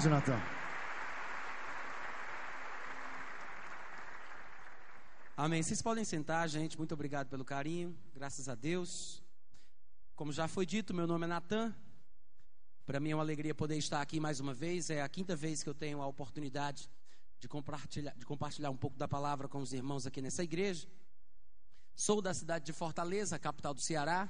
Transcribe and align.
Jonathan. 0.00 0.40
Amém. 5.36 5.62
Vocês 5.62 5.82
podem 5.82 6.04
sentar, 6.04 6.48
gente. 6.48 6.78
Muito 6.78 6.92
obrigado 6.94 7.28
pelo 7.28 7.44
carinho. 7.44 7.96
Graças 8.14 8.48
a 8.48 8.54
Deus. 8.54 9.22
Como 10.14 10.32
já 10.32 10.46
foi 10.46 10.64
dito, 10.64 10.94
meu 10.94 11.06
nome 11.06 11.24
é 11.24 11.28
Natan. 11.28 11.74
Para 12.86 13.00
mim 13.00 13.10
é 13.10 13.14
uma 13.14 13.22
alegria 13.22 13.54
poder 13.54 13.76
estar 13.76 14.00
aqui 14.00 14.20
mais 14.20 14.38
uma 14.38 14.54
vez. 14.54 14.88
É 14.88 15.02
a 15.02 15.08
quinta 15.08 15.34
vez 15.34 15.62
que 15.62 15.68
eu 15.68 15.74
tenho 15.74 16.00
a 16.00 16.06
oportunidade 16.06 16.88
de 17.40 17.48
compartilhar, 17.48 18.14
de 18.16 18.24
compartilhar 18.24 18.70
um 18.70 18.76
pouco 18.76 18.96
da 18.96 19.08
palavra 19.08 19.48
com 19.48 19.58
os 19.58 19.72
irmãos 19.72 20.06
aqui 20.06 20.22
nessa 20.22 20.44
igreja. 20.44 20.86
Sou 21.94 22.22
da 22.22 22.32
cidade 22.32 22.64
de 22.64 22.72
Fortaleza, 22.72 23.38
capital 23.38 23.74
do 23.74 23.80
Ceará. 23.80 24.28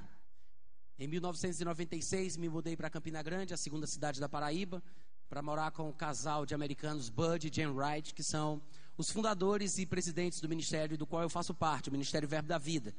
Em 0.97 1.07
1996 1.07 2.37
me 2.37 2.49
mudei 2.49 2.75
para 2.75 2.89
Campina 2.89 3.21
Grande, 3.21 3.53
a 3.53 3.57
segunda 3.57 3.85
cidade 3.85 4.19
da 4.19 4.27
Paraíba, 4.27 4.81
para 5.29 5.43
morar 5.43 5.69
com 5.69 5.87
o 5.87 5.93
casal 5.93 6.43
de 6.43 6.55
americanos 6.55 7.07
Bud 7.07 7.47
e 7.47 7.51
Jen 7.53 7.67
Wright, 7.67 8.15
que 8.15 8.23
são 8.23 8.59
os 8.97 9.11
fundadores 9.11 9.77
e 9.77 9.85
presidentes 9.85 10.41
do 10.41 10.49
ministério 10.49 10.97
do 10.97 11.05
qual 11.05 11.21
eu 11.21 11.29
faço 11.29 11.53
parte, 11.53 11.87
o 11.87 11.91
Ministério 11.91 12.27
Verbo 12.27 12.47
da 12.47 12.57
Vida. 12.57 12.95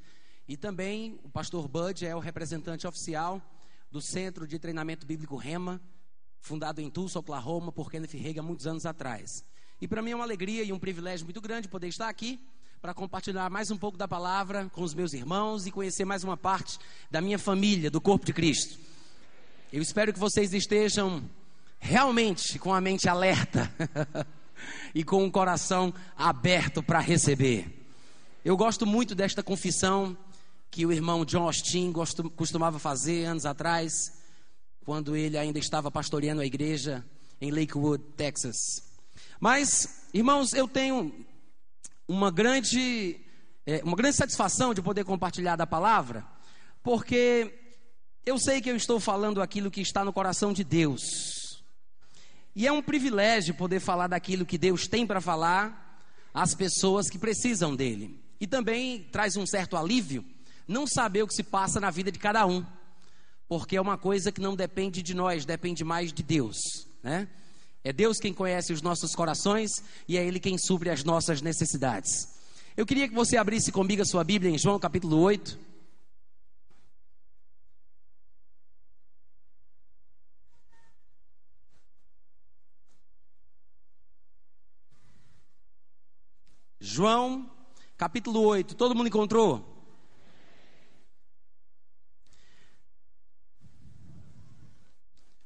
E 0.46 0.56
também 0.56 1.18
o 1.24 1.28
pastor 1.28 1.66
Bud 1.66 2.06
é 2.06 2.14
o 2.14 2.20
representante 2.20 2.87
oficial 2.87 3.42
do 3.90 4.01
Centro 4.01 4.46
de 4.46 4.60
Treinamento 4.60 5.04
Bíblico 5.04 5.37
Rema, 5.37 5.80
fundado 6.38 6.80
em 6.80 6.88
Tulsa, 6.88 7.18
Oklahoma, 7.18 7.73
por 7.73 7.90
Kenneth 7.90 8.14
Reagan 8.14 8.42
muitos 8.42 8.66
anos 8.66 8.87
atrás. 8.87 9.45
E 9.80 9.88
para 9.88 10.01
mim 10.01 10.12
é 10.12 10.15
uma 10.15 10.24
alegria 10.24 10.62
e 10.62 10.73
um 10.73 10.78
privilégio 10.78 11.26
muito 11.26 11.40
grande 11.40 11.66
poder 11.66 11.88
estar 11.88 12.09
aqui 12.09 12.38
para 12.80 12.95
compartilhar 12.95 13.51
mais 13.51 13.73
um 13.73 13.76
pouco 13.76 13.98
da 13.98 14.06
palavra 14.06 14.70
com 14.73 14.82
os 14.82 14.95
meus 14.95 15.12
irmãos 15.12 15.66
e 15.66 15.73
conhecer 15.73 16.04
mais 16.04 16.23
uma 16.23 16.37
parte 16.37 16.78
da 17.10 17.20
minha 17.20 17.40
família, 17.40 17.90
do 17.90 18.01
corpo 18.01 18.24
de 18.24 18.32
Cristo. 18.32 18.78
Eu 19.73 19.82
espero 19.82 20.12
que 20.12 20.18
vocês 20.18 20.54
estejam 20.54 21.28
realmente 21.80 22.58
com 22.58 22.72
a 22.72 22.80
mente 22.80 23.08
alerta 23.08 23.72
e 24.94 25.02
com 25.02 25.26
o 25.26 25.30
coração 25.30 25.92
aberto 26.16 26.82
para 26.82 27.00
receber. 27.00 27.88
Eu 28.45 28.56
gosto 28.56 28.87
muito 28.87 29.14
desta 29.14 29.42
confissão 29.42 30.16
que 30.70 30.87
o 30.87 30.92
irmão 30.92 31.24
John 31.24 31.42
Austin 31.42 31.92
costumava 32.37 32.78
fazer 32.78 33.24
anos 33.24 33.45
atrás, 33.45 34.12
quando 34.84 35.16
ele 35.16 35.37
ainda 35.37 35.59
estava 35.59 35.90
pastoreando 35.90 36.40
a 36.40 36.46
igreja 36.46 37.04
em 37.40 37.50
Lakewood, 37.50 38.04
Texas. 38.16 38.56
Mas, 39.40 40.06
irmãos, 40.15 40.52
eu 40.52 40.68
tenho 40.68 41.12
uma 42.06 42.30
grande, 42.30 43.20
é, 43.66 43.82
uma 43.82 43.96
grande 43.96 44.16
satisfação 44.16 44.72
de 44.72 44.82
poder 44.82 45.04
compartilhar 45.04 45.56
da 45.56 45.66
palavra, 45.66 46.24
porque 46.82 47.52
eu 48.24 48.38
sei 48.38 48.60
que 48.60 48.70
eu 48.70 48.76
estou 48.76 49.00
falando 49.00 49.42
aquilo 49.42 49.70
que 49.70 49.80
está 49.80 50.04
no 50.04 50.12
coração 50.12 50.52
de 50.52 50.62
Deus. 50.62 51.40
E 52.54 52.66
é 52.66 52.73
um 52.73 52.82
privilégio 52.82 53.54
poder 53.54 53.80
falar 53.80 54.09
daquilo 54.09 54.46
que 54.46 54.59
Deus 54.59 54.87
tem 54.87 55.06
para 55.06 55.20
falar 55.20 56.01
às 56.34 56.54
pessoas 56.54 57.09
que 57.09 57.18
precisam 57.18 57.74
dele. 57.74 58.20
E 58.40 58.46
também 58.46 59.06
traz 59.12 59.37
um 59.37 59.46
certo 59.46 59.76
alívio 59.76 60.24
não 60.66 60.87
saber 60.87 61.23
o 61.23 61.26
que 61.26 61.34
se 61.34 61.43
passa 61.43 61.80
na 61.80 61.90
vida 61.90 62.12
de 62.12 62.18
cada 62.18 62.46
um, 62.46 62.65
porque 63.48 63.76
é 63.76 63.80
uma 63.80 63.98
coisa 63.98 64.31
que 64.31 64.41
não 64.41 64.54
depende 64.54 65.03
de 65.03 65.15
nós, 65.15 65.44
depende 65.44 65.82
mais 65.82 66.12
de 66.12 66.22
Deus, 66.22 66.56
né? 67.03 67.28
É 67.82 67.93
Deus 67.93 68.19
quem 68.19 68.32
conhece 68.32 68.72
os 68.72 68.82
nossos 68.82 69.15
corações 69.15 69.71
e 70.06 70.16
é 70.19 70.25
Ele 70.25 70.38
quem 70.38 70.59
supre 70.59 70.91
as 70.91 71.03
nossas 71.03 71.41
necessidades. 71.41 72.28
Eu 72.76 72.87
queria 72.87 73.09
que 73.09 73.15
você 73.15 73.37
abrisse 73.37 73.72
comigo 73.72 74.03
a 74.03 74.04
sua 74.04 74.22
Bíblia 74.22 74.50
em 74.50 74.59
João 74.59 74.78
capítulo 74.78 75.19
8. 75.19 75.69
João 87.00 87.50
capítulo 87.97 88.43
8. 88.43 88.75
Todo 88.75 88.94
mundo 88.94 89.06
encontrou? 89.06 89.65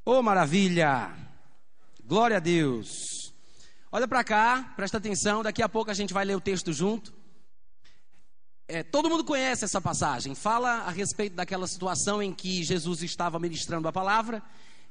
Oh, 0.05 0.21
maravilha! 0.21 1.17
Glória 2.05 2.39
a 2.39 2.41
Deus. 2.41 2.89
Olha 3.93 4.09
para 4.09 4.25
cá, 4.25 4.73
presta 4.75 4.99
atenção, 4.99 5.45
daqui 5.45 5.63
a 5.63 5.69
pouco 5.69 5.93
a 5.93 5.95
gente 5.95 6.13
vai 6.13 6.25
ler 6.25 6.35
o 6.35 6.41
texto 6.41 6.73
junto. 6.73 7.15
É, 8.67 8.83
todo 8.83 9.09
mundo 9.09 9.23
conhece 9.23 9.65
essa 9.65 9.81
passagem. 9.81 10.35
Fala 10.35 10.79
a 10.79 10.91
respeito 10.91 11.37
daquela 11.37 11.69
situação 11.69 12.21
em 12.21 12.35
que 12.35 12.65
Jesus 12.65 13.01
estava 13.05 13.39
ministrando 13.39 13.87
a 13.87 13.93
palavra 13.93 14.43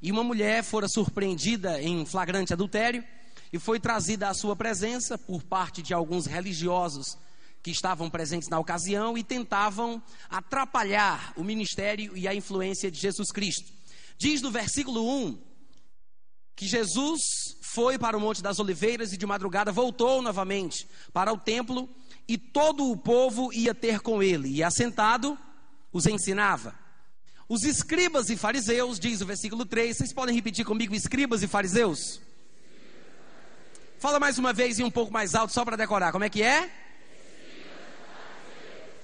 e 0.01 0.13
uma 0.13 0.23
mulher 0.23 0.63
fora 0.63 0.87
surpreendida 0.87 1.81
em 1.81 2.05
flagrante 2.05 2.53
adultério 2.53 3.03
e 3.53 3.59
foi 3.59 3.79
trazida 3.79 4.27
à 4.27 4.33
sua 4.33 4.55
presença 4.55 5.15
por 5.15 5.43
parte 5.43 5.83
de 5.83 5.93
alguns 5.93 6.25
religiosos 6.25 7.15
que 7.61 7.69
estavam 7.69 8.09
presentes 8.09 8.49
na 8.49 8.57
ocasião 8.57 9.15
e 9.15 9.23
tentavam 9.23 10.01
atrapalhar 10.27 11.31
o 11.37 11.43
ministério 11.43 12.17
e 12.17 12.27
a 12.27 12.33
influência 12.33 12.89
de 12.89 12.99
Jesus 12.99 13.31
Cristo. 13.31 13.71
Diz 14.17 14.41
no 14.41 14.49
versículo 14.49 15.07
1 15.07 15.39
que 16.55 16.65
Jesus 16.65 17.21
foi 17.61 17.97
para 17.99 18.17
o 18.17 18.19
Monte 18.19 18.41
das 18.41 18.59
Oliveiras 18.59 19.13
e 19.13 19.17
de 19.17 19.25
madrugada 19.25 19.71
voltou 19.71 20.19
novamente 20.23 20.87
para 21.13 21.31
o 21.31 21.37
templo 21.37 21.87
e 22.27 22.39
todo 22.39 22.89
o 22.89 22.97
povo 22.97 23.53
ia 23.53 23.75
ter 23.75 23.99
com 23.99 24.21
ele 24.23 24.49
e 24.49 24.63
assentado 24.63 25.37
os 25.91 26.07
ensinava. 26.07 26.73
Os 27.47 27.63
escribas 27.63 28.31
e 28.31 28.35
fariseus, 28.35 28.99
diz 28.99 29.21
o 29.21 29.27
versículo 29.27 29.63
3, 29.63 29.95
vocês 29.95 30.11
podem 30.13 30.33
repetir 30.33 30.65
comigo, 30.65 30.95
escribas 30.95 31.43
e 31.43 31.47
fariseus? 31.47 32.19
Fala 34.03 34.19
mais 34.19 34.37
uma 34.37 34.51
vez 34.51 34.79
e 34.79 34.83
um 34.83 34.91
pouco 34.91 35.13
mais 35.13 35.33
alto 35.33 35.53
só 35.53 35.63
para 35.63 35.77
decorar, 35.77 36.11
como 36.11 36.25
é 36.25 36.29
que 36.29 36.43
é? 36.43 36.69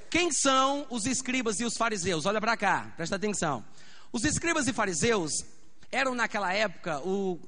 Quem 0.10 0.30
são 0.30 0.86
os 0.90 1.06
escribas 1.06 1.62
e 1.62 1.64
os 1.64 1.78
fariseus? 1.78 2.26
Olha 2.26 2.42
para 2.42 2.58
cá, 2.58 2.92
presta 2.98 3.16
atenção. 3.16 3.64
Os 4.12 4.26
escribas 4.26 4.68
e 4.68 4.74
fariseus 4.74 5.46
eram 5.90 6.14
naquela 6.14 6.54
época 6.54 7.00
o, 7.00 7.40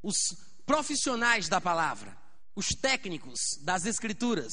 os 0.00 0.14
profissionais 0.64 1.48
da 1.48 1.60
palavra, 1.60 2.16
os 2.54 2.68
técnicos 2.68 3.58
das 3.62 3.84
escrituras, 3.84 4.52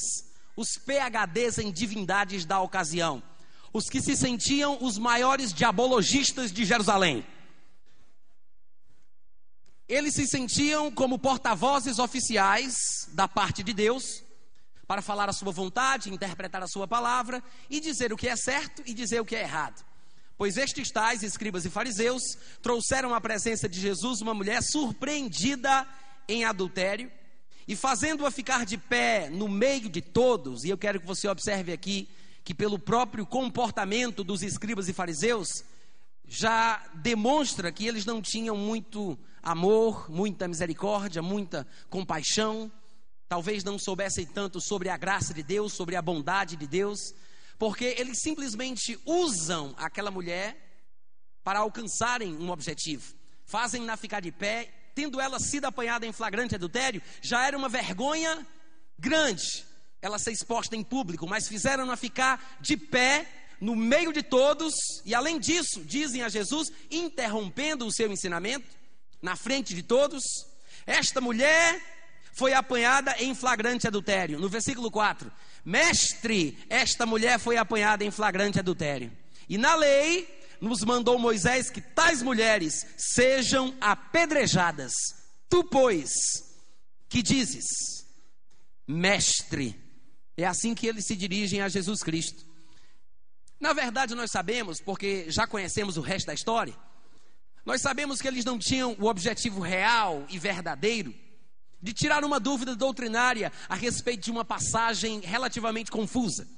os 0.56 0.76
PHDs 0.76 1.58
em 1.58 1.70
divindades 1.70 2.44
da 2.44 2.58
ocasião, 2.60 3.22
os 3.72 3.88
que 3.88 4.02
se 4.02 4.16
sentiam 4.16 4.76
os 4.80 4.98
maiores 4.98 5.52
diabologistas 5.52 6.50
de 6.50 6.64
Jerusalém. 6.64 7.24
Eles 9.90 10.14
se 10.14 10.24
sentiam 10.24 10.88
como 10.88 11.18
porta-vozes 11.18 11.98
oficiais 11.98 12.76
da 13.08 13.26
parte 13.26 13.60
de 13.60 13.72
Deus 13.72 14.22
para 14.86 15.02
falar 15.02 15.28
a 15.28 15.32
sua 15.32 15.50
vontade, 15.50 16.14
interpretar 16.14 16.62
a 16.62 16.68
sua 16.68 16.86
palavra 16.86 17.42
e 17.68 17.80
dizer 17.80 18.12
o 18.12 18.16
que 18.16 18.28
é 18.28 18.36
certo 18.36 18.84
e 18.86 18.94
dizer 18.94 19.20
o 19.20 19.24
que 19.24 19.34
é 19.34 19.40
errado. 19.40 19.84
Pois 20.38 20.56
estes 20.56 20.92
tais 20.92 21.24
escribas 21.24 21.64
e 21.64 21.70
fariseus 21.70 22.22
trouxeram 22.62 23.12
à 23.12 23.20
presença 23.20 23.68
de 23.68 23.80
Jesus 23.80 24.20
uma 24.20 24.32
mulher 24.32 24.62
surpreendida 24.62 25.84
em 26.28 26.44
adultério 26.44 27.10
e 27.66 27.74
fazendo-a 27.74 28.30
ficar 28.30 28.64
de 28.64 28.78
pé 28.78 29.28
no 29.28 29.48
meio 29.48 29.88
de 29.88 30.00
todos, 30.00 30.62
e 30.62 30.68
eu 30.68 30.78
quero 30.78 31.00
que 31.00 31.06
você 31.06 31.26
observe 31.26 31.72
aqui 31.72 32.08
que 32.44 32.54
pelo 32.54 32.78
próprio 32.78 33.26
comportamento 33.26 34.22
dos 34.22 34.44
escribas 34.44 34.88
e 34.88 34.92
fariseus 34.92 35.64
já 36.28 36.80
demonstra 36.94 37.72
que 37.72 37.88
eles 37.88 38.04
não 38.04 38.22
tinham 38.22 38.56
muito 38.56 39.18
amor, 39.42 40.10
muita 40.10 40.48
misericórdia, 40.48 41.22
muita 41.22 41.66
compaixão, 41.88 42.70
talvez 43.28 43.62
não 43.64 43.78
soubessem 43.78 44.26
tanto 44.26 44.60
sobre 44.60 44.88
a 44.88 44.96
graça 44.96 45.32
de 45.32 45.42
Deus, 45.42 45.72
sobre 45.72 45.96
a 45.96 46.02
bondade 46.02 46.56
de 46.56 46.66
Deus, 46.66 47.14
porque 47.58 47.94
eles 47.98 48.20
simplesmente 48.20 48.98
usam 49.04 49.74
aquela 49.76 50.10
mulher 50.10 50.56
para 51.42 51.60
alcançarem 51.60 52.34
um 52.36 52.50
objetivo. 52.50 53.14
Fazem-na 53.44 53.96
ficar 53.96 54.20
de 54.20 54.32
pé, 54.32 54.72
tendo 54.94 55.20
ela 55.20 55.38
sido 55.38 55.64
apanhada 55.64 56.06
em 56.06 56.12
flagrante 56.12 56.54
adultério, 56.54 57.02
já 57.22 57.46
era 57.46 57.56
uma 57.56 57.68
vergonha 57.68 58.46
grande 58.98 59.64
ela 60.02 60.18
ser 60.18 60.32
exposta 60.32 60.74
em 60.74 60.82
público, 60.82 61.26
mas 61.26 61.48
fizeram-na 61.48 61.96
ficar 61.96 62.58
de 62.60 62.76
pé 62.76 63.26
no 63.60 63.76
meio 63.76 64.12
de 64.12 64.22
todos, 64.22 64.74
e 65.04 65.14
além 65.14 65.38
disso, 65.38 65.84
dizem 65.84 66.22
a 66.22 66.28
Jesus, 66.30 66.72
interrompendo 66.90 67.86
o 67.86 67.92
seu 67.92 68.10
ensinamento, 68.10 68.66
na 69.20 69.36
frente 69.36 69.74
de 69.74 69.82
todos, 69.82 70.22
esta 70.86 71.20
mulher 71.20 71.80
foi 72.32 72.54
apanhada 72.54 73.14
em 73.18 73.34
flagrante 73.34 73.86
adultério. 73.86 74.38
No 74.38 74.48
versículo 74.48 74.90
4: 74.90 75.30
Mestre, 75.64 76.58
esta 76.68 77.04
mulher 77.04 77.38
foi 77.38 77.56
apanhada 77.56 78.04
em 78.04 78.10
flagrante 78.10 78.58
adultério. 78.58 79.12
E 79.48 79.58
na 79.58 79.74
lei 79.74 80.28
nos 80.60 80.82
mandou 80.82 81.18
Moisés 81.18 81.70
que 81.70 81.80
tais 81.80 82.22
mulheres 82.22 82.86
sejam 82.96 83.74
apedrejadas. 83.80 84.92
Tu, 85.48 85.64
pois, 85.64 86.10
que 87.08 87.22
dizes? 87.22 87.66
Mestre. 88.86 89.78
É 90.36 90.46
assim 90.46 90.74
que 90.74 90.86
eles 90.86 91.06
se 91.06 91.16
dirigem 91.16 91.60
a 91.60 91.68
Jesus 91.68 92.02
Cristo. 92.02 92.46
Na 93.58 93.72
verdade, 93.72 94.14
nós 94.14 94.30
sabemos, 94.30 94.80
porque 94.80 95.26
já 95.28 95.46
conhecemos 95.46 95.96
o 95.96 96.00
resto 96.00 96.26
da 96.26 96.34
história, 96.34 96.74
Nós 97.70 97.82
sabemos 97.82 98.20
que 98.20 98.26
eles 98.26 98.44
não 98.44 98.58
tinham 98.58 98.96
o 98.98 99.06
objetivo 99.06 99.60
real 99.60 100.26
e 100.28 100.40
verdadeiro 100.40 101.14
de 101.80 101.92
tirar 101.92 102.24
uma 102.24 102.40
dúvida 102.40 102.74
doutrinária 102.74 103.52
a 103.68 103.76
respeito 103.76 104.24
de 104.24 104.30
uma 104.32 104.44
passagem 104.44 105.20
relativamente 105.20 105.88
confusa. 105.88 106.48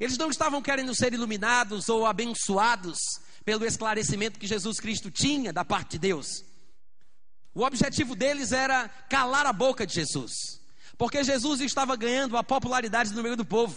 Eles 0.00 0.16
não 0.16 0.30
estavam 0.30 0.62
querendo 0.62 0.94
ser 0.94 1.12
iluminados 1.12 1.90
ou 1.90 2.06
abençoados 2.06 2.96
pelo 3.44 3.66
esclarecimento 3.66 4.38
que 4.38 4.46
Jesus 4.46 4.80
Cristo 4.80 5.10
tinha 5.10 5.52
da 5.52 5.62
parte 5.62 5.90
de 5.90 5.98
Deus. 5.98 6.42
O 7.54 7.62
objetivo 7.62 8.16
deles 8.16 8.50
era 8.50 8.88
calar 9.10 9.44
a 9.44 9.52
boca 9.52 9.86
de 9.86 9.92
Jesus, 9.92 10.32
porque 10.96 11.22
Jesus 11.22 11.60
estava 11.60 11.96
ganhando 11.96 12.38
a 12.38 12.42
popularidade 12.42 13.12
no 13.12 13.22
meio 13.22 13.36
do 13.36 13.44
povo. 13.44 13.76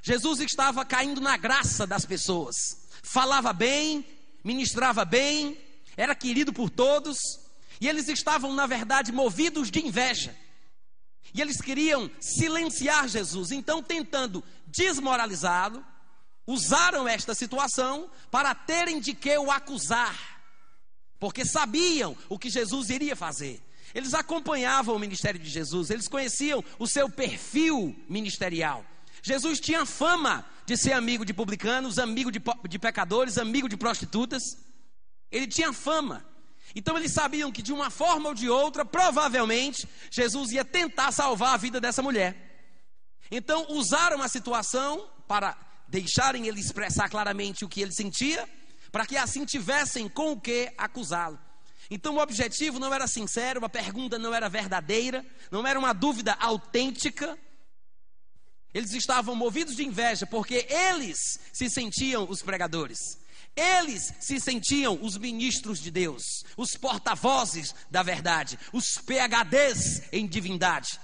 Jesus 0.00 0.40
estava 0.40 0.86
caindo 0.86 1.20
na 1.20 1.36
graça 1.36 1.86
das 1.86 2.06
pessoas, 2.06 2.54
falava 3.02 3.52
bem, 3.52 4.06
ministrava 4.42 5.04
bem, 5.04 5.65
era 5.96 6.14
querido 6.14 6.52
por 6.52 6.68
todos, 6.70 7.18
e 7.80 7.88
eles 7.88 8.08
estavam, 8.08 8.52
na 8.52 8.66
verdade, 8.66 9.12
movidos 9.12 9.70
de 9.70 9.84
inveja. 9.84 10.34
E 11.34 11.40
eles 11.40 11.60
queriam 11.60 12.10
silenciar 12.20 13.08
Jesus, 13.08 13.50
então, 13.50 13.82
tentando 13.82 14.42
desmoralizá-lo, 14.66 15.84
usaram 16.46 17.08
esta 17.08 17.34
situação 17.34 18.10
para 18.30 18.54
terem 18.54 19.00
de 19.00 19.14
que 19.14 19.36
o 19.36 19.50
acusar, 19.50 20.16
porque 21.18 21.44
sabiam 21.44 22.16
o 22.28 22.38
que 22.38 22.48
Jesus 22.48 22.90
iria 22.90 23.16
fazer. 23.16 23.62
Eles 23.94 24.14
acompanhavam 24.14 24.94
o 24.94 24.98
ministério 24.98 25.40
de 25.40 25.48
Jesus, 25.48 25.90
eles 25.90 26.08
conheciam 26.08 26.62
o 26.78 26.86
seu 26.86 27.08
perfil 27.08 27.96
ministerial. 28.08 28.84
Jesus 29.22 29.58
tinha 29.58 29.84
fama 29.84 30.44
de 30.66 30.76
ser 30.76 30.92
amigo 30.92 31.24
de 31.24 31.32
publicanos, 31.32 31.98
amigo 31.98 32.30
de, 32.30 32.40
de 32.68 32.78
pecadores, 32.78 33.38
amigo 33.38 33.68
de 33.68 33.76
prostitutas. 33.76 34.42
Ele 35.30 35.46
tinha 35.46 35.72
fama. 35.72 36.24
Então 36.74 36.96
eles 36.96 37.12
sabiam 37.12 37.50
que 37.50 37.62
de 37.62 37.72
uma 37.72 37.90
forma 37.90 38.28
ou 38.28 38.34
de 38.34 38.50
outra, 38.50 38.84
provavelmente, 38.84 39.88
Jesus 40.10 40.52
ia 40.52 40.64
tentar 40.64 41.10
salvar 41.12 41.54
a 41.54 41.56
vida 41.56 41.80
dessa 41.80 42.02
mulher. 42.02 42.46
Então 43.30 43.66
usaram 43.70 44.20
a 44.22 44.28
situação 44.28 45.08
para 45.26 45.56
deixarem 45.88 46.46
ele 46.46 46.60
expressar 46.60 47.08
claramente 47.08 47.64
o 47.64 47.68
que 47.68 47.80
ele 47.80 47.92
sentia, 47.92 48.48
para 48.92 49.06
que 49.06 49.16
assim 49.16 49.44
tivessem 49.44 50.08
com 50.08 50.32
o 50.32 50.40
que 50.40 50.72
acusá-lo. 50.76 51.38
Então 51.90 52.16
o 52.16 52.20
objetivo 52.20 52.78
não 52.78 52.92
era 52.92 53.06
sincero, 53.06 53.64
a 53.64 53.68
pergunta 53.68 54.18
não 54.18 54.34
era 54.34 54.48
verdadeira, 54.48 55.24
não 55.50 55.66
era 55.66 55.78
uma 55.78 55.92
dúvida 55.92 56.34
autêntica. 56.34 57.38
Eles 58.74 58.92
estavam 58.92 59.34
movidos 59.34 59.76
de 59.76 59.84
inveja 59.84 60.26
porque 60.26 60.66
eles 60.68 61.18
se 61.52 61.70
sentiam 61.70 62.28
os 62.28 62.42
pregadores. 62.42 62.98
Eles 63.56 64.12
se 64.20 64.38
sentiam 64.38 65.02
os 65.02 65.16
ministros 65.16 65.80
de 65.80 65.90
Deus, 65.90 66.44
os 66.58 66.76
porta-vozes 66.76 67.74
da 67.90 68.02
verdade, 68.02 68.58
os 68.70 68.98
PHDs 68.98 70.12
em 70.12 70.26
divindade. 70.26 71.00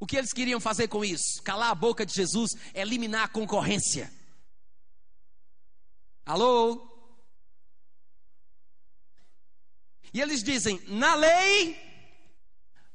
O 0.00 0.06
que 0.06 0.16
eles 0.16 0.32
queriam 0.32 0.58
fazer 0.58 0.88
com 0.88 1.04
isso? 1.04 1.42
Calar 1.42 1.70
a 1.70 1.74
boca 1.74 2.06
de 2.06 2.14
Jesus, 2.14 2.52
eliminar 2.74 3.24
a 3.24 3.28
concorrência. 3.28 4.10
Alô? 6.24 6.90
E 10.12 10.20
eles 10.20 10.42
dizem: 10.42 10.80
na 10.88 11.14
lei, 11.14 11.76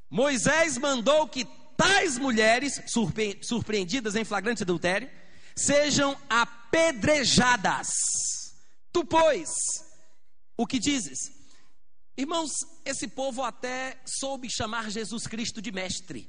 Moisés 0.08 0.76
mandou 0.76 1.28
que 1.28 1.44
tais 1.76 2.18
mulheres, 2.18 2.82
surpreendidas 3.42 4.16
em 4.16 4.24
flagrante 4.24 4.64
adultério, 4.64 5.08
sejam 5.64 6.16
apedrejadas. 6.28 7.88
Tu, 8.92 9.04
pois, 9.04 9.50
o 10.56 10.66
que 10.66 10.78
dizes? 10.78 11.18
Irmãos, 12.16 12.50
esse 12.84 13.08
povo 13.08 13.42
até 13.42 14.00
soube 14.04 14.50
chamar 14.50 14.90
Jesus 14.90 15.26
Cristo 15.26 15.62
de 15.62 15.72
mestre. 15.72 16.28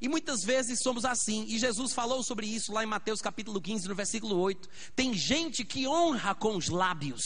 E 0.00 0.08
muitas 0.08 0.42
vezes 0.42 0.80
somos 0.82 1.04
assim, 1.06 1.44
e 1.48 1.58
Jesus 1.58 1.94
falou 1.94 2.22
sobre 2.22 2.46
isso 2.46 2.72
lá 2.72 2.82
em 2.82 2.86
Mateus 2.86 3.22
capítulo 3.22 3.60
15, 3.60 3.88
no 3.88 3.94
versículo 3.94 4.36
8. 4.36 4.68
Tem 4.94 5.14
gente 5.14 5.64
que 5.64 5.88
honra 5.88 6.34
com 6.34 6.54
os 6.56 6.68
lábios, 6.68 7.22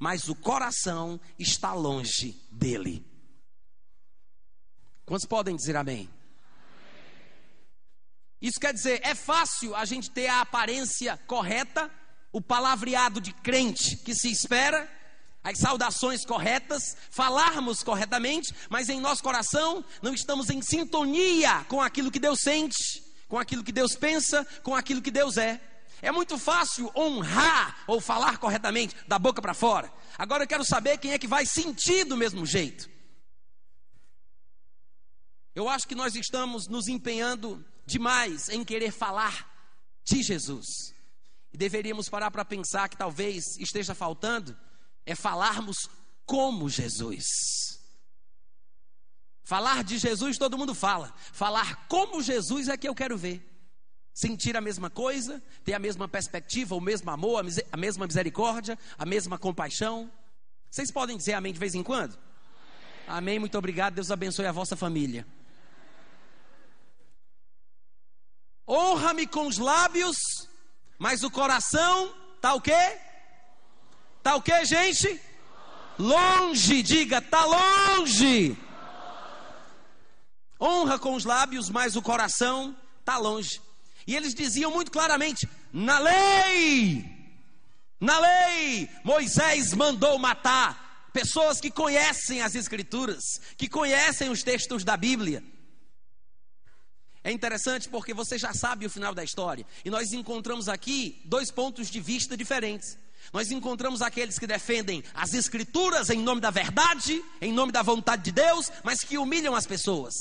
mas 0.00 0.28
o 0.28 0.34
coração 0.34 1.20
está 1.38 1.72
longe 1.72 2.32
dele. 2.50 3.06
Quantos 5.06 5.26
podem 5.26 5.54
dizer 5.54 5.76
amém? 5.76 6.10
Isso 8.40 8.58
quer 8.58 8.72
dizer, 8.72 9.00
é 9.04 9.14
fácil 9.14 9.74
a 9.74 9.84
gente 9.84 10.10
ter 10.10 10.26
a 10.26 10.40
aparência 10.40 11.18
correta, 11.26 11.90
o 12.32 12.40
palavreado 12.40 13.20
de 13.20 13.32
crente 13.32 13.96
que 13.96 14.14
se 14.14 14.30
espera, 14.30 14.88
as 15.42 15.58
saudações 15.58 16.24
corretas, 16.24 16.96
falarmos 17.10 17.82
corretamente, 17.82 18.54
mas 18.68 18.88
em 18.88 19.00
nosso 19.00 19.22
coração 19.22 19.84
não 20.02 20.14
estamos 20.14 20.48
em 20.50 20.62
sintonia 20.62 21.64
com 21.68 21.82
aquilo 21.82 22.10
que 22.10 22.18
Deus 22.18 22.40
sente, 22.40 23.02
com 23.28 23.38
aquilo 23.38 23.64
que 23.64 23.72
Deus 23.72 23.94
pensa, 23.94 24.46
com 24.62 24.74
aquilo 24.74 25.02
que 25.02 25.10
Deus 25.10 25.36
é. 25.36 25.60
É 26.02 26.10
muito 26.10 26.38
fácil 26.38 26.90
honrar 26.96 27.84
ou 27.86 28.00
falar 28.00 28.38
corretamente 28.38 28.96
da 29.06 29.18
boca 29.18 29.42
para 29.42 29.52
fora. 29.52 29.92
Agora 30.16 30.44
eu 30.44 30.48
quero 30.48 30.64
saber 30.64 30.98
quem 30.98 31.12
é 31.12 31.18
que 31.18 31.26
vai 31.26 31.44
sentir 31.44 32.04
do 32.04 32.16
mesmo 32.16 32.46
jeito. 32.46 32.88
Eu 35.54 35.68
acho 35.68 35.86
que 35.86 35.94
nós 35.94 36.14
estamos 36.14 36.68
nos 36.68 36.88
empenhando 36.88 37.62
demais 37.90 38.48
em 38.48 38.64
querer 38.64 38.92
falar 38.92 39.48
de 40.04 40.22
Jesus. 40.22 40.66
E 41.52 41.56
deveríamos 41.56 42.08
parar 42.08 42.30
para 42.30 42.44
pensar 42.44 42.88
que 42.88 42.96
talvez 42.96 43.58
esteja 43.58 43.94
faltando 43.94 44.56
é 45.04 45.14
falarmos 45.14 45.88
como 46.24 46.68
Jesus. 46.68 47.26
Falar 49.42 49.82
de 49.82 49.98
Jesus 49.98 50.38
todo 50.38 50.56
mundo 50.56 50.74
fala. 50.74 51.12
Falar 51.32 51.88
como 51.88 52.22
Jesus 52.22 52.68
é 52.68 52.76
que 52.76 52.88
eu 52.88 52.94
quero 52.94 53.18
ver. 53.18 53.44
Sentir 54.14 54.56
a 54.56 54.60
mesma 54.60 54.88
coisa, 54.90 55.42
ter 55.64 55.74
a 55.74 55.78
mesma 55.78 56.06
perspectiva, 56.06 56.74
o 56.76 56.80
mesmo 56.80 57.10
amor, 57.10 57.44
a 57.72 57.76
mesma 57.76 58.06
misericórdia, 58.06 58.78
a 58.96 59.04
mesma 59.04 59.38
compaixão. 59.38 60.10
Vocês 60.70 60.90
podem 60.90 61.16
dizer 61.16 61.32
amém 61.32 61.52
de 61.52 61.58
vez 61.58 61.74
em 61.74 61.82
quando? 61.82 62.16
Amém, 63.08 63.40
muito 63.40 63.58
obrigado. 63.58 63.94
Deus 63.94 64.10
abençoe 64.10 64.46
a 64.46 64.52
vossa 64.52 64.76
família. 64.76 65.26
Honra-me 68.70 69.26
com 69.26 69.48
os 69.48 69.58
lábios, 69.58 70.16
mas 70.96 71.24
o 71.24 71.30
coração 71.30 72.14
está 72.36 72.54
o 72.54 72.60
quê? 72.60 72.98
Está 74.18 74.36
o 74.36 74.42
quê, 74.42 74.64
gente? 74.64 75.20
Longe, 75.98 76.80
diga, 76.80 77.18
está 77.18 77.44
longe. 77.44 78.56
Honra 80.60 81.00
com 81.00 81.14
os 81.14 81.24
lábios, 81.24 81.68
mas 81.68 81.96
o 81.96 82.02
coração 82.02 82.76
está 83.00 83.18
longe. 83.18 83.60
E 84.06 84.14
eles 84.14 84.34
diziam 84.34 84.70
muito 84.70 84.92
claramente: 84.92 85.48
na 85.72 85.98
lei, 85.98 87.04
na 87.98 88.20
lei, 88.20 88.88
Moisés 89.02 89.74
mandou 89.74 90.16
matar 90.16 91.10
pessoas 91.12 91.60
que 91.60 91.72
conhecem 91.72 92.40
as 92.40 92.54
Escrituras, 92.54 93.40
que 93.56 93.68
conhecem 93.68 94.30
os 94.30 94.44
textos 94.44 94.84
da 94.84 94.96
Bíblia. 94.96 95.42
É 97.22 97.30
interessante 97.30 97.88
porque 97.88 98.14
você 98.14 98.38
já 98.38 98.52
sabe 98.54 98.86
o 98.86 98.90
final 98.90 99.14
da 99.14 99.22
história. 99.22 99.66
E 99.84 99.90
nós 99.90 100.12
encontramos 100.12 100.68
aqui 100.68 101.20
dois 101.24 101.50
pontos 101.50 101.90
de 101.90 102.00
vista 102.00 102.36
diferentes. 102.36 102.96
Nós 103.32 103.50
encontramos 103.50 104.00
aqueles 104.00 104.38
que 104.38 104.46
defendem 104.46 105.04
as 105.14 105.34
escrituras 105.34 106.08
em 106.08 106.18
nome 106.18 106.40
da 106.40 106.50
verdade, 106.50 107.22
em 107.40 107.52
nome 107.52 107.70
da 107.70 107.82
vontade 107.82 108.22
de 108.22 108.32
Deus, 108.32 108.72
mas 108.82 109.00
que 109.00 109.18
humilham 109.18 109.54
as 109.54 109.66
pessoas. 109.66 110.14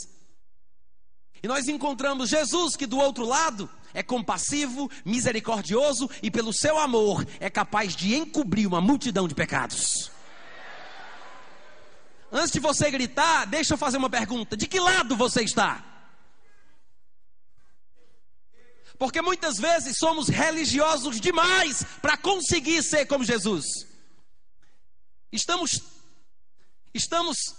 E 1.41 1.47
nós 1.47 1.69
encontramos 1.69 2.29
Jesus 2.29 2.75
que 2.75 2.85
do 2.85 2.97
outro 2.97 3.25
lado 3.25 3.69
é 3.93 4.03
compassivo, 4.03 4.91
misericordioso 5.05 6.09
e 6.21 6.29
pelo 6.29 6.51
seu 6.51 6.77
amor 6.77 7.25
é 7.39 7.49
capaz 7.49 7.95
de 7.95 8.13
encobrir 8.13 8.67
uma 8.67 8.81
multidão 8.81 9.27
de 9.27 9.33
pecados. 9.33 10.11
Antes 12.31 12.51
de 12.51 12.59
você 12.59 12.91
gritar, 12.91 13.45
deixa 13.45 13.73
eu 13.73 13.77
fazer 13.77 13.97
uma 13.97 14.09
pergunta: 14.09 14.55
de 14.55 14.67
que 14.67 14.79
lado 14.79 15.15
você 15.15 15.41
está? 15.41 15.83
Porque 18.99 19.21
muitas 19.21 19.57
vezes 19.57 19.97
somos 19.97 20.27
religiosos 20.27 21.21
demais 21.21 21.85
para 22.01 22.17
conseguir 22.17 22.83
ser 22.83 23.05
como 23.05 23.23
Jesus. 23.23 23.65
Estamos 25.31 25.81
estamos 26.93 27.55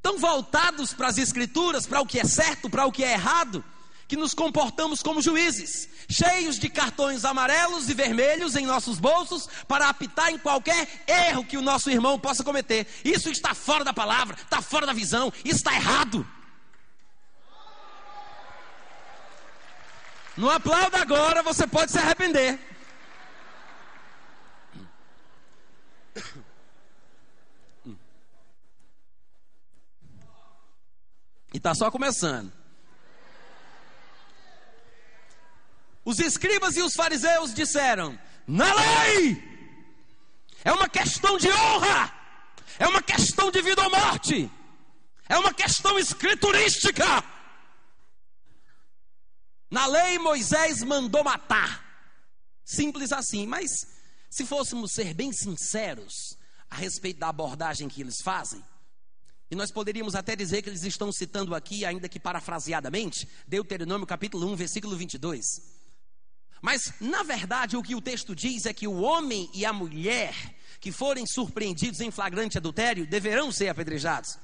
tão 0.00 0.18
voltados 0.18 0.94
para 0.94 1.08
as 1.08 1.18
escrituras, 1.18 1.84
para 1.84 2.00
o 2.00 2.06
que 2.06 2.20
é 2.20 2.24
certo, 2.24 2.70
para 2.70 2.86
o 2.86 2.92
que 2.92 3.02
é 3.02 3.12
errado, 3.12 3.64
que 4.06 4.16
nos 4.16 4.34
comportamos 4.34 5.02
como 5.02 5.20
juízes, 5.20 5.88
cheios 6.08 6.60
de 6.60 6.68
cartões 6.68 7.24
amarelos 7.24 7.88
e 7.88 7.94
vermelhos 7.94 8.54
em 8.54 8.64
nossos 8.64 9.00
bolsos 9.00 9.48
para 9.66 9.88
apitar 9.88 10.30
em 10.30 10.38
qualquer 10.38 11.04
erro 11.08 11.44
que 11.44 11.56
o 11.56 11.62
nosso 11.62 11.90
irmão 11.90 12.20
possa 12.20 12.44
cometer. 12.44 12.86
Isso 13.04 13.28
está 13.30 13.52
fora 13.52 13.82
da 13.82 13.92
palavra, 13.92 14.36
está 14.40 14.62
fora 14.62 14.86
da 14.86 14.92
visão, 14.92 15.32
isso 15.44 15.56
está 15.56 15.74
errado. 15.74 16.24
Não 20.38 20.48
aplauda 20.48 21.00
agora, 21.00 21.42
você 21.42 21.66
pode 21.66 21.90
se 21.90 21.98
arrepender. 21.98 22.56
E 31.52 31.56
está 31.56 31.74
só 31.74 31.90
começando. 31.90 32.52
Os 36.04 36.20
escribas 36.20 36.76
e 36.76 36.82
os 36.82 36.94
fariseus 36.94 37.52
disseram: 37.52 38.16
na 38.46 38.72
lei, 38.72 39.42
é 40.64 40.70
uma 40.70 40.88
questão 40.88 41.36
de 41.36 41.50
honra, 41.50 42.14
é 42.78 42.86
uma 42.86 43.02
questão 43.02 43.50
de 43.50 43.60
vida 43.60 43.82
ou 43.82 43.90
morte, 43.90 44.48
é 45.28 45.36
uma 45.36 45.52
questão 45.52 45.98
escriturística. 45.98 47.37
Na 49.70 49.86
lei, 49.86 50.18
Moisés 50.18 50.82
mandou 50.82 51.22
matar. 51.22 51.84
Simples 52.64 53.12
assim, 53.12 53.46
mas 53.46 53.86
se 54.30 54.44
fôssemos 54.44 54.92
ser 54.92 55.14
bem 55.14 55.32
sinceros 55.32 56.36
a 56.68 56.76
respeito 56.76 57.20
da 57.20 57.28
abordagem 57.28 57.88
que 57.88 58.00
eles 58.02 58.20
fazem, 58.22 58.62
e 59.50 59.56
nós 59.56 59.70
poderíamos 59.70 60.14
até 60.14 60.36
dizer 60.36 60.60
que 60.60 60.68
eles 60.68 60.84
estão 60.84 61.10
citando 61.10 61.54
aqui, 61.54 61.84
ainda 61.84 62.08
que 62.08 62.20
parafraseadamente, 62.20 63.26
Deuteronômio 63.46 64.06
capítulo 64.06 64.46
1, 64.52 64.56
versículo 64.56 64.96
22. 64.96 65.44
Mas, 66.60 66.92
na 67.00 67.22
verdade, 67.22 67.76
o 67.76 67.82
que 67.82 67.94
o 67.94 68.00
texto 68.00 68.34
diz 68.34 68.66
é 68.66 68.74
que 68.74 68.86
o 68.86 69.00
homem 69.00 69.48
e 69.54 69.64
a 69.64 69.72
mulher 69.72 70.34
que 70.80 70.92
forem 70.92 71.24
surpreendidos 71.26 72.00
em 72.00 72.10
flagrante 72.10 72.58
adultério 72.58 73.06
deverão 73.06 73.50
ser 73.50 73.68
apedrejados. 73.68 74.38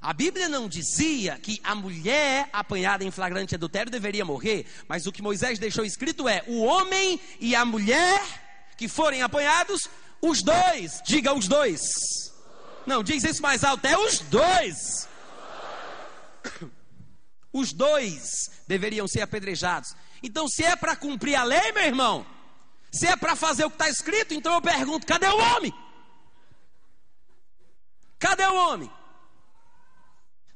A 0.00 0.12
Bíblia 0.12 0.48
não 0.48 0.68
dizia 0.68 1.38
que 1.38 1.60
a 1.64 1.74
mulher 1.74 2.48
apanhada 2.52 3.04
em 3.04 3.10
flagrante 3.10 3.54
adultério 3.54 3.90
deveria 3.90 4.24
morrer, 4.24 4.66
mas 4.86 5.06
o 5.06 5.12
que 5.12 5.22
Moisés 5.22 5.58
deixou 5.58 5.84
escrito 5.84 6.28
é: 6.28 6.44
o 6.46 6.62
homem 6.62 7.18
e 7.40 7.56
a 7.56 7.64
mulher 7.64 8.22
que 8.76 8.88
forem 8.88 9.22
apanhados, 9.22 9.88
os 10.20 10.42
dois, 10.42 11.00
diga 11.06 11.32
os 11.32 11.48
dois. 11.48 11.80
Não, 12.86 13.02
diz 13.02 13.24
isso 13.24 13.40
mais 13.40 13.64
alto, 13.64 13.86
é 13.86 13.96
os 13.96 14.20
dois. 14.20 15.08
Os 17.56 17.72
dois 17.72 18.50
deveriam 18.66 19.06
ser 19.06 19.20
apedrejados. 19.20 19.94
Então, 20.20 20.48
se 20.48 20.64
é 20.64 20.74
para 20.74 20.96
cumprir 20.96 21.36
a 21.36 21.44
lei, 21.44 21.70
meu 21.70 21.84
irmão, 21.84 22.26
se 22.90 23.06
é 23.06 23.14
para 23.14 23.36
fazer 23.36 23.64
o 23.64 23.70
que 23.70 23.76
está 23.76 23.88
escrito, 23.88 24.34
então 24.34 24.52
eu 24.54 24.60
pergunto: 24.60 25.06
cadê 25.06 25.28
o 25.28 25.38
homem? 25.38 25.72
Cadê 28.18 28.44
o 28.44 28.54
homem? 28.54 28.90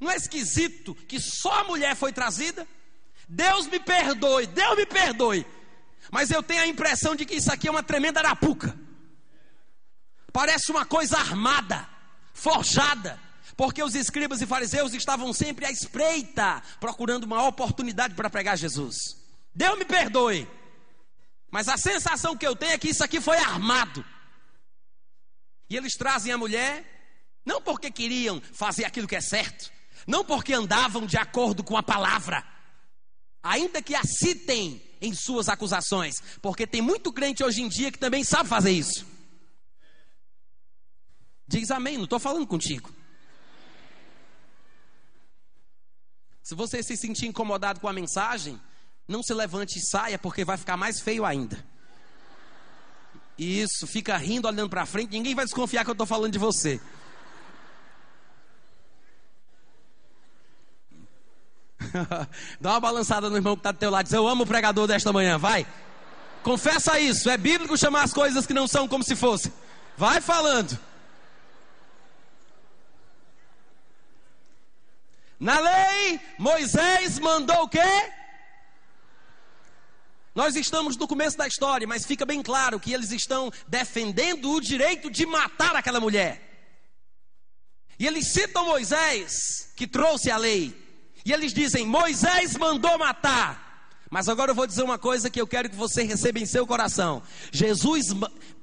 Não 0.01 0.11
é 0.11 0.17
esquisito 0.17 0.95
que 0.95 1.19
só 1.21 1.61
a 1.61 1.65
mulher 1.65 1.97
foi 1.97 2.13
trazida? 2.13 2.67
Deus 3.29 3.67
me 3.67 3.81
perdoe, 3.81 4.47
Deus 4.47 4.77
me 4.77 4.87
perdoe. 4.87 5.47
Mas 6.11 6.31
eu 6.31 6.43
tenho 6.43 6.63
a 6.63 6.67
impressão 6.67 7.15
de 7.15 7.25
que 7.25 7.35
isso 7.35 7.53
aqui 7.53 7.69
é 7.69 7.71
uma 7.71 7.83
tremenda 7.83 8.21
arapuca. 8.21 8.79
Parece 10.33 10.71
uma 10.71 10.87
coisa 10.87 11.19
armada, 11.19 11.89
forjada. 12.33 13.21
Porque 13.57 13.83
os 13.83 13.95
escribas 13.95 14.41
e 14.41 14.47
fariseus 14.47 14.95
estavam 14.95 15.33
sempre 15.33 15.67
à 15.67 15.71
espreita, 15.71 16.63
procurando 16.79 17.25
uma 17.25 17.47
oportunidade 17.47 18.15
para 18.15 18.31
pregar 18.31 18.57
Jesus. 18.57 19.17
Deus 19.53 19.77
me 19.77 19.85
perdoe. 19.85 20.49
Mas 21.51 21.69
a 21.69 21.77
sensação 21.77 22.37
que 22.37 22.47
eu 22.47 22.55
tenho 22.55 22.73
é 22.73 22.79
que 22.79 22.91
isso 22.91 23.03
aqui 23.03 23.21
foi 23.21 23.37
armado. 23.37 24.05
E 25.69 25.77
eles 25.77 25.97
trazem 25.97 26.33
a 26.33 26.39
mulher, 26.39 26.85
não 27.45 27.61
porque 27.61 27.91
queriam 27.91 28.41
fazer 28.53 28.85
aquilo 28.85 29.09
que 29.09 29.17
é 29.17 29.21
certo, 29.21 29.71
não 30.09 30.25
porque 30.25 30.55
andavam 30.55 31.05
de 31.05 31.19
acordo 31.19 31.63
com 31.63 31.77
a 31.77 31.83
palavra, 31.83 32.43
ainda 33.43 33.83
que 33.83 33.95
a 33.95 34.03
citem 34.03 34.83
em 35.03 35.13
suas 35.13 35.51
acusações, 35.51 36.15
porque 36.41 36.67
tem 36.67 36.81
muito 36.81 37.13
crente 37.13 37.45
hoje 37.45 37.61
em 37.61 37.69
dia 37.69 37.93
que 37.93 37.99
também 37.99 38.25
sabe 38.25 38.49
fazer 38.49 38.71
isso. 38.71 39.07
Diz 41.47 41.71
amém, 41.71 41.99
não 41.99 42.05
estou 42.05 42.19
falando 42.19 42.47
contigo. 42.47 42.91
Se 46.43 46.55
você 46.55 46.83
se 46.83 46.97
sentir 46.97 47.27
incomodado 47.27 47.79
com 47.79 47.87
a 47.87 47.93
mensagem, 47.93 48.59
não 49.07 49.23
se 49.23 49.35
levante 49.35 49.79
e 49.79 49.87
saia, 49.87 50.19
porque 50.19 50.43
vai 50.43 50.57
ficar 50.57 50.79
mais 50.79 51.01
feio 51.01 51.27
ainda. 51.27 51.63
Isso, 53.37 53.87
fica 53.87 54.17
rindo, 54.17 54.49
olhando 54.49 54.71
para 54.71 54.87
frente, 54.87 55.11
ninguém 55.11 55.35
vai 55.35 55.45
desconfiar 55.45 55.85
que 55.85 55.91
eu 55.91 55.93
estou 55.93 56.07
falando 56.07 56.33
de 56.33 56.39
você. 56.39 56.81
Dá 62.61 62.71
uma 62.71 62.81
balançada 62.81 63.29
no 63.29 63.37
irmão 63.37 63.55
que 63.55 63.61
está 63.61 63.73
do 63.73 63.79
teu 63.79 63.91
lado. 63.91 64.05
Diz, 64.05 64.13
eu 64.13 64.27
amo 64.27 64.45
o 64.45 64.47
pregador 64.47 64.87
desta 64.87 65.13
manhã. 65.13 65.39
Vai. 65.39 65.67
Confessa 66.43 66.99
isso. 66.99 67.29
É 67.29 67.37
bíblico 67.37 67.77
chamar 67.77 68.03
as 68.03 68.13
coisas 68.13 68.47
que 68.47 68.55
não 68.55 68.67
são 68.67 68.89
como 68.89 69.05
se 69.05 69.17
fossem. 69.17 69.53
Vai 69.97 70.21
falando. 70.21 70.79
Na 75.39 75.59
lei, 75.61 76.21
Moisés 76.39 77.19
mandou 77.19 77.63
o 77.63 77.69
quê? 77.69 78.13
Nós 80.35 80.55
estamos 80.57 80.97
no 80.97 81.09
começo 81.09 81.37
da 81.37 81.47
história, 81.47 81.87
mas 81.87 82.07
fica 82.07 82.25
bem 82.25 82.43
claro 82.43 82.79
que 82.79 82.93
eles 82.93 83.11
estão 83.11 83.51
defendendo 83.67 84.53
o 84.53 84.61
direito 84.61 85.11
de 85.11 85.27
matar 85.27 85.75
aquela 85.75 86.01
mulher. 86.01 86.49
E 87.99 88.07
eles 88.07 88.29
citam 88.29 88.65
Moisés, 88.67 89.73
que 89.77 89.87
trouxe 89.87 90.31
a 90.31 90.37
lei. 90.37 90.88
E 91.25 91.33
eles 91.33 91.53
dizem: 91.53 91.87
Moisés 91.87 92.57
mandou 92.57 92.99
matar. 92.99 93.69
Mas 94.11 94.29
agora 94.29 94.53
eu 94.53 94.55
vou 94.55 94.67
dizer 94.67 94.83
uma 94.83 94.99
coisa 94.99 95.29
que 95.29 95.41
eu 95.41 95.47
quero 95.47 95.69
que 95.69 95.77
você 95.77 96.03
receba 96.03 96.39
em 96.39 96.47
seu 96.47 96.67
coração. 96.67 97.23
Jesus, 97.53 98.15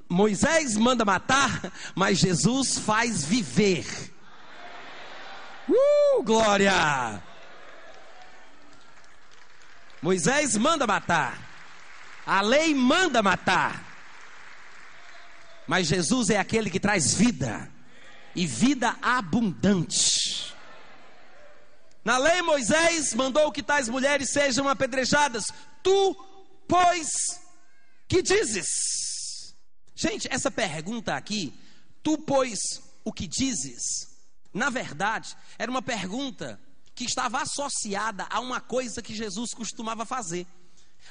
Moisés 0.09 0.75
manda 0.75 1.05
matar, 1.05 1.71
mas 1.93 2.17
Jesus 2.17 2.79
faz 2.79 3.23
viver. 3.23 3.85
Uh, 5.69 6.23
glória! 6.23 7.21
Moisés 10.01 10.57
manda 10.57 10.87
matar. 10.87 11.39
A 12.25 12.41
lei 12.41 12.73
manda 12.73 13.21
matar. 13.21 13.83
Mas 15.67 15.87
Jesus 15.87 16.29
é 16.29 16.37
aquele 16.37 16.69
que 16.69 16.79
traz 16.79 17.13
vida. 17.13 17.69
E 18.35 18.45
vida 18.45 18.95
abundante. 19.01 20.54
Na 22.05 22.19
lei, 22.19 22.39
Moisés 22.43 23.15
mandou 23.15 23.51
que 23.51 23.63
tais 23.63 23.89
mulheres 23.89 24.29
sejam 24.29 24.69
apedrejadas. 24.69 25.45
Tu, 25.81 26.15
pois, 26.67 27.09
que 28.07 28.21
dizes? 28.21 28.67
Gente, 29.95 30.27
essa 30.31 30.51
pergunta 30.51 31.15
aqui, 31.15 31.51
tu, 32.03 32.15
pois, 32.19 32.59
o 33.03 33.11
que 33.11 33.25
dizes? 33.27 33.81
Na 34.53 34.69
verdade, 34.69 35.35
era 35.57 35.71
uma 35.71 35.81
pergunta 35.81 36.61
que 36.93 37.05
estava 37.05 37.41
associada 37.41 38.27
a 38.29 38.39
uma 38.39 38.61
coisa 38.61 39.01
que 39.01 39.15
Jesus 39.15 39.55
costumava 39.55 40.05
fazer. 40.05 40.45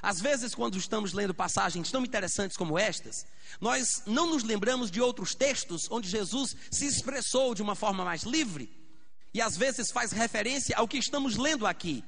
Às 0.01 0.21
vezes, 0.21 0.55
quando 0.55 0.79
estamos 0.79 1.13
lendo 1.13 1.35
passagens 1.35 1.91
tão 1.91 2.05
interessantes 2.05 2.57
como 2.57 2.79
estas, 2.79 3.27
nós 3.61 4.01
não 4.07 4.31
nos 4.31 4.45
lembramos 4.45 4.93
de 4.93 5.01
outros 5.01 5.35
textos 5.35 5.89
onde 5.91 6.09
Jesus 6.09 6.55
se 6.71 6.87
expressou 6.87 7.53
de 7.53 7.63
uma 7.63 7.75
forma 7.75 8.05
mais 8.05 8.23
livre 8.23 8.84
e 9.35 9.43
às 9.43 9.57
vezes 9.57 9.91
faz 9.91 10.13
referência 10.13 10.77
ao 10.77 10.87
que 10.87 10.97
estamos 10.97 11.37
lendo 11.37 11.67
aqui. 11.67 12.05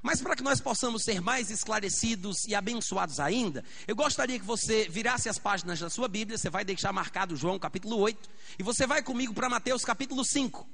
Mas 0.00 0.22
para 0.22 0.36
que 0.36 0.44
nós 0.44 0.60
possamos 0.60 1.02
ser 1.02 1.20
mais 1.20 1.50
esclarecidos 1.50 2.46
e 2.46 2.54
abençoados 2.54 3.18
ainda, 3.18 3.64
eu 3.86 3.96
gostaria 3.96 4.38
que 4.38 4.44
você 4.44 4.88
virasse 4.88 5.28
as 5.28 5.40
páginas 5.40 5.80
da 5.80 5.90
sua 5.90 6.06
Bíblia, 6.06 6.38
você 6.38 6.48
vai 6.48 6.64
deixar 6.64 6.92
marcado 6.92 7.34
João 7.34 7.58
capítulo 7.58 7.96
8, 7.96 8.30
e 8.60 8.62
você 8.62 8.86
vai 8.86 9.02
comigo 9.02 9.34
para 9.34 9.48
Mateus 9.48 9.84
capítulo 9.84 10.24
5. 10.24 10.66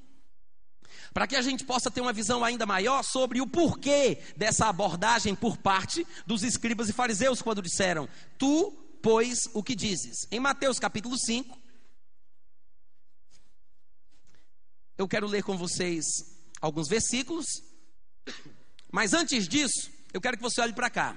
Para 1.14 1.26
que 1.26 1.36
a 1.36 1.42
gente 1.42 1.64
possa 1.64 1.90
ter 1.90 2.00
uma 2.00 2.12
visão 2.12 2.44
ainda 2.44 2.66
maior 2.66 3.02
sobre 3.02 3.40
o 3.40 3.46
porquê 3.46 4.18
dessa 4.36 4.66
abordagem 4.66 5.34
por 5.34 5.56
parte 5.56 6.06
dos 6.26 6.42
escribas 6.42 6.88
e 6.88 6.92
fariseus, 6.92 7.40
quando 7.40 7.62
disseram: 7.62 8.08
Tu, 8.36 8.72
pois, 9.00 9.48
o 9.54 9.62
que 9.62 9.74
dizes? 9.74 10.26
Em 10.30 10.40
Mateus 10.40 10.78
capítulo 10.78 11.16
5, 11.16 11.56
eu 14.96 15.08
quero 15.08 15.26
ler 15.26 15.42
com 15.42 15.56
vocês 15.56 16.04
alguns 16.60 16.88
versículos, 16.88 17.46
mas 18.90 19.12
antes 19.12 19.48
disso, 19.48 19.90
eu 20.12 20.20
quero 20.20 20.36
que 20.36 20.42
você 20.42 20.60
olhe 20.60 20.72
para 20.72 20.88
cá, 20.88 21.16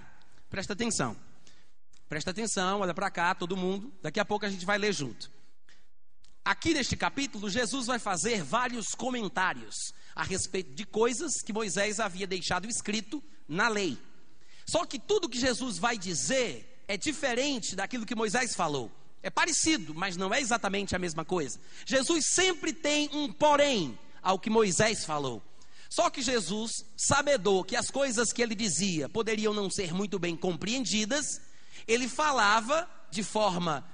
presta 0.50 0.74
atenção, 0.74 1.16
presta 2.10 2.32
atenção, 2.32 2.82
olha 2.82 2.94
para 2.94 3.12
cá, 3.12 3.36
todo 3.36 3.56
mundo, 3.56 3.94
daqui 4.02 4.20
a 4.20 4.26
pouco 4.26 4.46
a 4.46 4.50
gente 4.50 4.66
vai 4.66 4.78
ler 4.78 4.94
junto. 4.94 5.32
Aqui 6.44 6.74
neste 6.74 6.96
capítulo, 6.96 7.50
Jesus 7.50 7.88
vai 7.88 8.00
fazer 8.00 8.42
vários 8.42 8.96
comentários 8.96 9.76
a 10.16 10.24
respeito 10.24 10.74
de 10.74 10.86
coisas 10.86 11.34
que 11.46 11.54
Moisés 11.54 12.00
havia 12.00 12.26
deixado 12.26 12.68
escrito 12.68 13.22
na 13.48 13.68
lei. 13.68 13.98
Só 14.66 14.86
que 14.86 14.98
tudo 14.98 15.30
que 15.30 15.40
Jesus 15.40 15.78
vai 15.78 15.98
dizer 15.98 16.84
é 16.88 16.98
diferente 16.98 17.76
daquilo 17.76 18.06
que 18.06 18.16
Moisés 18.16 18.56
falou. 18.56 18.92
É 19.22 19.30
parecido, 19.30 19.94
mas 19.94 20.16
não 20.16 20.34
é 20.34 20.40
exatamente 20.40 20.96
a 20.96 21.00
mesma 21.00 21.26
coisa. 21.26 21.60
Jesus 21.86 22.26
sempre 22.28 22.72
tem 22.72 23.10
um 23.14 23.32
porém 23.32 23.98
ao 24.22 24.40
que 24.40 24.50
Moisés 24.50 25.06
falou. 25.06 25.42
Só 25.90 26.10
que 26.10 26.22
Jesus, 26.22 26.86
sabedor 26.96 27.66
que 27.66 27.76
as 27.76 27.90
coisas 27.90 28.34
que 28.34 28.42
ele 28.42 28.56
dizia 28.56 29.08
poderiam 29.08 29.54
não 29.54 29.70
ser 29.70 29.94
muito 29.94 30.20
bem 30.20 30.36
compreendidas, 30.36 31.42
ele 31.88 32.08
falava 32.08 32.90
de 33.10 33.24
forma 33.24 33.88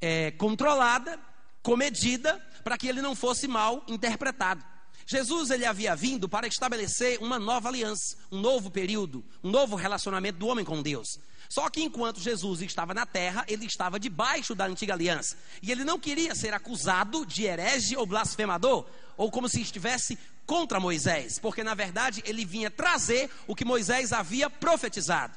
é, 0.00 0.30
controlada, 0.32 1.18
comedida, 1.62 2.38
para 2.62 2.76
que 2.76 2.88
ele 2.88 3.00
não 3.00 3.14
fosse 3.14 3.48
mal 3.48 3.82
interpretado. 3.88 4.64
Jesus 5.06 5.50
ele 5.50 5.66
havia 5.66 5.96
vindo 5.96 6.28
para 6.28 6.46
estabelecer 6.46 7.18
uma 7.20 7.38
nova 7.38 7.68
aliança, 7.68 8.16
um 8.30 8.38
novo 8.38 8.70
período, 8.70 9.24
um 9.42 9.50
novo 9.50 9.74
relacionamento 9.74 10.38
do 10.38 10.46
homem 10.46 10.64
com 10.64 10.80
Deus. 10.80 11.18
Só 11.50 11.68
que 11.68 11.82
enquanto 11.82 12.20
Jesus 12.20 12.62
estava 12.62 12.94
na 12.94 13.04
terra, 13.04 13.44
ele 13.48 13.66
estava 13.66 13.98
debaixo 13.98 14.54
da 14.54 14.66
antiga 14.66 14.94
aliança. 14.94 15.36
E 15.60 15.72
ele 15.72 15.82
não 15.82 15.98
queria 15.98 16.32
ser 16.32 16.54
acusado 16.54 17.26
de 17.26 17.42
herege 17.42 17.96
ou 17.96 18.06
blasfemador, 18.06 18.86
ou 19.16 19.32
como 19.32 19.48
se 19.48 19.60
estivesse 19.60 20.16
contra 20.46 20.78
Moisés, 20.78 21.40
porque 21.40 21.64
na 21.64 21.74
verdade 21.74 22.22
ele 22.24 22.44
vinha 22.44 22.70
trazer 22.70 23.28
o 23.48 23.56
que 23.56 23.64
Moisés 23.64 24.12
havia 24.12 24.48
profetizado. 24.48 25.36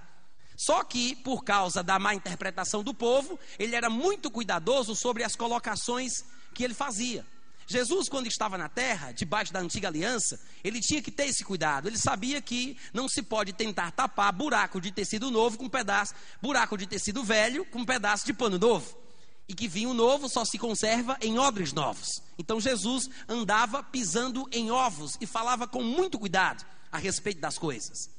Só 0.55 0.83
que, 0.83 1.15
por 1.15 1.43
causa 1.43 1.81
da 1.81 1.97
má 1.97 2.13
interpretação 2.13 2.83
do 2.83 2.93
povo, 2.93 3.39
ele 3.57 3.75
era 3.75 3.89
muito 3.89 4.29
cuidadoso 4.29 4.95
sobre 4.95 5.23
as 5.23 5.35
colocações 5.35 6.23
que 6.53 6.63
ele 6.63 6.75
fazia. 6.75 7.25
Jesus, 7.67 8.09
quando 8.09 8.27
estava 8.27 8.57
na 8.57 8.69
terra, 8.69 9.11
debaixo 9.11 9.53
da 9.53 9.59
antiga 9.59 9.87
aliança, 9.87 10.39
ele 10.63 10.79
tinha 10.79 11.01
que 11.01 11.11
ter 11.11 11.25
esse 11.25 11.43
cuidado. 11.43 11.87
Ele 11.87 11.97
sabia 11.97 12.41
que 12.41 12.77
não 12.93 13.07
se 13.07 13.21
pode 13.21 13.53
tentar 13.53 13.91
tapar 13.91 14.31
buraco 14.33 14.81
de 14.81 14.91
tecido 14.91 15.31
novo 15.31 15.57
com 15.57 15.65
um 15.65 15.69
pedaço, 15.69 16.13
buraco 16.41 16.77
de 16.77 16.87
tecido 16.87 17.23
velho 17.23 17.65
com 17.65 17.79
um 17.79 17.85
pedaço 17.85 18.25
de 18.25 18.33
pano 18.33 18.57
novo. 18.57 18.97
E 19.47 19.53
que 19.53 19.67
vinho 19.67 19.93
novo 19.93 20.29
só 20.29 20.45
se 20.45 20.57
conserva 20.57 21.17
em 21.21 21.37
odres 21.37 21.73
novos. 21.73 22.21
Então 22.37 22.59
Jesus 22.59 23.09
andava 23.27 23.83
pisando 23.83 24.47
em 24.51 24.71
ovos 24.71 25.17
e 25.19 25.25
falava 25.25 25.67
com 25.67 25.83
muito 25.83 26.17
cuidado 26.17 26.65
a 26.91 26.97
respeito 26.97 27.41
das 27.41 27.57
coisas. 27.57 28.09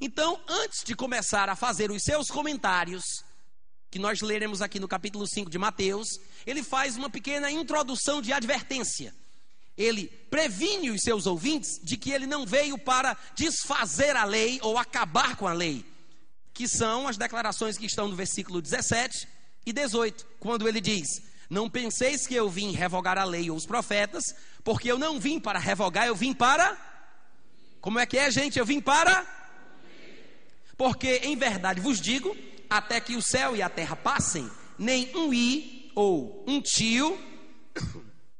Então, 0.00 0.40
antes 0.48 0.82
de 0.82 0.96
começar 0.96 1.48
a 1.48 1.54
fazer 1.54 1.90
os 1.90 2.02
seus 2.02 2.28
comentários, 2.28 3.24
que 3.92 3.98
nós 3.98 4.22
leremos 4.22 4.62
aqui 4.62 4.80
no 4.80 4.88
capítulo 4.88 5.26
5 5.26 5.50
de 5.50 5.58
Mateus, 5.58 6.18
ele 6.46 6.62
faz 6.62 6.96
uma 6.96 7.10
pequena 7.10 7.50
introdução 7.50 8.22
de 8.22 8.32
advertência. 8.32 9.14
Ele 9.76 10.06
previne 10.30 10.90
os 10.90 11.02
seus 11.02 11.26
ouvintes 11.26 11.78
de 11.82 11.98
que 11.98 12.10
ele 12.10 12.26
não 12.26 12.46
veio 12.46 12.78
para 12.78 13.14
desfazer 13.34 14.16
a 14.16 14.24
lei 14.24 14.58
ou 14.62 14.78
acabar 14.78 15.36
com 15.36 15.46
a 15.46 15.52
lei, 15.52 15.84
que 16.54 16.66
são 16.66 17.06
as 17.06 17.18
declarações 17.18 17.76
que 17.76 17.84
estão 17.84 18.08
no 18.08 18.16
versículo 18.16 18.62
17 18.62 19.28
e 19.66 19.74
18, 19.74 20.26
quando 20.40 20.66
ele 20.66 20.80
diz: 20.80 21.08
Não 21.50 21.68
penseis 21.68 22.26
que 22.26 22.34
eu 22.34 22.48
vim 22.48 22.72
revogar 22.72 23.18
a 23.18 23.24
lei 23.24 23.50
ou 23.50 23.56
os 23.58 23.66
profetas, 23.66 24.24
porque 24.64 24.90
eu 24.90 24.98
não 24.98 25.20
vim 25.20 25.38
para 25.38 25.58
revogar, 25.58 26.06
eu 26.06 26.16
vim 26.16 26.32
para. 26.32 26.78
Como 27.78 27.98
é 27.98 28.06
que 28.06 28.16
é, 28.16 28.30
gente? 28.30 28.58
Eu 28.58 28.64
vim 28.64 28.80
para. 28.80 29.26
Porque 30.78 31.20
em 31.24 31.36
verdade 31.36 31.78
vos 31.78 32.00
digo 32.00 32.34
até 32.76 33.00
que 33.00 33.16
o 33.16 33.22
céu 33.22 33.54
e 33.54 33.60
a 33.60 33.68
terra 33.68 33.94
passem, 33.94 34.50
nem 34.78 35.14
um 35.14 35.32
i 35.32 35.90
ou 35.94 36.42
um 36.46 36.60
tio 36.60 37.18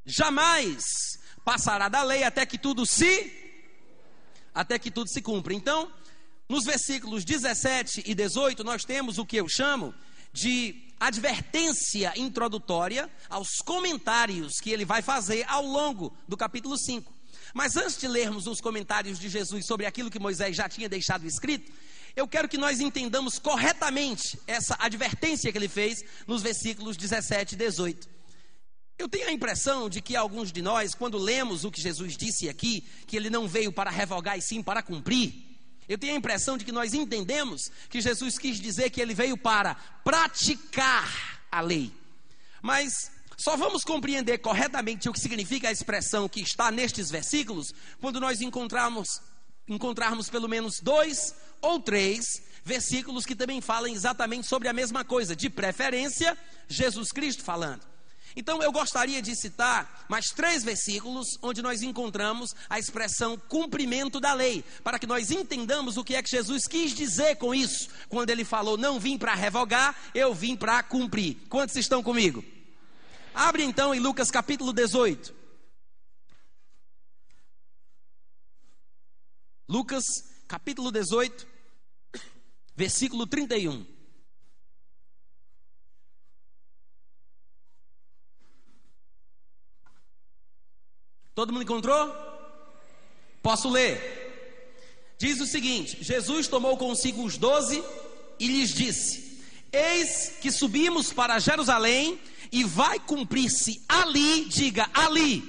jamais 0.07 0.83
passará 1.45 1.89
da 1.89 2.03
lei 2.03 2.25
até 2.25 2.47
que 2.47 2.57
tudo 2.57 2.87
se 2.87 3.41
até 4.55 4.79
que 4.79 4.91
tudo 4.91 5.09
se 5.09 5.21
cumpra. 5.23 5.55
Então, 5.55 5.91
nos 6.49 6.65
versículos 6.65 7.25
17 7.25 8.05
e 8.07 8.15
18, 8.15 8.63
nós 8.65 8.85
temos 8.85 9.19
o 9.19 9.25
que 9.25 9.37
eu 9.37 9.49
chamo 9.49 9.95
de 10.33 10.93
advertência 11.01 12.13
introdutória 12.17 13.11
aos 13.29 13.57
comentários 13.65 14.61
que 14.61 14.71
ele 14.71 14.85
vai 14.85 15.03
fazer 15.03 15.45
ao 15.49 15.65
longo 15.65 16.15
do 16.29 16.37
capítulo 16.37 16.77
5. 16.79 17.13
Mas 17.53 17.77
antes 17.77 17.99
de 17.99 18.09
lermos 18.09 18.47
os 18.47 18.61
comentários 18.61 19.19
de 19.19 19.29
Jesus 19.29 19.67
sobre 19.67 19.85
aquilo 19.85 20.11
que 20.11 20.19
Moisés 20.19 20.57
já 20.57 20.69
tinha 20.69 20.89
deixado 20.89 21.27
escrito, 21.27 21.73
eu 22.15 22.29
quero 22.29 22.49
que 22.49 22.59
nós 22.59 22.81
entendamos 22.81 23.39
corretamente 23.39 24.39
essa 24.47 24.77
advertência 24.79 25.51
que 25.51 25.59
ele 25.59 25.69
fez 25.69 26.05
nos 26.27 26.43
versículos 26.43 26.97
17 26.97 27.55
e 27.55 27.59
18. 27.59 28.09
Eu 28.99 29.09
tenho 29.09 29.29
a 29.29 29.33
impressão 29.33 29.89
de 29.89 30.01
que 30.01 30.15
alguns 30.15 30.53
de 30.53 30.63
nós, 30.63 30.95
quando 30.95 31.19
lemos 31.19 31.65
o 31.65 31.71
que 31.71 31.81
Jesus 31.81 32.17
disse 32.17 32.49
aqui, 32.49 32.87
que 33.07 33.17
ele 33.17 33.31
não 33.31 33.49
veio 33.49 33.73
para 33.73 33.91
revogar 33.91 34.39
e 34.39 34.43
sim 34.43 34.63
para 34.63 34.83
cumprir, 34.83 35.53
eu 35.89 35.99
tenho 35.99 36.15
a 36.15 36.19
impressão 36.19 36.57
de 36.57 36.65
que 36.65 36.73
nós 36.73 36.95
entendemos 36.95 37.71
que 37.89 38.01
Jesus 38.01 38.39
quis 38.39 38.61
dizer 38.61 38.91
que 38.91 39.01
ele 39.01 39.15
veio 39.15 39.37
para 39.37 39.75
praticar 40.05 41.43
a 41.51 41.61
lei. 41.61 41.93
Mas 42.61 43.11
só 43.37 43.57
vamos 43.57 43.83
compreender 43.83 44.39
corretamente 44.39 45.09
o 45.09 45.13
que 45.13 45.19
significa 45.19 45.69
a 45.69 45.73
expressão 45.73 46.29
que 46.29 46.41
está 46.41 46.71
nestes 46.71 47.11
versículos 47.11 47.75
quando 48.01 48.21
nós 48.21 48.41
encontrarmos, 48.41 49.21
encontrarmos 49.69 50.29
pelo 50.29 50.49
menos 50.49 50.81
dois 50.81 51.35
ou 51.61 51.81
três 51.81 52.43
versículos 52.65 53.25
que 53.25 53.35
também 53.35 53.61
falam 53.61 53.93
exatamente 53.93 54.47
sobre 54.47 54.69
a 54.69 54.73
mesma 54.73 55.05
coisa, 55.05 55.35
de 55.35 55.51
preferência, 55.51 56.37
Jesus 56.69 57.11
Cristo 57.11 57.43
falando. 57.43 57.93
Então 58.35 58.63
eu 58.63 58.73
gostaria 58.73 59.21
de 59.21 59.37
citar 59.37 60.07
mais 60.09 60.31
três 60.31 60.65
versículos 60.65 61.39
onde 61.43 61.61
nós 61.61 61.83
encontramos 61.83 62.55
a 62.69 62.79
expressão 62.79 63.37
cumprimento 63.49 64.19
da 64.19 64.33
lei, 64.33 64.65
para 64.83 64.99
que 64.99 65.07
nós 65.07 65.31
entendamos 65.31 65.97
o 65.97 66.05
que 66.05 66.15
é 66.15 66.23
que 66.23 66.31
Jesus 66.31 66.67
quis 66.67 66.93
dizer 66.93 67.37
com 67.37 67.55
isso, 67.55 67.89
quando 68.09 68.31
ele 68.31 68.45
falou: 68.45 68.79
Não 68.79 68.99
vim 68.99 69.19
para 69.19 69.35
revogar, 69.35 69.95
eu 70.15 70.35
vim 70.35 70.57
para 70.57 70.83
cumprir. 70.83 71.37
Quantos 71.49 71.77
estão 71.77 72.03
comigo? 72.03 72.43
Abre 73.35 73.65
então 73.65 73.95
em 73.95 74.01
Lucas 74.01 74.31
capítulo 74.31 74.73
18. 74.73 75.42
Lucas 79.73 80.05
capítulo 80.47 80.93
18, 80.93 81.47
versículo 82.77 83.27
31. 83.27 83.87
Todo 91.35 91.55
mundo 91.55 91.63
encontrou? 91.63 92.15
Posso 93.43 93.71
ler? 93.71 95.17
Diz 95.17 95.41
o 95.41 95.47
seguinte: 95.47 96.05
Jesus 96.05 96.49
tomou 96.49 96.77
consigo 96.77 97.25
os 97.25 97.39
doze 97.39 97.83
e 98.39 98.49
lhes 98.49 98.75
disse: 98.75 99.43
Eis 99.73 100.35
que 100.43 100.53
subimos 100.53 101.15
para 101.15 101.39
Jerusalém 101.39 102.21
e 102.53 102.63
vai 102.63 103.01
cumprir-se 103.01 103.83
ali, 103.89 104.45
diga 104.45 104.91
ali, 104.93 105.43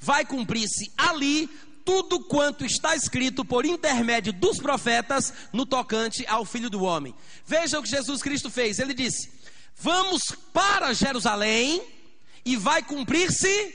vai 0.00 0.26
cumprir-se 0.26 0.92
ali 0.98 1.48
tudo 1.84 2.20
quanto 2.20 2.64
está 2.64 2.96
escrito 2.96 3.44
por 3.44 3.66
intermédio 3.66 4.32
dos 4.32 4.58
profetas 4.58 5.32
no 5.52 5.66
tocante 5.66 6.26
ao 6.26 6.44
Filho 6.44 6.70
do 6.70 6.82
Homem. 6.82 7.14
Veja 7.46 7.78
o 7.78 7.82
que 7.82 7.88
Jesus 7.88 8.22
Cristo 8.22 8.50
fez. 8.50 8.78
Ele 8.78 8.94
disse: 8.94 9.30
Vamos 9.76 10.22
para 10.52 10.94
Jerusalém 10.94 11.82
e 12.44 12.56
vai 12.56 12.82
cumprir-se. 12.82 13.74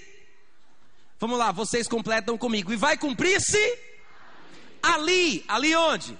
Vamos 1.19 1.37
lá, 1.37 1.51
vocês 1.51 1.87
completam 1.87 2.37
comigo. 2.37 2.73
E 2.73 2.75
vai 2.75 2.97
cumprir-se 2.97 3.77
ali. 4.81 5.43
Ali 5.47 5.75
onde? 5.75 6.17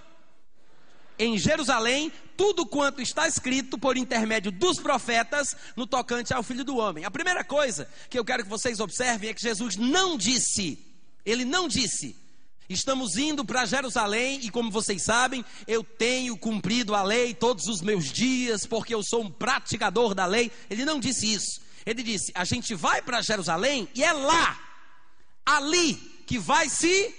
Em 1.17 1.37
Jerusalém, 1.37 2.11
tudo 2.37 2.65
quanto 2.65 3.01
está 3.01 3.27
escrito 3.27 3.77
por 3.77 3.97
intermédio 3.97 4.51
dos 4.51 4.79
profetas 4.79 5.55
no 5.75 5.87
tocante 5.87 6.33
ao 6.33 6.43
Filho 6.43 6.63
do 6.63 6.77
Homem. 6.77 7.03
A 7.03 7.11
primeira 7.11 7.43
coisa 7.43 7.89
que 8.09 8.17
eu 8.17 8.23
quero 8.23 8.43
que 8.43 8.49
vocês 8.49 8.79
observem 8.79 9.29
é 9.29 9.33
que 9.33 9.41
Jesus 9.41 9.75
não 9.75 10.17
disse 10.17 10.88
ele 11.25 11.45
não 11.45 11.67
disse: 11.67 12.15
Estamos 12.69 13.17
indo 13.17 13.43
para 13.43 13.65
Jerusalém 13.65 14.39
e, 14.43 14.51
como 14.51 14.69
vocês 14.69 15.03
sabem, 15.03 15.43
eu 15.67 15.83
tenho 15.83 16.37
cumprido 16.37 16.93
a 16.93 17.01
lei 17.01 17.33
todos 17.33 17.65
os 17.67 17.81
meus 17.81 18.11
dias, 18.11 18.67
porque 18.67 18.93
eu 18.93 19.01
sou 19.01 19.23
um 19.23 19.31
praticador 19.31 20.13
da 20.13 20.27
lei. 20.27 20.51
Ele 20.69 20.85
não 20.85 20.99
disse 20.99 21.33
isso. 21.33 21.61
Ele 21.83 22.03
disse: 22.03 22.31
A 22.35 22.45
gente 22.45 22.75
vai 22.75 23.01
para 23.01 23.23
Jerusalém 23.23 23.89
e 23.95 24.03
é 24.03 24.13
lá, 24.13 24.59
ali, 25.43 25.95
que 26.27 26.37
vai 26.37 26.69
se 26.69 27.15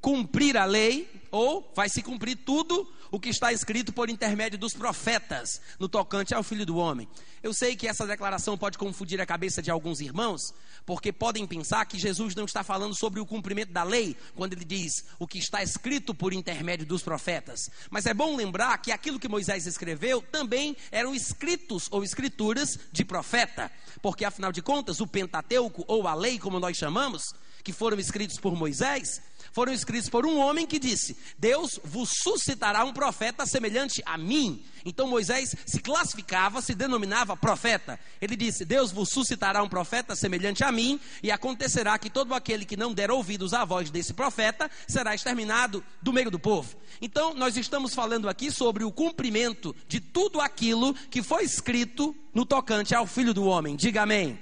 cumprir 0.00 0.56
a 0.56 0.64
lei, 0.64 1.08
ou 1.30 1.72
vai 1.76 1.88
se 1.88 2.02
cumprir 2.02 2.36
tudo 2.36 2.90
o 3.10 3.18
que 3.18 3.28
está 3.28 3.52
escrito 3.52 3.92
por 3.92 4.08
intermédio 4.08 4.58
dos 4.58 4.74
profetas 4.74 5.60
no 5.78 5.88
tocante 5.88 6.34
ao 6.34 6.42
Filho 6.42 6.64
do 6.64 6.76
Homem. 6.76 7.08
Eu 7.42 7.52
sei 7.52 7.74
que 7.74 7.88
essa 7.88 8.06
declaração 8.06 8.56
pode 8.56 8.78
confundir 8.78 9.20
a 9.20 9.26
cabeça 9.26 9.62
de 9.62 9.70
alguns 9.70 10.00
irmãos, 10.00 10.54
porque 10.84 11.12
podem 11.12 11.46
pensar 11.46 11.86
que 11.86 11.98
Jesus 11.98 12.34
não 12.34 12.44
está 12.44 12.62
falando 12.62 12.94
sobre 12.94 13.20
o 13.20 13.26
cumprimento 13.26 13.72
da 13.72 13.82
lei, 13.82 14.16
quando 14.34 14.52
ele 14.52 14.64
diz 14.64 15.04
o 15.18 15.26
que 15.26 15.38
está 15.38 15.62
escrito 15.62 16.14
por 16.14 16.32
intermédio 16.32 16.86
dos 16.86 17.02
profetas. 17.02 17.70
Mas 17.90 18.06
é 18.06 18.14
bom 18.14 18.36
lembrar 18.36 18.76
que 18.78 18.92
aquilo 18.92 19.18
que 19.18 19.28
Moisés 19.28 19.66
escreveu 19.66 20.20
também 20.20 20.76
eram 20.90 21.14
escritos 21.14 21.88
ou 21.90 22.04
escrituras 22.04 22.78
de 22.92 23.04
profeta, 23.04 23.70
porque 24.02 24.24
afinal 24.24 24.52
de 24.52 24.62
contas, 24.62 25.00
o 25.00 25.06
Pentateuco 25.06 25.84
ou 25.88 26.06
a 26.06 26.14
lei, 26.14 26.38
como 26.38 26.60
nós 26.60 26.76
chamamos, 26.76 27.34
que 27.62 27.72
foram 27.72 27.98
escritos 27.98 28.38
por 28.38 28.54
Moisés, 28.54 29.22
foram 29.52 29.72
escritos 29.72 30.08
por 30.08 30.26
um 30.26 30.38
homem 30.38 30.66
que 30.66 30.78
disse: 30.78 31.16
Deus 31.38 31.78
vos 31.84 32.10
suscitará 32.22 32.84
um 32.84 32.92
profeta 32.92 33.46
semelhante 33.46 34.02
a 34.04 34.16
mim. 34.16 34.62
Então 34.84 35.08
Moisés 35.08 35.54
se 35.66 35.80
classificava, 35.80 36.62
se 36.62 36.74
denominava 36.74 37.36
profeta. 37.36 37.98
Ele 38.20 38.36
disse: 38.36 38.64
Deus 38.64 38.90
vos 38.90 39.10
suscitará 39.10 39.62
um 39.62 39.68
profeta 39.68 40.16
semelhante 40.16 40.64
a 40.64 40.72
mim, 40.72 40.98
e 41.22 41.30
acontecerá 41.30 41.98
que 41.98 42.10
todo 42.10 42.34
aquele 42.34 42.64
que 42.64 42.76
não 42.76 42.94
der 42.94 43.10
ouvidos 43.10 43.52
à 43.52 43.64
voz 43.64 43.90
desse 43.90 44.14
profeta 44.14 44.70
será 44.88 45.14
exterminado 45.14 45.84
do 46.00 46.12
meio 46.12 46.30
do 46.30 46.38
povo. 46.38 46.76
Então 47.00 47.34
nós 47.34 47.56
estamos 47.56 47.94
falando 47.94 48.28
aqui 48.28 48.50
sobre 48.50 48.84
o 48.84 48.92
cumprimento 48.92 49.74
de 49.88 50.00
tudo 50.00 50.40
aquilo 50.40 50.94
que 51.10 51.22
foi 51.22 51.44
escrito 51.44 52.14
no 52.34 52.46
tocante 52.46 52.94
ao 52.94 53.06
filho 53.06 53.34
do 53.34 53.44
homem. 53.44 53.76
Diga 53.76 54.02
amém. 54.02 54.38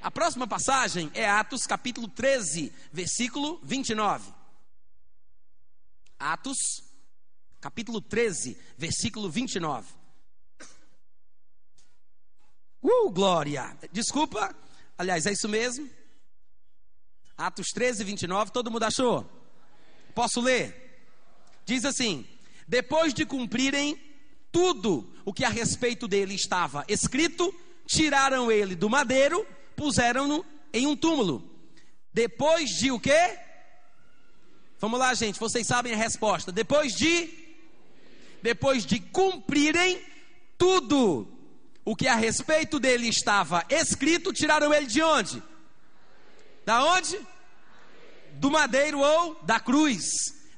A 0.00 0.10
próxima 0.10 0.46
passagem 0.46 1.10
é 1.14 1.28
Atos 1.28 1.66
capítulo 1.66 2.08
13, 2.08 2.72
versículo 2.92 3.58
29. 3.62 4.32
Atos 6.18 6.56
capítulo 7.60 8.00
13, 8.00 8.56
versículo 8.76 9.28
29. 9.30 9.88
Uh, 12.82 13.10
glória! 13.10 13.76
Desculpa, 13.90 14.54
aliás, 14.96 15.26
é 15.26 15.32
isso 15.32 15.48
mesmo. 15.48 15.90
Atos 17.36 17.68
13, 17.68 18.04
29, 18.04 18.52
todo 18.52 18.70
mundo 18.70 18.84
achou? 18.84 19.28
Posso 20.14 20.40
ler? 20.40 21.04
Diz 21.64 21.84
assim: 21.84 22.26
Depois 22.66 23.12
de 23.12 23.26
cumprirem 23.26 24.00
tudo 24.52 25.12
o 25.24 25.32
que 25.32 25.44
a 25.44 25.48
respeito 25.48 26.06
dele 26.06 26.34
estava 26.34 26.84
escrito, 26.88 27.52
tiraram 27.86 28.50
ele 28.50 28.74
do 28.74 28.88
madeiro, 28.88 29.46
puseram-no 29.76 30.44
em 30.72 30.86
um 30.86 30.96
túmulo. 30.96 31.48
Depois 32.12 32.70
de 32.70 32.90
o 32.90 32.98
quê? 32.98 33.38
Vamos 34.78 34.98
lá, 34.98 35.14
gente, 35.14 35.38
vocês 35.38 35.66
sabem 35.66 35.92
a 35.92 35.96
resposta. 35.96 36.50
Depois 36.50 36.94
de 36.94 37.44
depois 38.42 38.86
de 38.86 39.00
cumprirem 39.00 40.00
tudo 40.56 41.26
o 41.84 41.96
que 41.96 42.06
a 42.06 42.14
respeito 42.14 42.78
dele 42.78 43.08
estava 43.08 43.64
escrito, 43.68 44.32
tiraram 44.32 44.72
ele 44.72 44.86
de 44.86 45.02
onde? 45.02 45.42
Da 46.64 46.84
onde? 46.84 47.18
Do 48.34 48.50
madeiro 48.50 49.00
ou 49.00 49.40
da 49.42 49.58
cruz. 49.58 50.04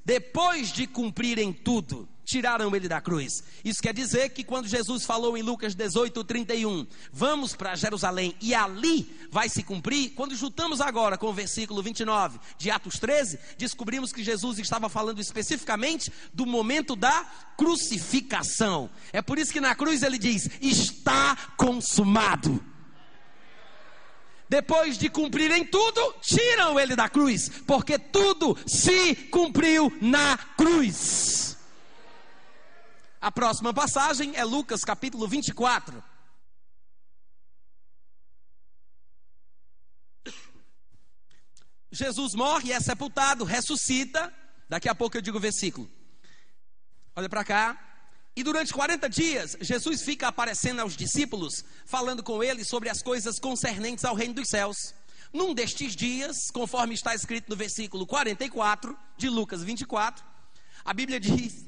Depois 0.05 0.73
de 0.73 0.87
cumprirem 0.87 1.53
tudo, 1.53 2.09
tiraram 2.29 2.77
ele 2.77 2.87
da 2.87 3.01
cruz. 3.01 3.43
Isso 3.65 3.83
quer 3.83 3.95
dizer 3.95 4.29
que 4.29 4.45
quando 4.45 4.69
Jesus 4.69 5.07
falou 5.07 5.35
em 5.35 5.43
Lucas 5.43 5.75
18, 5.75 6.23
31, 6.25 6.87
vamos 7.11 7.57
para 7.57 7.75
Jerusalém 7.75 8.37
e 8.39 8.55
ali 8.55 9.11
vai 9.31 9.49
se 9.49 9.63
cumprir, 9.63 10.11
quando 10.11 10.37
juntamos 10.37 10.83
agora 10.83 11.17
com 11.17 11.29
o 11.29 11.33
versículo 11.33 11.83
29 11.83 12.39
de 12.59 12.71
Atos 12.71 12.99
13, 12.99 13.39
descobrimos 13.57 14.13
que 14.13 14.23
Jesus 14.23 14.59
estava 14.59 14.91
falando 14.91 15.23
especificamente 15.23 16.13
do 16.35 16.45
momento 16.45 16.95
da 16.95 17.25
crucificação. 17.57 18.91
É 19.11 19.23
por 19.23 19.39
isso 19.39 19.53
que 19.53 19.61
na 19.61 19.75
cruz 19.75 20.03
ele 20.03 20.19
diz: 20.19 20.51
está 20.61 21.35
consumado. 21.57 22.63
Depois 24.51 24.99
de 24.99 25.09
cumprirem 25.09 25.65
tudo, 25.65 26.15
tiram 26.21 26.79
ele 26.79 26.95
da 26.95 27.09
cruz, 27.09 27.51
porque 27.67 27.99
tudo 27.99 28.57
se 28.67 29.15
cumpriu 29.31 29.91
na 30.01 30.37
cruz. 30.57 31.58
A 33.21 33.33
próxima 33.33 33.75
passagem 33.75 34.37
é 34.37 34.45
Lucas 34.45 34.83
capítulo 34.83 35.27
24. 35.27 36.03
Jesus 41.91 42.35
morre, 42.35 42.73
é 42.73 42.79
sepultado, 42.79 43.45
ressuscita. 43.45 44.33
Daqui 44.69 44.89
a 44.89 44.95
pouco 44.95 45.17
eu 45.17 45.21
digo 45.21 45.39
o 45.39 45.41
versículo. 45.41 45.91
Olha 47.17 47.29
para 47.29 47.45
cá. 47.45 47.85
E 48.37 48.45
durante 48.45 48.73
40 48.73 49.09
dias, 49.09 49.57
Jesus 49.61 50.03
fica 50.03 50.29
aparecendo 50.29 50.79
aos 50.79 50.97
discípulos, 50.97 51.65
falando 51.85 52.23
com 52.23 52.41
eles 52.41 52.69
sobre 52.69 52.89
as 52.89 53.03
coisas 53.03 53.41
concernentes 53.41 54.05
ao 54.05 54.15
reino 54.15 54.35
dos 54.35 54.49
céus. 54.49 54.95
Num 55.33 55.53
destes 55.53 55.97
dias, 55.97 56.37
conforme 56.53 56.95
está 56.95 57.17
escrito 57.17 57.51
no 57.51 57.57
versículo 57.57 58.07
44 58.07 58.97
de 59.17 59.29
Lucas 59.29 59.65
24, 59.65 60.25
a 60.85 60.95
Bíblia 60.95 61.19
diz 61.19 61.67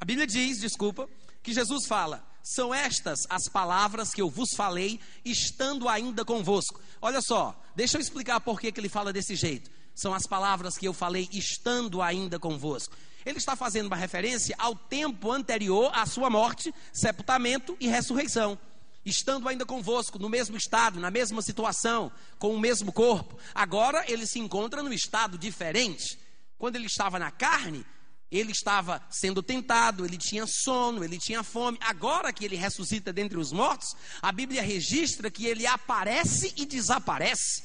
a 0.00 0.04
Bíblia 0.04 0.26
diz, 0.26 0.58
desculpa, 0.58 1.08
que 1.42 1.52
Jesus 1.52 1.86
fala: 1.86 2.26
são 2.42 2.74
estas 2.74 3.26
as 3.28 3.48
palavras 3.48 4.14
que 4.14 4.22
eu 4.22 4.30
vos 4.30 4.50
falei, 4.56 4.98
estando 5.24 5.88
ainda 5.88 6.24
convosco. 6.24 6.80
Olha 7.02 7.20
só, 7.20 7.60
deixa 7.76 7.98
eu 7.98 8.00
explicar 8.00 8.40
por 8.40 8.58
que, 8.58 8.72
ele 8.74 8.88
fala 8.88 9.12
desse 9.12 9.36
jeito. 9.36 9.70
São 9.94 10.14
as 10.14 10.26
palavras 10.26 10.78
que 10.78 10.88
eu 10.88 10.94
falei, 10.94 11.28
estando 11.32 12.00
ainda 12.00 12.38
convosco. 12.38 12.96
Ele 13.26 13.36
está 13.36 13.54
fazendo 13.54 13.86
uma 13.86 13.96
referência 13.96 14.56
ao 14.58 14.74
tempo 14.74 15.30
anterior 15.30 15.90
à 15.94 16.06
sua 16.06 16.30
morte, 16.30 16.74
sepultamento 16.92 17.76
e 17.78 17.86
ressurreição. 17.86 18.58
Estando 19.04 19.48
ainda 19.48 19.66
convosco, 19.66 20.18
no 20.18 20.28
mesmo 20.28 20.56
estado, 20.56 20.98
na 20.98 21.10
mesma 21.10 21.42
situação, 21.42 22.10
com 22.38 22.54
o 22.54 22.60
mesmo 22.60 22.92
corpo. 22.92 23.38
Agora 23.54 24.04
ele 24.08 24.26
se 24.26 24.38
encontra 24.38 24.82
num 24.82 24.92
estado 24.92 25.36
diferente. 25.36 26.18
Quando 26.58 26.76
ele 26.76 26.86
estava 26.86 27.18
na 27.18 27.30
carne, 27.30 27.84
ele 28.30 28.52
estava 28.52 29.02
sendo 29.10 29.42
tentado, 29.42 30.04
ele 30.04 30.16
tinha 30.16 30.46
sono, 30.46 31.02
ele 31.02 31.18
tinha 31.18 31.42
fome. 31.42 31.78
Agora 31.80 32.32
que 32.32 32.44
ele 32.44 32.56
ressuscita 32.56 33.12
dentre 33.12 33.38
os 33.38 33.50
mortos, 33.50 33.96
a 34.22 34.30
Bíblia 34.30 34.62
registra 34.62 35.30
que 35.30 35.46
ele 35.46 35.66
aparece 35.66 36.54
e 36.56 36.64
desaparece. 36.64 37.62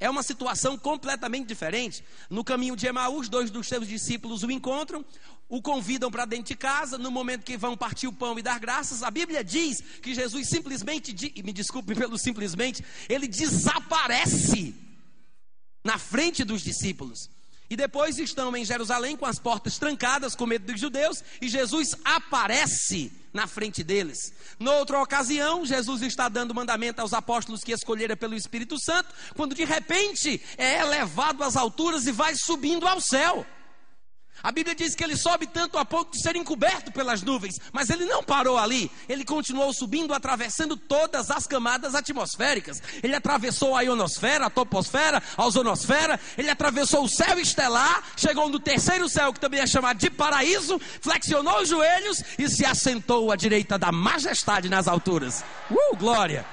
É 0.00 0.08
uma 0.08 0.22
situação 0.22 0.78
completamente 0.78 1.46
diferente. 1.46 2.04
No 2.30 2.44
caminho 2.44 2.76
de 2.76 2.86
Emaús, 2.86 3.28
dois 3.28 3.50
dos 3.50 3.66
seus 3.66 3.86
discípulos 3.86 4.42
o 4.42 4.50
encontram, 4.50 5.04
o 5.48 5.62
convidam 5.62 6.10
para 6.10 6.24
dentro 6.24 6.46
de 6.46 6.56
casa. 6.56 6.98
No 6.98 7.10
momento 7.10 7.44
que 7.44 7.56
vão 7.56 7.76
partir 7.76 8.06
o 8.06 8.12
pão 8.12 8.38
e 8.38 8.42
dar 8.42 8.60
graças, 8.60 9.02
a 9.02 9.10
Bíblia 9.10 9.42
diz 9.42 9.80
que 10.02 10.14
Jesus 10.14 10.48
simplesmente, 10.48 11.12
me 11.42 11.52
desculpe 11.52 11.94
pelo 11.94 12.18
simplesmente, 12.18 12.84
ele 13.08 13.26
desaparece 13.26 14.74
na 15.84 15.98
frente 15.98 16.44
dos 16.44 16.62
discípulos. 16.62 17.28
E 17.70 17.76
depois 17.76 18.18
estão 18.18 18.56
em 18.56 18.64
Jerusalém 18.64 19.16
com 19.16 19.26
as 19.26 19.38
portas 19.38 19.78
trancadas, 19.78 20.34
com 20.34 20.46
medo 20.46 20.70
dos 20.72 20.80
judeus, 20.80 21.22
e 21.40 21.48
Jesus 21.48 21.94
aparece 22.04 23.12
na 23.32 23.46
frente 23.46 23.84
deles. 23.84 24.32
Noutra 24.58 25.02
ocasião, 25.02 25.66
Jesus 25.66 26.00
está 26.02 26.28
dando 26.28 26.54
mandamento 26.54 27.02
aos 27.02 27.12
apóstolos 27.12 27.62
que 27.62 27.72
escolheram 27.72 28.16
pelo 28.16 28.34
Espírito 28.34 28.78
Santo, 28.82 29.14
quando 29.36 29.54
de 29.54 29.64
repente 29.64 30.40
é 30.56 30.80
elevado 30.80 31.44
às 31.44 31.56
alturas 31.56 32.06
e 32.06 32.12
vai 32.12 32.34
subindo 32.34 32.86
ao 32.86 33.00
céu. 33.00 33.46
A 34.42 34.52
Bíblia 34.52 34.74
diz 34.74 34.94
que 34.94 35.02
ele 35.02 35.16
sobe 35.16 35.46
tanto 35.46 35.78
a 35.78 35.84
ponto 35.84 36.12
de 36.12 36.22
ser 36.22 36.36
encoberto 36.36 36.92
pelas 36.92 37.22
nuvens, 37.22 37.58
mas 37.72 37.90
ele 37.90 38.04
não 38.04 38.22
parou 38.22 38.56
ali. 38.56 38.90
Ele 39.08 39.24
continuou 39.24 39.72
subindo, 39.72 40.14
atravessando 40.14 40.76
todas 40.76 41.30
as 41.30 41.46
camadas 41.46 41.94
atmosféricas. 41.94 42.80
Ele 43.02 43.14
atravessou 43.14 43.76
a 43.76 43.82
ionosfera, 43.82 44.46
a 44.46 44.50
toposfera, 44.50 45.22
a 45.36 45.44
ozonosfera. 45.44 46.20
Ele 46.36 46.50
atravessou 46.50 47.04
o 47.04 47.08
céu 47.08 47.38
estelar, 47.38 48.02
chegou 48.16 48.48
no 48.48 48.60
terceiro 48.60 49.08
céu, 49.08 49.32
que 49.32 49.40
também 49.40 49.60
é 49.60 49.66
chamado 49.66 49.98
de 49.98 50.10
paraíso, 50.10 50.80
flexionou 51.00 51.60
os 51.60 51.68
joelhos 51.68 52.22
e 52.38 52.48
se 52.48 52.64
assentou 52.64 53.32
à 53.32 53.36
direita 53.36 53.78
da 53.78 53.90
majestade 53.90 54.68
nas 54.68 54.86
alturas. 54.86 55.44
Uh, 55.70 55.96
glória! 55.96 56.46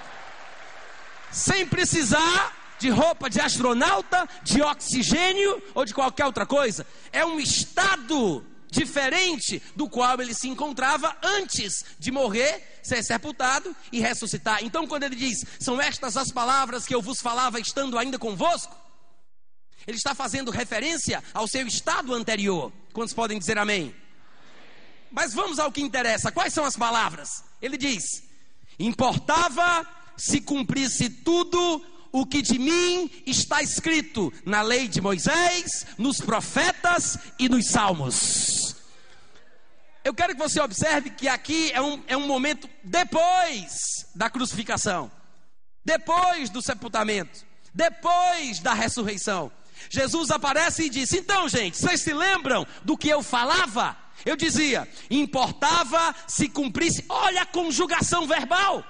Sem 1.31 1.67
precisar 1.67 2.64
de 2.79 2.89
roupa 2.89 3.29
de 3.29 3.39
astronauta, 3.39 4.27
de 4.43 4.61
oxigênio 4.61 5.61
ou 5.73 5.85
de 5.85 5.93
qualquer 5.93 6.25
outra 6.25 6.45
coisa. 6.45 6.85
É 7.11 7.25
um 7.25 7.39
estado 7.39 8.45
diferente 8.69 9.61
do 9.75 9.89
qual 9.89 10.19
ele 10.21 10.33
se 10.33 10.47
encontrava 10.47 11.15
antes 11.23 11.85
de 11.97 12.11
morrer, 12.11 12.79
ser 12.83 13.01
sepultado 13.03 13.75
e 13.91 13.99
ressuscitar. 13.99 14.63
Então, 14.63 14.85
quando 14.85 15.03
ele 15.03 15.15
diz: 15.15 15.45
São 15.59 15.81
estas 15.81 16.17
as 16.17 16.31
palavras 16.31 16.85
que 16.85 16.93
eu 16.93 17.01
vos 17.01 17.21
falava 17.21 17.59
estando 17.59 17.97
ainda 17.97 18.19
convosco, 18.19 18.75
ele 19.87 19.97
está 19.97 20.13
fazendo 20.13 20.51
referência 20.51 21.23
ao 21.33 21.47
seu 21.47 21.65
estado 21.67 22.13
anterior. 22.13 22.71
Quantos 22.91 23.13
podem 23.13 23.39
dizer 23.39 23.57
amém? 23.57 23.95
Mas 25.11 25.33
vamos 25.33 25.59
ao 25.59 25.71
que 25.71 25.81
interessa. 25.81 26.31
Quais 26.31 26.53
são 26.53 26.65
as 26.65 26.75
palavras? 26.75 27.43
Ele 27.61 27.77
diz: 27.77 28.03
Importava 28.77 29.87
se 30.17 30.41
cumprisse 30.41 31.09
tudo 31.09 31.85
o 32.15 32.25
que 32.25 32.41
de 32.41 32.57
mim 32.57 33.11
está 33.25 33.61
escrito 33.61 34.31
na 34.45 34.61
lei 34.61 34.87
de 34.87 35.01
Moisés, 35.01 35.85
nos 35.97 36.21
profetas 36.21 37.19
e 37.37 37.49
nos 37.49 37.67
salmos. 37.67 38.73
Eu 40.01 40.13
quero 40.13 40.33
que 40.33 40.39
você 40.39 40.61
observe 40.61 41.09
que 41.09 41.27
aqui 41.27 41.73
é 41.73 41.81
um, 41.81 42.01
é 42.07 42.15
um 42.15 42.25
momento 42.25 42.69
depois 42.81 44.05
da 44.15 44.29
crucificação, 44.29 45.11
depois 45.83 46.49
do 46.49 46.61
sepultamento, 46.61 47.45
depois 47.73 48.59
da 48.59 48.73
ressurreição. 48.73 49.51
Jesus 49.89 50.31
aparece 50.31 50.83
e 50.83 50.89
diz: 50.89 51.11
Então, 51.11 51.49
gente, 51.49 51.77
vocês 51.77 51.99
se 51.99 52.13
lembram 52.13 52.65
do 52.85 52.97
que 52.97 53.09
eu 53.09 53.21
falava? 53.21 53.97
Eu 54.25 54.37
dizia: 54.37 54.87
importava 55.11 56.15
se 56.27 56.47
cumprisse. 56.47 57.03
Olha 57.09 57.41
a 57.41 57.45
conjugação 57.45 58.25
verbal. 58.25 58.85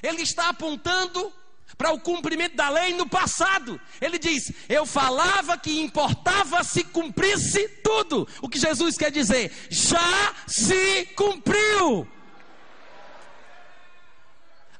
Ele 0.00 0.22
está 0.22 0.48
apontando 0.50 1.32
para 1.76 1.92
o 1.92 2.00
cumprimento 2.00 2.56
da 2.56 2.68
lei 2.68 2.94
no 2.94 3.08
passado. 3.08 3.80
Ele 4.00 4.18
diz: 4.18 4.52
Eu 4.68 4.86
falava 4.86 5.58
que 5.58 5.80
importava 5.80 6.62
se 6.64 6.84
cumprisse 6.84 7.68
tudo. 7.82 8.26
O 8.40 8.48
que 8.48 8.58
Jesus 8.58 8.96
quer 8.96 9.10
dizer? 9.10 9.52
Já 9.68 10.34
se 10.46 11.06
cumpriu. 11.16 12.06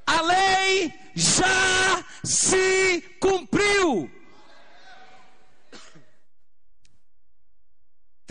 A 0.06 0.20
lei 0.20 0.92
já 1.14 2.04
se 2.24 3.02
cumpriu. 3.20 4.10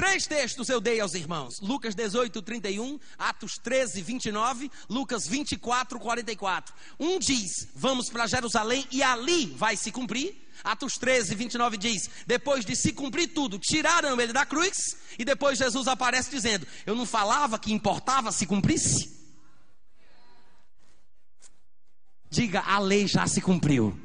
Três 0.02 0.26
textos 0.26 0.68
eu 0.68 0.82
dei 0.82 1.00
aos 1.00 1.14
irmãos: 1.14 1.60
Lucas 1.62 1.94
18, 1.94 2.42
31, 2.42 3.00
Atos 3.20 3.60
13, 3.60 4.02
29, 4.02 4.72
Lucas 4.90 5.28
24, 5.28 6.00
44. 6.00 6.74
Um 7.00 7.20
diz: 7.20 7.68
Vamos 7.76 8.10
para 8.10 8.26
Jerusalém 8.26 8.84
e 8.90 9.04
ali 9.04 9.46
vai 9.56 9.78
se 9.78 9.92
cumprir. 9.92 10.36
Atos 10.64 10.98
13, 10.98 11.36
29 11.36 11.78
diz: 11.78 12.10
Depois 12.26 12.66
de 12.66 12.76
se 12.76 12.92
cumprir 12.94 13.28
tudo, 13.28 13.60
tiraram 13.60 14.20
ele 14.20 14.34
da 14.34 14.44
cruz. 14.44 14.98
E 15.20 15.24
depois 15.24 15.60
Jesus 15.60 15.88
aparece 15.88 16.32
dizendo: 16.32 16.66
Eu 16.84 16.96
não 16.96 17.06
falava 17.06 17.60
que 17.60 17.72
importava 17.72 18.32
se 18.32 18.48
cumprisse? 18.48 19.16
Diga, 22.28 22.62
a 22.62 22.80
lei 22.80 23.08
já 23.08 23.28
se 23.28 23.40
cumpriu. 23.40 23.96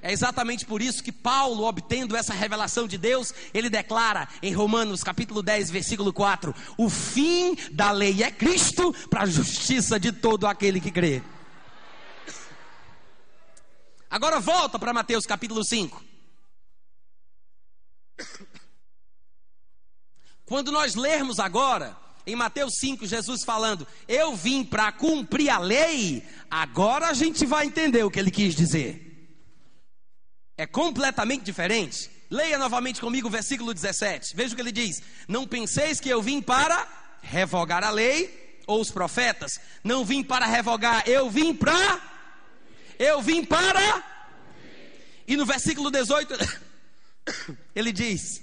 É 0.00 0.12
exatamente 0.12 0.64
por 0.64 0.80
isso 0.80 1.02
que 1.02 1.10
Paulo, 1.10 1.64
obtendo 1.64 2.16
essa 2.16 2.32
revelação 2.32 2.86
de 2.86 2.96
Deus, 2.96 3.34
ele 3.52 3.68
declara 3.68 4.28
em 4.40 4.52
Romanos 4.52 5.02
capítulo 5.02 5.42
10, 5.42 5.70
versículo 5.70 6.12
4: 6.12 6.54
O 6.76 6.88
fim 6.88 7.56
da 7.72 7.90
lei 7.90 8.22
é 8.22 8.30
Cristo 8.30 8.94
para 9.10 9.22
a 9.22 9.26
justiça 9.26 9.98
de 9.98 10.12
todo 10.12 10.46
aquele 10.46 10.80
que 10.80 10.92
crê. 10.92 11.22
Agora 14.08 14.38
volta 14.38 14.78
para 14.78 14.92
Mateus 14.92 15.26
capítulo 15.26 15.64
5. 15.64 16.04
Quando 20.46 20.72
nós 20.72 20.94
lermos 20.94 21.38
agora, 21.40 21.94
em 22.24 22.34
Mateus 22.34 22.74
5, 22.78 23.04
Jesus 23.04 23.44
falando, 23.44 23.86
eu 24.06 24.34
vim 24.34 24.64
para 24.64 24.90
cumprir 24.92 25.50
a 25.50 25.58
lei, 25.58 26.26
agora 26.50 27.08
a 27.08 27.12
gente 27.12 27.44
vai 27.44 27.66
entender 27.66 28.02
o 28.04 28.10
que 28.10 28.18
ele 28.18 28.30
quis 28.30 28.54
dizer 28.54 29.07
é 30.58 30.66
completamente 30.66 31.44
diferente. 31.44 32.10
Leia 32.28 32.58
novamente 32.58 33.00
comigo 33.00 33.28
o 33.28 33.30
versículo 33.30 33.72
17. 33.72 34.34
Veja 34.34 34.52
o 34.52 34.56
que 34.56 34.60
ele 34.60 34.72
diz: 34.72 35.00
Não 35.28 35.46
penseis 35.46 36.00
que 36.00 36.08
eu 36.08 36.20
vim 36.20 36.42
para 36.42 36.86
revogar 37.22 37.84
a 37.84 37.90
lei 37.90 38.60
ou 38.66 38.80
os 38.80 38.90
profetas. 38.90 39.60
Não 39.84 40.04
vim 40.04 40.22
para 40.22 40.44
revogar, 40.44 41.08
eu 41.08 41.30
vim 41.30 41.54
para. 41.54 42.02
Eu 42.98 43.22
vim 43.22 43.44
para. 43.44 44.04
E 45.28 45.36
no 45.36 45.46
versículo 45.46 45.90
18, 45.90 46.34
ele 47.74 47.92
diz: 47.92 48.42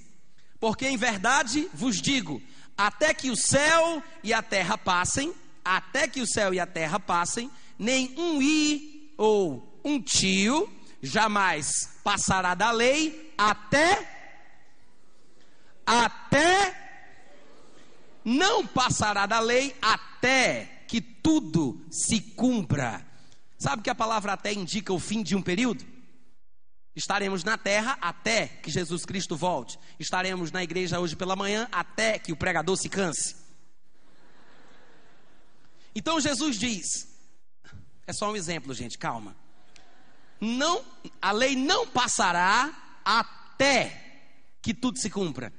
Porque 0.58 0.88
em 0.88 0.98
verdade 0.98 1.70
vos 1.74 2.02
digo, 2.02 2.42
até 2.78 3.14
que 3.14 3.30
o 3.30 3.36
céu 3.36 4.02
e 4.24 4.34
a 4.34 4.42
terra 4.42 4.78
passem, 4.78 5.34
até 5.64 6.08
que 6.08 6.22
o 6.22 6.28
céu 6.28 6.54
e 6.54 6.62
a 6.62 6.66
terra 6.66 6.98
passem, 6.98 7.52
nem 7.78 8.18
um 8.18 8.42
i 8.42 9.14
ou 9.18 9.82
um 9.84 10.02
tio 10.02 10.72
jamais 11.06 12.00
passará 12.04 12.56
da 12.56 12.72
lei 12.72 13.34
até 13.38 14.14
até 15.86 16.84
não 18.24 18.66
passará 18.66 19.28
da 19.28 19.40
lei 19.40 19.76
até 19.80 20.84
que 20.88 21.00
tudo 21.00 21.86
se 21.92 22.20
cumpra. 22.20 23.06
Sabe 23.58 23.84
que 23.84 23.90
a 23.90 23.96
palavra 23.96 24.34
até 24.34 24.52
indica 24.52 24.92
o 24.92 25.00
fim 25.00 25.22
de 25.22 25.36
um 25.36 25.42
período? 25.42 25.86
Estaremos 26.96 27.44
na 27.44 27.58
terra 27.58 27.98
até 28.02 28.48
que 28.48 28.72
Jesus 28.72 29.06
Cristo 29.06 29.36
volte. 29.36 29.78
Estaremos 30.00 30.52
na 30.52 30.64
igreja 30.64 31.00
hoje 31.00 31.16
pela 31.16 31.36
manhã 31.36 31.68
até 31.72 32.18
que 32.18 32.32
o 32.32 32.36
pregador 32.36 32.76
se 32.78 32.90
canse. 32.90 33.36
Então 35.94 36.20
Jesus 36.20 36.58
diz: 36.58 37.08
é 38.08 38.14
só 38.14 38.32
um 38.32 38.36
exemplo, 38.36 38.74
gente, 38.74 38.98
calma 38.98 39.45
não, 40.40 40.84
a 41.22 41.32
lei 41.32 41.56
não 41.56 41.88
passará 41.88 42.74
até 43.04 44.02
que 44.62 44.74
tudo 44.74 45.00
se 45.00 45.10
cumpra. 45.10 45.54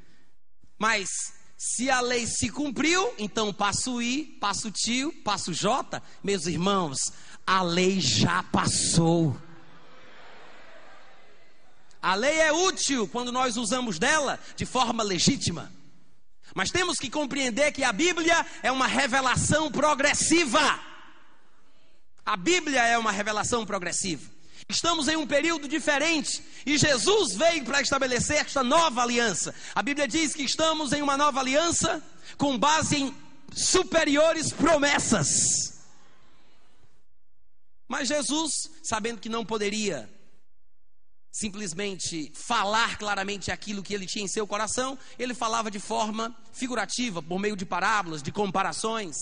Mas 0.79 1.09
se 1.57 1.89
a 1.91 2.01
lei 2.01 2.27
se 2.27 2.51
cumpriu, 2.51 3.15
então 3.19 3.53
passo 3.53 4.03
I, 4.03 4.25
passo 4.41 4.71
tio, 4.71 5.12
passo 5.23 5.55
J, 5.55 6.03
meus 6.23 6.47
irmãos, 6.47 6.99
a 7.47 7.62
lei 7.62 8.01
já 8.01 8.43
passou. 8.43 9.37
A 12.03 12.15
lei 12.15 12.39
é 12.39 12.53
útil 12.53 13.09
quando 13.09 13.33
nós 13.33 13.57
usamos 13.57 13.99
dela 13.99 14.39
de 14.55 14.67
forma 14.67 15.03
legítima. 15.03 15.73
Mas 16.55 16.71
temos 16.71 16.99
que 16.99 17.11
compreender 17.11 17.73
que 17.73 17.83
a 17.83 17.93
Bíblia 17.93 18.47
é 18.62 18.71
uma 18.71 18.87
revelação 18.87 19.71
progressiva. 19.71 20.81
A 22.25 22.37
Bíblia 22.37 22.85
é 22.85 22.97
uma 22.97 23.11
revelação 23.11 23.67
progressiva. 23.67 24.36
Estamos 24.68 25.07
em 25.07 25.16
um 25.16 25.26
período 25.26 25.68
diferente 25.68 26.42
e 26.64 26.76
Jesus 26.76 27.35
veio 27.35 27.64
para 27.64 27.81
estabelecer 27.81 28.38
esta 28.38 28.64
nova 28.64 29.02
aliança. 29.02 29.55
A 29.74 29.83
Bíblia 29.83 30.09
diz 30.09 30.35
que 30.35 30.42
estamos 30.42 30.92
em 30.92 31.02
uma 31.02 31.16
nova 31.16 31.38
aliança 31.38 32.02
com 32.37 32.59
base 32.59 32.96
em 32.96 33.16
superiores 33.55 34.52
promessas. 34.52 35.76
Mas 37.87 38.09
Jesus, 38.09 38.52
sabendo 38.83 39.20
que 39.20 39.29
não 39.29 39.44
poderia 39.44 40.11
simplesmente 41.31 42.33
falar 42.35 42.98
claramente 42.98 43.52
aquilo 43.52 43.83
que 43.83 43.94
ele 43.94 44.07
tinha 44.07 44.24
em 44.24 44.29
seu 44.29 44.46
coração, 44.46 44.98
ele 45.18 45.35
falava 45.35 45.70
de 45.70 45.79
forma 45.79 46.35
figurativa, 46.52 47.22
por 47.22 47.38
meio 47.38 47.55
de 47.55 47.66
parábolas, 47.66 48.22
de 48.22 48.33
comparações. 48.33 49.14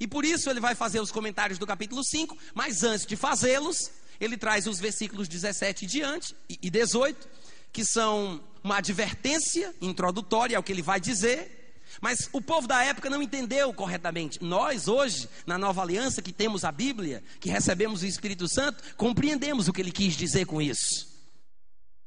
E 0.00 0.08
por 0.08 0.24
isso 0.24 0.50
ele 0.50 0.58
vai 0.58 0.74
fazer 0.74 1.00
os 1.00 1.12
comentários 1.12 1.58
do 1.58 1.66
capítulo 1.66 2.02
5, 2.02 2.36
mas 2.54 2.82
antes 2.82 3.06
de 3.06 3.14
fazê-los, 3.14 3.90
ele 4.20 4.36
traz 4.36 4.66
os 4.66 4.78
versículos 4.78 5.28
17 5.28 5.84
e 5.84 5.88
diante 5.88 6.36
e 6.48 6.70
18, 6.70 7.28
que 7.72 7.84
são 7.84 8.42
uma 8.62 8.78
advertência 8.78 9.74
introdutória 9.80 10.56
ao 10.56 10.62
que 10.62 10.72
ele 10.72 10.82
vai 10.82 11.00
dizer. 11.00 11.60
Mas 12.00 12.28
o 12.32 12.40
povo 12.40 12.66
da 12.66 12.82
época 12.82 13.10
não 13.10 13.22
entendeu 13.22 13.72
corretamente. 13.72 14.42
Nós, 14.42 14.88
hoje, 14.88 15.28
na 15.46 15.56
nova 15.56 15.82
aliança, 15.82 16.22
que 16.22 16.32
temos 16.32 16.64
a 16.64 16.72
Bíblia, 16.72 17.22
que 17.40 17.48
recebemos 17.48 18.02
o 18.02 18.06
Espírito 18.06 18.48
Santo, 18.48 18.82
compreendemos 18.96 19.68
o 19.68 19.72
que 19.72 19.80
ele 19.80 19.92
quis 19.92 20.16
dizer 20.16 20.46
com 20.46 20.60
isso. 20.60 21.14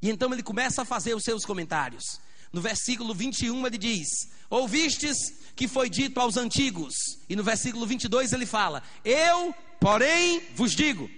E 0.02 0.10
então 0.10 0.32
ele 0.34 0.44
começa 0.44 0.82
a 0.82 0.86
fazer 0.86 1.16
os 1.16 1.24
seus 1.24 1.46
comentários. 1.46 2.20
No 2.52 2.62
versículo 2.62 3.14
21 3.14 3.66
ele 3.66 3.78
diz: 3.78 4.08
Ouvistes 4.50 5.34
que 5.56 5.68
foi 5.68 5.90
dito 5.90 6.20
aos 6.20 6.38
antigos. 6.38 6.94
E 7.28 7.36
no 7.36 7.44
versículo 7.44 7.86
22 7.86 8.32
ele 8.34 8.46
fala: 8.46 8.84
Eu, 9.04 9.54
porém, 9.80 10.44
vos 10.56 10.74
digo. 10.74 11.10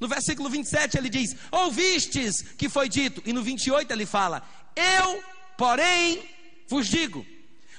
No 0.00 0.08
versículo 0.08 0.48
27 0.48 0.96
ele 0.96 1.10
diz: 1.10 1.36
Ouvistes 1.52 2.42
que 2.56 2.68
foi 2.68 2.88
dito. 2.88 3.22
E 3.26 3.32
no 3.32 3.42
28 3.42 3.92
ele 3.92 4.06
fala: 4.06 4.42
Eu, 4.74 5.22
porém, 5.56 6.24
vos 6.66 6.88
digo. 6.88 7.24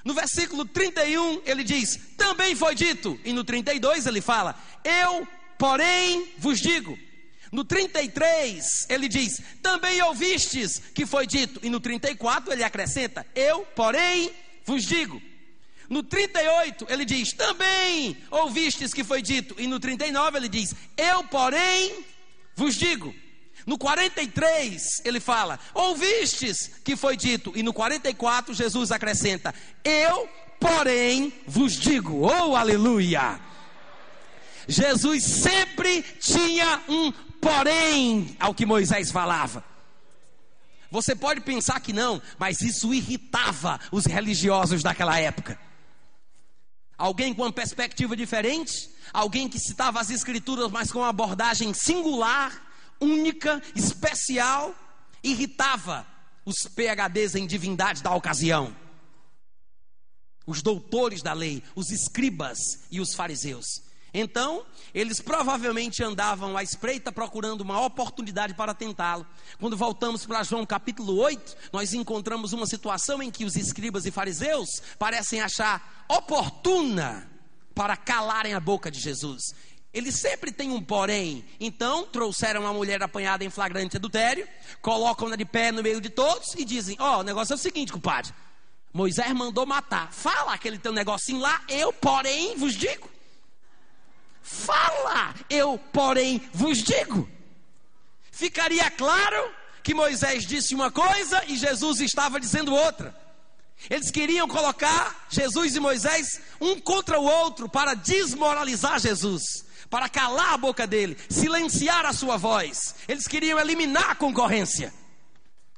No 0.06 0.14
versículo 0.14 0.64
31 0.64 1.42
ele 1.46 1.64
diz: 1.64 2.00
Também 2.16 2.56
foi 2.56 2.76
dito. 2.76 3.20
E 3.26 3.34
no 3.34 3.44
32 3.44 4.06
ele 4.06 4.22
fala: 4.22 4.56
Eu, 4.84 5.28
porém, 5.58 6.32
vos 6.38 6.60
digo. 6.60 6.98
No 7.52 7.64
33 7.64 8.86
ele 8.88 9.08
diz: 9.08 9.42
Também 9.62 10.02
ouvistes 10.04 10.82
que 10.94 11.06
foi 11.06 11.28
dito. 11.28 11.60
E 11.64 11.70
no 11.70 11.80
34 11.80 12.54
ele 12.54 12.64
acrescenta: 12.64 13.26
Eu, 13.36 13.62
porém, 13.76 14.32
vos 14.66 14.84
digo. 14.84 15.22
No 15.90 16.02
38 16.02 16.86
ele 16.90 17.04
diz: 17.04 17.34
Também 17.34 18.18
ouvistes 18.32 18.94
que 18.94 19.04
foi 19.04 19.22
dito. 19.22 19.56
E 19.60 19.68
no 19.68 19.80
39 19.80 20.38
ele 20.38 20.48
diz: 20.50 20.74
Eu, 20.96 21.24
porém, 21.26 22.06
vos 22.56 22.76
digo. 22.76 23.14
No 23.66 23.78
43 23.78 25.02
ele 25.06 25.20
fala: 25.20 25.60
Ouvistes 25.74 26.72
que 26.84 26.96
foi 26.96 27.16
dito. 27.16 27.52
E 27.56 27.64
no 27.64 27.74
44 27.74 28.54
Jesus 28.54 28.92
acrescenta: 28.92 29.54
Eu, 29.84 30.28
porém, 30.60 31.34
vos 31.46 31.74
digo. 31.74 32.22
Oh, 32.22 32.56
aleluia! 32.56 33.40
Jesus 34.68 35.24
sempre 35.24 36.04
tinha 36.20 36.82
um 36.88 37.12
porém 37.42 38.36
ao 38.40 38.54
que 38.54 38.66
Moisés 38.66 39.12
falava. 39.12 39.64
Você 40.92 41.16
pode 41.16 41.42
pensar 41.42 41.80
que 41.80 41.94
não, 41.94 42.22
mas 42.38 42.62
isso 42.62 42.94
irritava 42.94 43.80
os 43.92 44.06
religiosos 44.06 44.84
daquela 44.84 45.18
época. 45.18 45.58
Alguém 47.02 47.34
com 47.34 47.42
uma 47.42 47.52
perspectiva 47.52 48.16
diferente, 48.16 48.88
alguém 49.12 49.50
que 49.50 49.58
citava 49.58 50.00
as 50.00 50.12
escrituras, 50.12 50.70
mas 50.70 50.92
com 50.92 51.00
uma 51.00 51.10
abordagem 51.10 51.74
singular, 51.74 52.62
única, 53.00 53.60
especial, 53.76 54.76
irritava 55.24 56.06
os 56.46 56.58
PHDs 56.68 57.34
em 57.34 57.48
divindade 57.48 58.04
da 58.04 58.14
ocasião. 58.14 58.78
Os 60.46 60.62
doutores 60.62 61.24
da 61.24 61.34
lei, 61.34 61.64
os 61.74 61.90
escribas 61.90 62.60
e 62.92 63.02
os 63.02 63.16
fariseus. 63.16 63.82
Então, 64.14 64.66
eles 64.94 65.22
provavelmente 65.22 66.04
andavam 66.04 66.58
à 66.58 66.64
espreita 66.64 67.12
procurando 67.12 67.62
uma 67.62 67.80
oportunidade 67.86 68.54
para 68.54 68.74
tentá-lo. 68.74 69.26
Quando 69.58 69.78
voltamos 69.78 70.26
para 70.26 70.44
João 70.44 70.66
capítulo 70.66 71.18
8, 71.18 71.56
nós 71.72 71.94
encontramos 71.94 72.52
uma 72.52 72.66
situação 72.66 73.24
em 73.24 73.32
que 73.32 73.46
os 73.46 73.56
escribas 73.56 74.06
e 74.06 74.12
fariseus 74.12 74.82
parecem 75.00 75.40
achar 75.40 76.06
oportuna 76.10 77.30
para 77.74 77.96
calarem 77.96 78.54
a 78.54 78.60
boca 78.60 78.92
de 78.92 79.00
Jesus. 79.00 79.54
Eles 79.94 80.16
sempre 80.16 80.52
têm 80.52 80.72
um 80.72 80.82
porém. 80.82 81.46
Então, 81.60 82.06
trouxeram 82.06 82.62
uma 82.62 82.74
mulher 82.74 83.02
apanhada 83.02 83.44
em 83.44 83.50
flagrante 83.50 83.98
adultério, 83.98 84.48
colocam-na 84.82 85.36
de 85.36 85.46
pé 85.46 85.72
no 85.72 85.84
meio 85.84 86.00
de 86.00 86.10
todos 86.10 86.54
e 86.56 86.64
dizem: 86.66 86.96
Ó, 87.00 87.18
oh, 87.18 87.20
o 87.20 87.24
negócio 87.24 87.54
é 87.54 87.56
o 87.56 87.60
seguinte, 87.60 87.92
compadre. 87.92 88.34
Moisés 88.94 89.32
mandou 89.34 89.66
matar. 89.66 90.12
Fala 90.12 90.54
aquele 90.54 90.78
teu 90.78 90.92
negocinho 90.92 91.40
lá, 91.40 91.62
eu, 91.68 91.94
porém, 91.94 92.58
vos 92.58 92.74
digo. 92.74 93.10
Fala, 94.42 95.36
eu, 95.50 95.78
porém, 95.92 96.42
vos 96.54 96.80
digo. 96.80 97.30
Ficaria 98.32 98.90
claro 98.92 99.54
que 99.84 99.94
Moisés 99.94 100.46
disse 100.46 100.74
uma 100.74 100.92
coisa 100.92 101.44
e 101.48 101.56
Jesus 101.56 102.00
estava 102.02 102.40
dizendo 102.40 102.74
outra. 102.74 103.16
Eles 103.90 104.12
queriam 104.12 104.48
colocar 104.48 105.26
Jesus 105.30 105.76
e 105.76 105.80
Moisés 105.80 106.40
um 106.60 106.80
contra 106.80 107.20
o 107.20 107.26
outro 107.26 107.68
para 107.68 107.94
desmoralizar 107.96 109.00
Jesus, 109.00 109.66
para 109.90 110.08
calar 110.08 110.54
a 110.54 110.58
boca 110.58 110.86
dele, 110.86 111.18
silenciar 111.30 112.06
a 112.06 112.14
sua 112.14 112.38
voz. 112.38 112.96
Eles 113.08 113.28
queriam 113.28 113.60
eliminar 113.60 114.12
a 114.12 114.16
concorrência, 114.16 114.94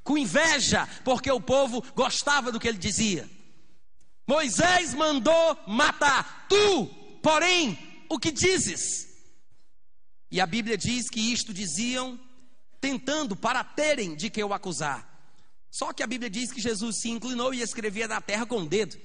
com 0.02 0.18
inveja, 0.18 0.86
porque 1.02 1.30
o 1.30 1.40
povo 1.40 1.82
gostava 1.94 2.52
do 2.52 2.60
que 2.60 2.68
ele 2.68 2.78
dizia. 2.78 3.28
Moisés 4.26 4.94
mandou 4.94 5.58
matar, 5.66 6.46
tu, 6.48 6.86
porém, 7.22 7.93
o 8.08 8.18
que 8.18 8.30
dizes? 8.30 9.08
E 10.30 10.40
a 10.40 10.46
Bíblia 10.46 10.76
diz 10.76 11.08
que 11.08 11.20
isto 11.20 11.52
diziam 11.52 12.18
tentando 12.80 13.34
para 13.36 13.62
terem 13.62 14.14
de 14.14 14.28
que 14.28 14.42
o 14.42 14.52
acusar. 14.52 15.08
Só 15.70 15.92
que 15.92 16.02
a 16.02 16.06
Bíblia 16.06 16.30
diz 16.30 16.52
que 16.52 16.60
Jesus 16.60 17.00
se 17.00 17.08
inclinou 17.08 17.54
e 17.54 17.62
escrevia 17.62 18.06
na 18.06 18.20
terra 18.20 18.46
com 18.46 18.62
o 18.62 18.66
dedo. 18.66 18.96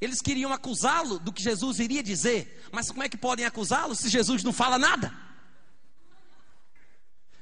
Eles 0.00 0.20
queriam 0.20 0.52
acusá-lo 0.52 1.18
do 1.18 1.32
que 1.32 1.42
Jesus 1.42 1.78
iria 1.78 2.02
dizer, 2.02 2.60
mas 2.72 2.90
como 2.90 3.02
é 3.02 3.08
que 3.08 3.16
podem 3.16 3.44
acusá-lo 3.44 3.94
se 3.94 4.08
Jesus 4.08 4.42
não 4.42 4.52
fala 4.52 4.78
nada? 4.78 5.16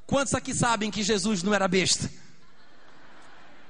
Quantos 0.07 0.35
aqui 0.35 0.53
sabem 0.55 0.91
que 0.91 1.03
Jesus 1.03 1.43
não 1.43 1.55
era 1.55 1.67
besta? 1.67 2.11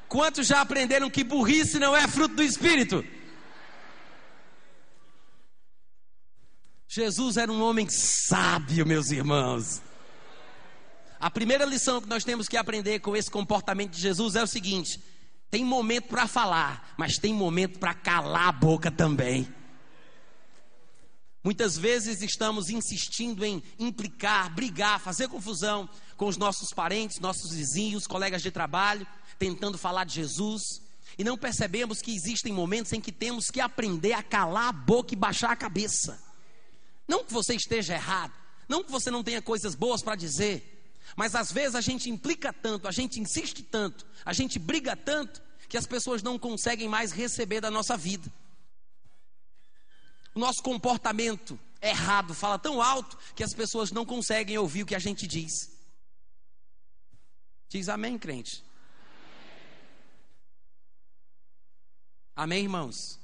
Quantos 0.08 0.48
já 0.48 0.60
aprenderam 0.60 1.08
que 1.08 1.22
burrice 1.22 1.78
não 1.78 1.94
é 1.94 2.08
fruto 2.08 2.34
do 2.34 2.42
Espírito? 2.42 3.04
Jesus 6.92 7.36
era 7.36 7.52
um 7.52 7.62
homem 7.62 7.88
sábio, 7.88 8.84
meus 8.84 9.12
irmãos. 9.12 9.80
A 11.20 11.30
primeira 11.30 11.64
lição 11.64 12.00
que 12.00 12.08
nós 12.08 12.24
temos 12.24 12.48
que 12.48 12.56
aprender 12.56 12.98
com 12.98 13.16
esse 13.16 13.30
comportamento 13.30 13.92
de 13.92 14.00
Jesus 14.00 14.34
é 14.34 14.42
o 14.42 14.46
seguinte: 14.46 15.00
tem 15.48 15.64
momento 15.64 16.08
para 16.08 16.26
falar, 16.26 16.92
mas 16.98 17.16
tem 17.16 17.32
momento 17.32 17.78
para 17.78 17.94
calar 17.94 18.48
a 18.48 18.52
boca 18.52 18.90
também. 18.90 19.46
Muitas 21.44 21.78
vezes 21.78 22.22
estamos 22.22 22.70
insistindo 22.70 23.44
em 23.44 23.62
implicar, 23.78 24.52
brigar, 24.52 24.98
fazer 24.98 25.28
confusão 25.28 25.88
com 26.16 26.26
os 26.26 26.36
nossos 26.36 26.70
parentes, 26.74 27.20
nossos 27.20 27.52
vizinhos, 27.52 28.04
colegas 28.04 28.42
de 28.42 28.50
trabalho, 28.50 29.06
tentando 29.38 29.78
falar 29.78 30.02
de 30.02 30.16
Jesus, 30.16 30.82
e 31.16 31.22
não 31.22 31.38
percebemos 31.38 32.02
que 32.02 32.12
existem 32.12 32.52
momentos 32.52 32.92
em 32.92 33.00
que 33.00 33.12
temos 33.12 33.48
que 33.48 33.60
aprender 33.60 34.12
a 34.12 34.24
calar 34.24 34.70
a 34.70 34.72
boca 34.72 35.14
e 35.14 35.16
baixar 35.16 35.52
a 35.52 35.56
cabeça. 35.56 36.29
Não 37.10 37.24
que 37.24 37.32
você 37.32 37.56
esteja 37.56 37.94
errado, 37.94 38.32
não 38.68 38.84
que 38.84 38.90
você 38.92 39.10
não 39.10 39.24
tenha 39.24 39.42
coisas 39.42 39.74
boas 39.74 40.00
para 40.00 40.14
dizer, 40.14 40.94
mas 41.16 41.34
às 41.34 41.50
vezes 41.50 41.74
a 41.74 41.80
gente 41.80 42.08
implica 42.08 42.52
tanto, 42.52 42.86
a 42.86 42.92
gente 42.92 43.18
insiste 43.18 43.64
tanto, 43.64 44.06
a 44.24 44.32
gente 44.32 44.60
briga 44.60 44.94
tanto, 44.94 45.42
que 45.68 45.76
as 45.76 45.86
pessoas 45.86 46.22
não 46.22 46.38
conseguem 46.38 46.88
mais 46.88 47.10
receber 47.10 47.60
da 47.60 47.68
nossa 47.68 47.96
vida. 47.96 48.32
O 50.36 50.38
nosso 50.38 50.62
comportamento 50.62 51.58
errado 51.82 52.32
fala 52.32 52.60
tão 52.60 52.80
alto 52.80 53.18
que 53.34 53.42
as 53.42 53.52
pessoas 53.52 53.90
não 53.90 54.06
conseguem 54.06 54.56
ouvir 54.56 54.84
o 54.84 54.86
que 54.86 54.94
a 54.94 55.00
gente 55.00 55.26
diz. 55.26 55.68
Diz 57.68 57.88
amém, 57.88 58.16
crente. 58.16 58.62
Amém, 62.36 62.62
irmãos? 62.62 63.18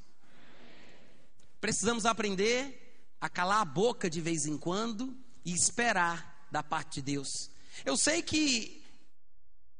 Precisamos 1.60 2.04
aprender 2.04 2.85
a 3.26 3.28
calar 3.28 3.60
a 3.60 3.64
boca 3.64 4.08
de 4.08 4.20
vez 4.20 4.46
em 4.46 4.56
quando 4.56 5.14
e 5.44 5.52
esperar 5.52 6.46
da 6.50 6.62
parte 6.62 6.96
de 6.96 7.02
Deus. 7.02 7.50
Eu 7.84 7.96
sei 7.96 8.22
que 8.22 8.82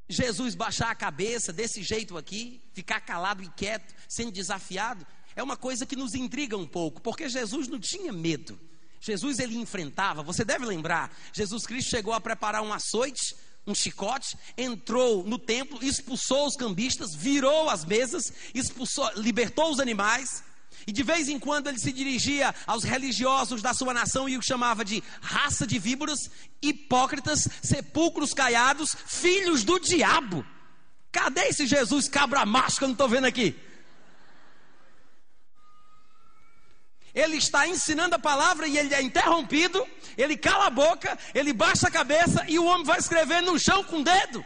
Jesus 0.09 0.57
baixar 0.57 0.91
a 0.91 0.95
cabeça 0.97 1.53
desse 1.53 1.81
jeito 1.83 2.19
aqui, 2.19 2.61
ficar 2.73 3.01
calado 3.01 3.45
e 3.45 3.49
quieto, 3.51 3.95
sendo 4.09 4.33
desafiado, 4.33 5.07
é 5.37 5.43
uma 5.43 5.57
coisa 5.57 5.87
que 5.87 5.95
nos 5.95 6.15
intriga 6.15 6.57
um 6.57 6.67
pouco, 6.67 7.01
porque 7.01 7.29
Jesus 7.29 7.69
não 7.69 7.79
tinha 7.79 8.13
medo. 8.13 8.59
Jesus 9.01 9.39
ele 9.39 9.57
enfrentava, 9.57 10.25
você 10.25 10.45
deve 10.45 10.65
lembrar, 10.65 11.17
Jesus 11.33 11.67
Cristo 11.67 11.91
chegou 11.91 12.13
a 12.13 12.21
preparar 12.21 12.63
um 12.63 12.73
açoite, 12.73 13.37
um 13.65 13.75
chicote, 13.75 14.37
entrou 14.57 15.23
no 15.23 15.39
templo, 15.39 15.79
expulsou 15.85 16.49
os 16.49 16.57
cambistas, 16.57 17.15
virou 17.15 17.71
as 17.71 17.85
mesas, 17.85 18.33
expulsou, 18.53 19.09
libertou 19.15 19.71
os 19.71 19.79
animais, 19.79 20.43
e 20.87 20.93
de 20.93 21.03
vez 21.03 21.29
em 21.29 21.39
quando 21.39 21.67
ele 21.67 21.79
se 21.79 21.93
dirigia 21.93 22.55
aos 22.65 22.85
religiosos 22.85 23.61
da 23.61 23.75
sua 23.75 23.93
nação 23.93 24.29
e 24.29 24.39
o 24.39 24.43
chamava 24.43 24.85
de 24.85 25.03
raça 25.21 25.67
de 25.67 25.81
víboras, 25.81 26.31
hipócritas, 26.63 27.49
sepulcros 27.61 28.33
caiados, 28.33 28.95
filhos 29.07 29.65
do 29.65 29.81
diabo. 29.81 30.47
Cadê 31.11 31.49
esse 31.49 31.67
Jesus 31.67 32.09
cabra 32.09 32.47
macho 32.47 32.79
que 32.79 32.85
eu 32.85 32.89
não 32.89 32.95
estou 32.95 33.09
vendo 33.09 33.25
aqui? 33.25 33.59
Ele 37.13 37.37
está 37.37 37.67
ensinando 37.67 38.15
a 38.15 38.19
palavra 38.19 38.69
e 38.69 38.79
ele 38.79 38.95
é 38.95 39.03
interrompido, 39.03 39.85
ele 40.17 40.37
cala 40.37 40.67
a 40.67 40.71
boca, 40.71 41.19
ele 41.35 41.53
baixa 41.53 41.89
a 41.89 41.91
cabeça 41.91 42.45
e 42.47 42.59
o 42.59 42.65
homem 42.65 42.85
vai 42.85 42.99
escrever 42.99 43.41
no 43.41 43.59
chão 43.59 43.83
com 43.83 44.01
o 44.01 44.05
dedo. 44.05 44.45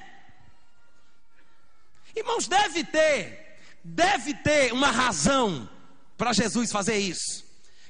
Irmãos, 2.16 2.48
deve 2.48 2.82
ter, 2.84 3.58
deve 3.84 4.32
ter 4.34 4.72
uma 4.72 4.90
razão 4.90 5.68
para 6.20 6.34
Jesus 6.34 6.70
fazer 6.70 6.98
isso? 6.98 7.42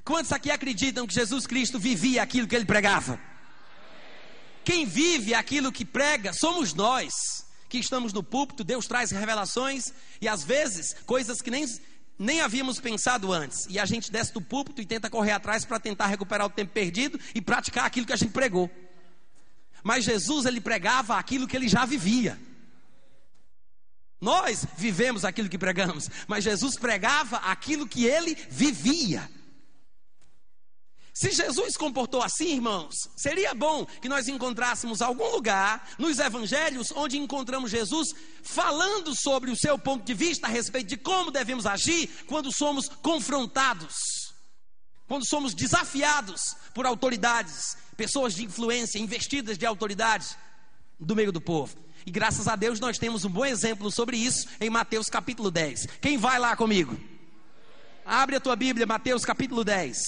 Quantos 0.04 0.30
aqui 0.30 0.52
acreditam 0.52 1.04
que 1.04 1.12
Jesus 1.12 1.48
Cristo 1.48 1.80
vivia 1.80 2.22
aquilo 2.22 2.46
que 2.46 2.54
ele 2.54 2.64
pregava? 2.64 3.18
Quem 4.64 4.86
vive 4.86 5.34
aquilo 5.34 5.72
que 5.72 5.84
prega 5.84 6.32
somos 6.32 6.72
nós, 6.72 7.12
que 7.68 7.78
estamos 7.78 8.12
no 8.12 8.22
púlpito, 8.22 8.62
Deus 8.62 8.86
traz 8.86 9.10
revelações 9.10 9.92
e 10.20 10.28
às 10.28 10.44
vezes 10.44 10.94
coisas 11.06 11.42
que 11.42 11.50
nem, 11.50 11.66
nem 12.16 12.40
havíamos 12.40 12.78
pensado 12.78 13.32
antes. 13.32 13.66
E 13.68 13.80
a 13.80 13.84
gente 13.84 14.12
desce 14.12 14.32
do 14.32 14.40
púlpito 14.40 14.80
e 14.80 14.86
tenta 14.86 15.10
correr 15.10 15.32
atrás 15.32 15.64
para 15.64 15.80
tentar 15.80 16.06
recuperar 16.06 16.46
o 16.46 16.50
tempo 16.50 16.72
perdido 16.72 17.18
e 17.34 17.40
praticar 17.40 17.84
aquilo 17.84 18.06
que 18.06 18.12
a 18.12 18.16
gente 18.16 18.30
pregou. 18.30 18.70
Mas 19.82 20.04
Jesus 20.04 20.46
ele 20.46 20.60
pregava 20.60 21.16
aquilo 21.16 21.48
que 21.48 21.56
ele 21.56 21.66
já 21.66 21.84
vivia. 21.84 22.38
Nós 24.20 24.66
vivemos 24.76 25.24
aquilo 25.24 25.48
que 25.48 25.59
pregamos, 25.59 26.11
mas 26.28 26.44
Jesus 26.44 26.76
pregava 26.76 27.38
aquilo 27.38 27.88
que 27.88 28.04
ele 28.04 28.37
vivia. 28.50 29.28
Se 31.12 31.33
Jesus 31.33 31.76
comportou 31.76 32.22
assim, 32.22 32.54
irmãos, 32.54 33.09
seria 33.16 33.54
bom 33.54 33.85
que 33.85 34.09
nós 34.09 34.28
encontrássemos 34.28 35.02
algum 35.02 35.30
lugar 35.33 35.87
nos 35.98 36.18
evangelhos 36.18 36.92
onde 36.94 37.18
encontramos 37.18 37.70
Jesus 37.70 38.14
falando 38.42 39.14
sobre 39.14 39.50
o 39.50 39.56
seu 39.56 39.78
ponto 39.78 40.04
de 40.04 40.14
vista 40.14 40.46
a 40.46 40.50
respeito 40.50 40.88
de 40.88 40.96
como 40.96 41.30
devemos 41.30 41.66
agir 41.66 42.09
quando 42.26 42.50
somos 42.52 42.88
confrontados, 42.88 44.33
quando 45.06 45.26
somos 45.26 45.52
desafiados 45.52 46.56
por 46.72 46.87
autoridades, 46.87 47.76
pessoas 47.96 48.35
de 48.35 48.44
influência, 48.44 48.98
investidas 48.98 49.59
de 49.59 49.66
autoridade 49.66 50.37
do 50.98 51.16
meio 51.16 51.33
do 51.33 51.40
povo. 51.40 51.76
E 52.06 52.10
graças 52.10 52.48
a 52.48 52.56
Deus 52.56 52.80
nós 52.80 52.98
temos 52.98 53.24
um 53.24 53.30
bom 53.30 53.44
exemplo 53.44 53.90
sobre 53.90 54.16
isso 54.16 54.48
em 54.60 54.70
Mateus 54.70 55.08
capítulo 55.08 55.50
10. 55.50 55.86
Quem 56.00 56.16
vai 56.16 56.38
lá 56.38 56.56
comigo? 56.56 56.98
Abre 58.04 58.36
a 58.36 58.40
tua 58.40 58.56
Bíblia, 58.56 58.86
Mateus 58.86 59.24
capítulo 59.24 59.62
10. 59.62 59.98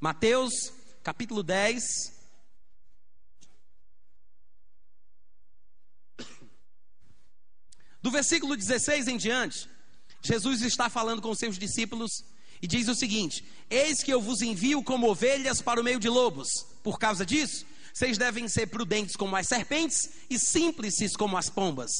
Mateus 0.00 0.72
capítulo 1.02 1.42
10. 1.42 1.82
Do 8.00 8.10
versículo 8.10 8.56
16 8.56 9.08
em 9.08 9.16
diante, 9.16 9.68
Jesus 10.22 10.62
está 10.62 10.88
falando 10.88 11.20
com 11.20 11.34
seus 11.34 11.58
discípulos 11.58 12.24
e 12.62 12.66
diz 12.66 12.88
o 12.88 12.94
seguinte: 12.94 13.44
Eis 13.70 14.02
que 14.02 14.12
eu 14.12 14.20
vos 14.20 14.42
envio 14.42 14.82
como 14.82 15.08
ovelhas 15.08 15.60
para 15.60 15.80
o 15.80 15.84
meio 15.84 16.00
de 16.00 16.08
lobos. 16.08 16.48
Por 16.82 16.98
causa 16.98 17.24
disso, 17.24 17.64
vocês 17.92 18.16
devem 18.16 18.48
ser 18.48 18.68
prudentes 18.68 19.16
como 19.16 19.36
as 19.36 19.46
serpentes 19.46 20.10
e 20.30 20.38
simples 20.38 21.16
como 21.16 21.36
as 21.36 21.50
pombas. 21.50 21.90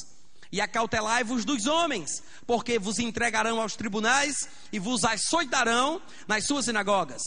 E 0.50 0.60
acautelai-vos 0.60 1.44
dos 1.44 1.66
homens, 1.66 2.22
porque 2.46 2.78
vos 2.78 2.98
entregarão 2.98 3.60
aos 3.60 3.76
tribunais 3.76 4.48
e 4.72 4.78
vos 4.78 5.04
açoitarão 5.04 6.00
nas 6.26 6.46
suas 6.46 6.64
sinagogas. 6.64 7.22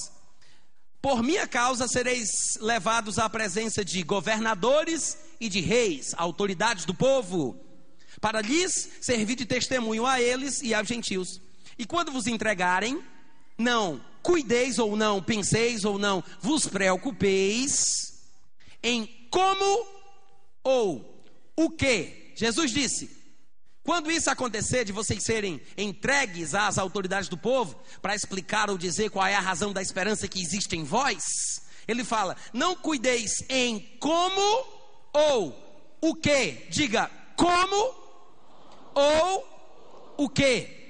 Por 1.01 1.21
minha 1.23 1.47
causa 1.47 1.87
sereis 1.87 2.57
levados 2.59 3.19
à 3.19 3.29
presença 3.29 3.83
de 3.83 4.01
governadores 4.03 5.17
e 5.39 5.49
de 5.49 5.59
reis, 5.59 6.13
autoridades 6.15 6.85
do 6.85 6.93
povo, 6.93 7.59
para 8.19 8.41
lhes 8.41 8.89
servir 9.01 9.35
de 9.35 9.45
testemunho 9.45 10.05
a 10.05 10.21
eles 10.21 10.61
e 10.61 10.73
aos 10.73 10.87
gentios. 10.87 11.41
E 11.77 11.85
quando 11.85 12.11
vos 12.11 12.27
entregarem, 12.27 13.01
não 13.57 14.03
cuideis 14.21 14.77
ou 14.79 14.95
não 14.95 15.21
penseis 15.21 15.83
ou 15.83 15.97
não 15.97 16.23
vos 16.39 16.67
preocupeis 16.67 18.13
em 18.83 19.27
como 19.29 19.85
ou 20.63 21.25
o 21.55 21.69
que? 21.69 22.33
Jesus 22.35 22.71
disse: 22.71 23.21
quando 23.83 24.11
isso 24.11 24.29
acontecer, 24.29 24.85
de 24.85 24.91
vocês 24.91 25.23
serem 25.23 25.59
entregues 25.77 26.53
às 26.53 26.77
autoridades 26.77 27.27
do 27.27 27.37
povo, 27.37 27.79
para 28.01 28.15
explicar 28.15 28.69
ou 28.69 28.77
dizer 28.77 29.09
qual 29.09 29.25
é 29.25 29.35
a 29.35 29.39
razão 29.39 29.73
da 29.73 29.81
esperança 29.81 30.27
que 30.27 30.41
existe 30.41 30.75
em 30.75 30.83
vós, 30.83 31.63
ele 31.87 32.03
fala: 32.03 32.35
não 32.53 32.75
cuideis 32.75 33.43
em 33.49 33.79
como 33.99 34.65
ou 35.13 35.97
o 35.99 36.15
que. 36.15 36.67
Diga 36.69 37.09
como 37.35 37.95
ou 38.93 40.15
o 40.17 40.29
que. 40.29 40.80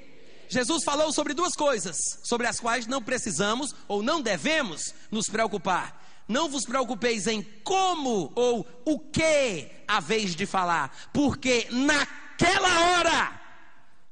Jesus 0.52 0.84
falou 0.84 1.14
sobre 1.14 1.34
duas 1.34 1.54
coisas, 1.54 1.96
sobre 2.22 2.46
as 2.46 2.60
quais 2.60 2.86
não 2.86 3.02
precisamos 3.02 3.74
ou 3.88 4.04
não 4.04 4.22
devemos 4.22 4.94
nos 5.10 5.30
preocupar. 5.30 5.98
Não 6.28 6.50
vos 6.50 6.66
preocupeis 6.66 7.26
em 7.26 7.42
como 7.64 8.34
ou 8.36 8.68
o 8.86 9.00
que 9.00 9.72
haveis 9.88 10.36
de 10.36 10.46
falar, 10.46 10.94
porque 11.14 11.68
naquela 11.72 12.98
hora, 12.98 13.42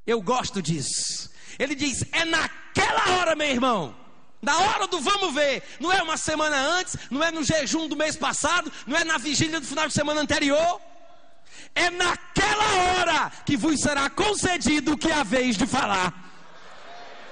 eu 0.08 0.22
gosto 0.22 0.62
disso. 0.62 1.30
Ele 1.58 1.76
diz: 1.76 2.06
é 2.14 2.24
naquela 2.24 3.18
hora, 3.18 3.36
meu 3.36 3.48
irmão. 3.48 3.94
Na 4.42 4.58
hora 4.58 4.88
do 4.88 5.02
vamos 5.02 5.34
ver, 5.34 5.62
não 5.78 5.92
é 5.92 6.02
uma 6.02 6.16
semana 6.16 6.56
antes, 6.56 6.96
não 7.12 7.22
é 7.22 7.30
no 7.30 7.44
jejum 7.44 7.90
do 7.90 7.98
mês 7.98 8.16
passado, 8.16 8.72
não 8.88 8.96
é 8.96 9.04
na 9.04 9.18
vigília 9.18 9.60
do 9.60 9.68
final 9.68 9.88
de 9.88 9.94
semana 9.94 10.22
anterior. 10.22 10.80
É 11.76 11.90
naquela 11.90 12.76
hora 12.76 13.32
que 13.46 13.58
vos 13.58 13.82
será 13.82 14.10
concedido 14.10 14.94
o 14.94 14.98
que 14.98 15.12
haveis 15.12 15.58
de 15.58 15.68
falar 15.68 16.29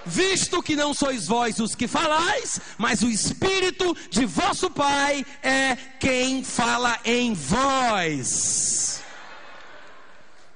visto 0.08 0.64
que 0.64 0.76
não 0.76 0.94
sois 0.94 1.28
vós 1.28 1.60
os 1.60 1.76
que 1.76 1.88
falais, 1.88 2.60
mas 2.78 3.02
o 3.04 3.10
Espírito 3.10 3.96
de 4.10 4.26
vosso 4.26 4.70
Pai 4.70 5.26
é 5.44 5.76
quem 6.00 6.44
fala 6.44 7.00
em 7.06 7.34
vós. 7.34 9.04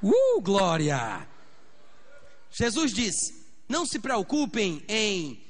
Uh, 0.02 0.42
glória! 0.42 1.28
Jesus 2.50 2.92
disse: 2.92 3.46
não 3.70 3.86
se 3.86 4.00
preocupem 4.00 4.84
em 4.88 5.42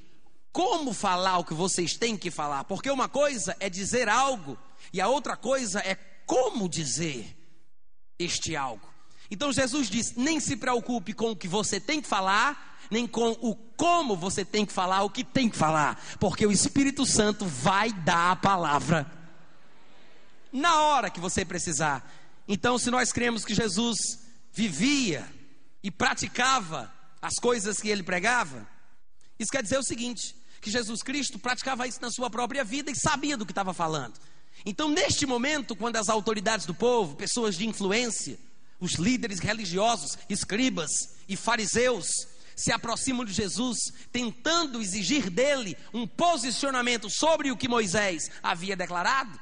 como 0.51 0.93
falar 0.93 1.37
o 1.37 1.45
que 1.45 1.53
vocês 1.53 1.95
têm 1.95 2.17
que 2.17 2.29
falar, 2.29 2.65
porque 2.65 2.89
uma 2.89 3.07
coisa 3.07 3.55
é 3.59 3.69
dizer 3.69 4.09
algo 4.09 4.57
e 4.91 4.99
a 4.99 5.07
outra 5.07 5.37
coisa 5.37 5.79
é 5.79 5.95
como 6.25 6.67
dizer 6.67 7.37
este 8.19 8.55
algo. 8.55 8.90
Então 9.31 9.53
Jesus 9.53 9.89
diz: 9.89 10.13
nem 10.17 10.41
se 10.41 10.57
preocupe 10.57 11.13
com 11.13 11.31
o 11.31 11.35
que 11.35 11.47
você 11.47 11.79
tem 11.79 12.01
que 12.01 12.07
falar, 12.07 12.77
nem 12.91 13.07
com 13.07 13.31
o 13.41 13.55
como 13.55 14.15
você 14.15 14.43
tem 14.43 14.65
que 14.65 14.73
falar, 14.73 15.03
o 15.03 15.09
que 15.09 15.23
tem 15.23 15.49
que 15.49 15.57
falar, 15.57 15.99
porque 16.19 16.45
o 16.45 16.51
Espírito 16.51 17.05
Santo 17.05 17.45
vai 17.45 17.93
dar 17.93 18.31
a 18.31 18.35
palavra 18.35 19.09
na 20.51 20.81
hora 20.81 21.09
que 21.09 21.19
você 21.19 21.45
precisar. 21.45 22.11
Então, 22.45 22.77
se 22.77 22.91
nós 22.91 23.13
cremos 23.13 23.45
que 23.45 23.55
Jesus 23.55 24.19
vivia 24.51 25.25
e 25.81 25.89
praticava 25.89 26.93
as 27.21 27.35
coisas 27.35 27.79
que 27.79 27.87
ele 27.87 28.03
pregava, 28.03 28.67
isso 29.39 29.51
quer 29.51 29.63
dizer 29.63 29.77
o 29.77 29.83
seguinte: 29.83 30.35
que 30.59 30.69
Jesus 30.69 31.01
Cristo 31.01 31.39
praticava 31.39 31.87
isso 31.87 32.01
na 32.01 32.11
sua 32.11 32.29
própria 32.29 32.65
vida 32.65 32.91
e 32.91 32.95
sabia 32.95 33.37
do 33.37 33.45
que 33.45 33.53
estava 33.53 33.73
falando. 33.73 34.19
Então, 34.65 34.89
neste 34.89 35.25
momento, 35.25 35.75
quando 35.75 35.95
as 35.95 36.09
autoridades 36.09 36.65
do 36.65 36.73
povo, 36.75 37.15
pessoas 37.15 37.55
de 37.55 37.65
influência, 37.65 38.37
os 38.81 38.95
líderes 38.95 39.39
religiosos, 39.39 40.17
escribas 40.27 40.89
e 41.29 41.37
fariseus, 41.37 42.07
se 42.55 42.71
aproximam 42.71 43.23
de 43.23 43.31
Jesus, 43.31 43.77
tentando 44.11 44.81
exigir 44.81 45.29
dele 45.29 45.77
um 45.93 46.05
posicionamento 46.05 47.09
sobre 47.09 47.51
o 47.51 47.57
que 47.57 47.69
Moisés 47.69 48.29
havia 48.43 48.75
declarado, 48.75 49.39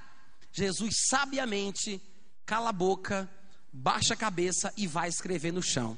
Jesus 0.52 1.08
sabiamente 1.10 2.02
cala 2.46 2.70
a 2.70 2.74
boca, 2.74 3.30
baixa 3.72 4.14
a 4.14 4.18
cabeça 4.18 4.74
e 4.76 4.88
vai 4.88 5.08
escrever 5.08 5.54
no 5.54 5.62
chão. 5.62 5.98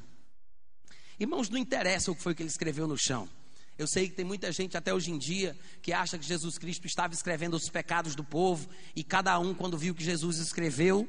Irmãos, 1.20 1.50
não 1.50 1.58
interessa 1.58 2.12
o 2.12 2.16
que 2.16 2.22
foi 2.22 2.36
que 2.36 2.42
ele 2.42 2.50
escreveu 2.50 2.88
no 2.88 2.98
chão. 2.98 3.30
Eu 3.78 3.88
sei 3.88 4.10
que 4.10 4.16
tem 4.16 4.26
muita 4.26 4.52
gente 4.52 4.78
até 4.78 4.94
hoje 4.94 5.12
em 5.12 5.18
dia 5.18 5.58
que 5.82 5.94
acha 5.94 6.18
que 6.18 6.26
Jesus 6.26 6.58
Cristo 6.58 6.86
estava 6.86 7.14
escrevendo 7.14 7.56
os 7.56 7.70
pecados 7.70 8.16
do 8.16 8.24
povo 8.24 8.70
e 8.96 9.04
cada 9.04 9.40
um, 9.40 9.54
quando 9.54 9.78
viu 9.78 9.96
que 9.96 10.04
Jesus 10.04 10.38
escreveu, 10.38 11.08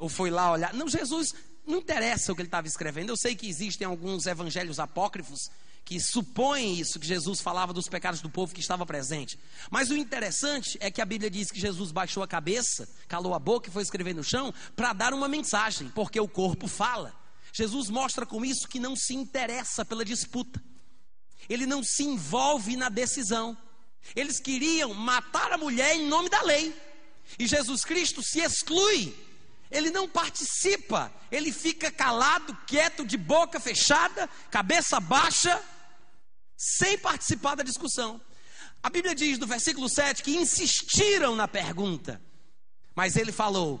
ou 0.00 0.08
foi 0.08 0.30
lá 0.30 0.50
olhar. 0.50 0.74
Não, 0.74 0.88
Jesus 0.88 1.32
não 1.66 1.78
interessa 1.78 2.32
o 2.32 2.34
que 2.34 2.40
ele 2.40 2.48
estava 2.48 2.66
escrevendo. 2.66 3.10
Eu 3.10 3.16
sei 3.16 3.36
que 3.36 3.48
existem 3.48 3.86
alguns 3.86 4.26
evangelhos 4.26 4.80
apócrifos 4.80 5.50
que 5.84 6.00
supõem 6.00 6.78
isso, 6.78 6.98
que 6.98 7.06
Jesus 7.06 7.40
falava 7.40 7.72
dos 7.72 7.88
pecados 7.88 8.20
do 8.20 8.30
povo 8.30 8.54
que 8.54 8.60
estava 8.60 8.86
presente. 8.86 9.38
Mas 9.70 9.90
o 9.90 9.96
interessante 9.96 10.78
é 10.80 10.90
que 10.90 11.00
a 11.00 11.04
Bíblia 11.04 11.30
diz 11.30 11.50
que 11.50 11.60
Jesus 11.60 11.92
baixou 11.92 12.22
a 12.22 12.28
cabeça, 12.28 12.88
calou 13.08 13.34
a 13.34 13.38
boca 13.38 13.68
e 13.68 13.72
foi 13.72 13.82
escrever 13.82 14.14
no 14.14 14.24
chão 14.24 14.52
para 14.74 14.92
dar 14.92 15.12
uma 15.12 15.28
mensagem, 15.28 15.88
porque 15.90 16.18
o 16.18 16.28
corpo 16.28 16.66
fala. 16.66 17.14
Jesus 17.52 17.88
mostra 17.90 18.24
com 18.24 18.44
isso 18.44 18.68
que 18.68 18.78
não 18.78 18.94
se 18.94 19.14
interessa 19.14 19.84
pela 19.84 20.04
disputa, 20.04 20.62
ele 21.48 21.66
não 21.66 21.82
se 21.82 22.04
envolve 22.04 22.76
na 22.76 22.88
decisão. 22.88 23.56
Eles 24.16 24.40
queriam 24.40 24.94
matar 24.94 25.52
a 25.52 25.58
mulher 25.58 25.94
em 25.94 26.06
nome 26.06 26.30
da 26.30 26.40
lei, 26.42 26.74
e 27.38 27.46
Jesus 27.46 27.84
Cristo 27.84 28.22
se 28.22 28.40
exclui 28.40 29.14
ele 29.70 29.90
não 29.90 30.08
participa, 30.08 31.12
ele 31.30 31.52
fica 31.52 31.90
calado, 31.90 32.56
quieto, 32.66 33.06
de 33.06 33.16
boca 33.16 33.60
fechada, 33.60 34.28
cabeça 34.50 34.98
baixa, 34.98 35.62
sem 36.56 36.98
participar 36.98 37.54
da 37.54 37.62
discussão. 37.62 38.20
A 38.82 38.90
Bíblia 38.90 39.14
diz 39.14 39.38
no 39.38 39.46
versículo 39.46 39.88
7 39.88 40.22
que 40.22 40.36
insistiram 40.36 41.36
na 41.36 41.46
pergunta, 41.46 42.20
mas 42.94 43.16
ele 43.16 43.30
falou: 43.30 43.80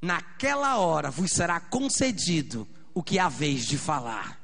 Naquela 0.00 0.76
hora 0.78 1.10
vos 1.10 1.30
será 1.30 1.60
concedido 1.60 2.66
o 2.94 3.02
que 3.02 3.18
haveis 3.18 3.66
de 3.66 3.76
falar. 3.76 4.40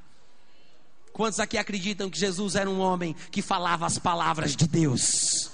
Quantos 1.12 1.40
aqui 1.40 1.56
acreditam 1.56 2.10
que 2.10 2.18
Jesus 2.18 2.54
era 2.54 2.68
um 2.68 2.80
homem 2.80 3.14
que 3.30 3.42
falava 3.42 3.86
as 3.86 3.98
palavras 3.98 4.56
de 4.56 4.66
Deus? 4.66 5.50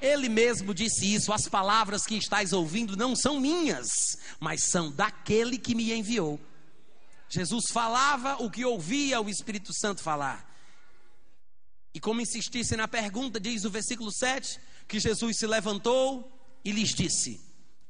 Ele 0.00 0.28
mesmo 0.28 0.74
disse 0.74 1.14
isso: 1.14 1.32
as 1.32 1.48
palavras 1.48 2.04
que 2.04 2.16
estáis 2.16 2.52
ouvindo 2.52 2.96
não 2.96 3.16
são 3.16 3.40
minhas, 3.40 4.18
mas 4.38 4.62
são 4.64 4.90
daquele 4.90 5.58
que 5.58 5.74
me 5.74 5.92
enviou. 5.92 6.40
Jesus 7.28 7.66
falava 7.70 8.42
o 8.42 8.50
que 8.50 8.64
ouvia 8.64 9.20
o 9.20 9.28
Espírito 9.28 9.72
Santo 9.72 10.02
falar. 10.02 10.46
E 11.92 12.00
como 12.00 12.20
insistisse 12.20 12.76
na 12.76 12.86
pergunta, 12.86 13.40
diz 13.40 13.64
o 13.64 13.70
versículo 13.70 14.12
7, 14.12 14.60
que 14.86 15.00
Jesus 15.00 15.38
se 15.38 15.46
levantou 15.46 16.30
e 16.64 16.70
lhes 16.70 16.90
disse: 16.90 17.40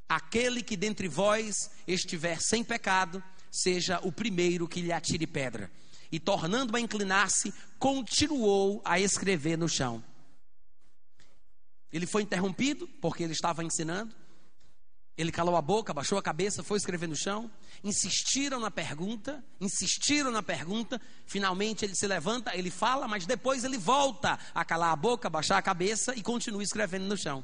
Aquele 0.09 0.63
que 0.63 0.77
dentre 0.77 1.09
vós 1.09 1.71
estiver 1.87 2.41
sem 2.41 2.63
pecado, 2.63 3.23
seja 3.51 3.99
o 4.03 4.13
primeiro 4.13 4.69
que 4.69 4.81
lhe 4.81 4.93
atire 4.93 5.27
pedra. 5.27 5.71
E 6.11 6.21
tornando 6.21 6.77
a 6.77 6.81
inclinar-se, 6.81 7.53
continuou 7.79 8.81
a 8.85 9.01
escrever 9.01 9.59
no 9.59 9.69
chão. 9.69 10.03
Ele 11.97 12.05
foi 12.05 12.21
interrompido 12.21 12.87
porque 13.01 13.23
ele 13.23 13.33
estava 13.33 13.65
ensinando. 13.65 14.15
Ele 15.17 15.33
calou 15.33 15.57
a 15.57 15.63
boca, 15.63 15.95
baixou 15.95 16.19
a 16.19 16.23
cabeça, 16.23 16.63
foi 16.63 16.77
escrever 16.77 17.09
no 17.09 17.17
chão. 17.17 17.51
Insistiram 17.83 18.61
na 18.61 18.71
pergunta, 18.71 19.43
insistiram 19.59 20.31
na 20.31 20.43
pergunta. 20.43 21.01
Finalmente 21.25 21.87
ele 21.87 21.95
se 21.95 22.07
levanta, 22.07 22.55
ele 22.55 22.71
fala, 22.71 23.09
mas 23.09 23.25
depois 23.25 23.65
ele 23.65 23.79
volta 23.79 24.39
a 24.55 24.63
calar 24.63 24.93
a 24.93 24.97
boca, 24.97 25.31
baixar 25.31 25.57
a 25.57 25.63
cabeça 25.63 26.15
e 26.15 26.23
continua 26.23 26.63
escrevendo 26.63 27.07
no 27.07 27.17
chão. 27.17 27.43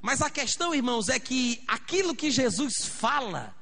Mas 0.00 0.22
a 0.22 0.30
questão, 0.30 0.72
irmãos, 0.72 1.08
é 1.08 1.18
que 1.18 1.64
aquilo 1.66 2.14
que 2.14 2.30
Jesus 2.30 2.86
fala 2.86 3.52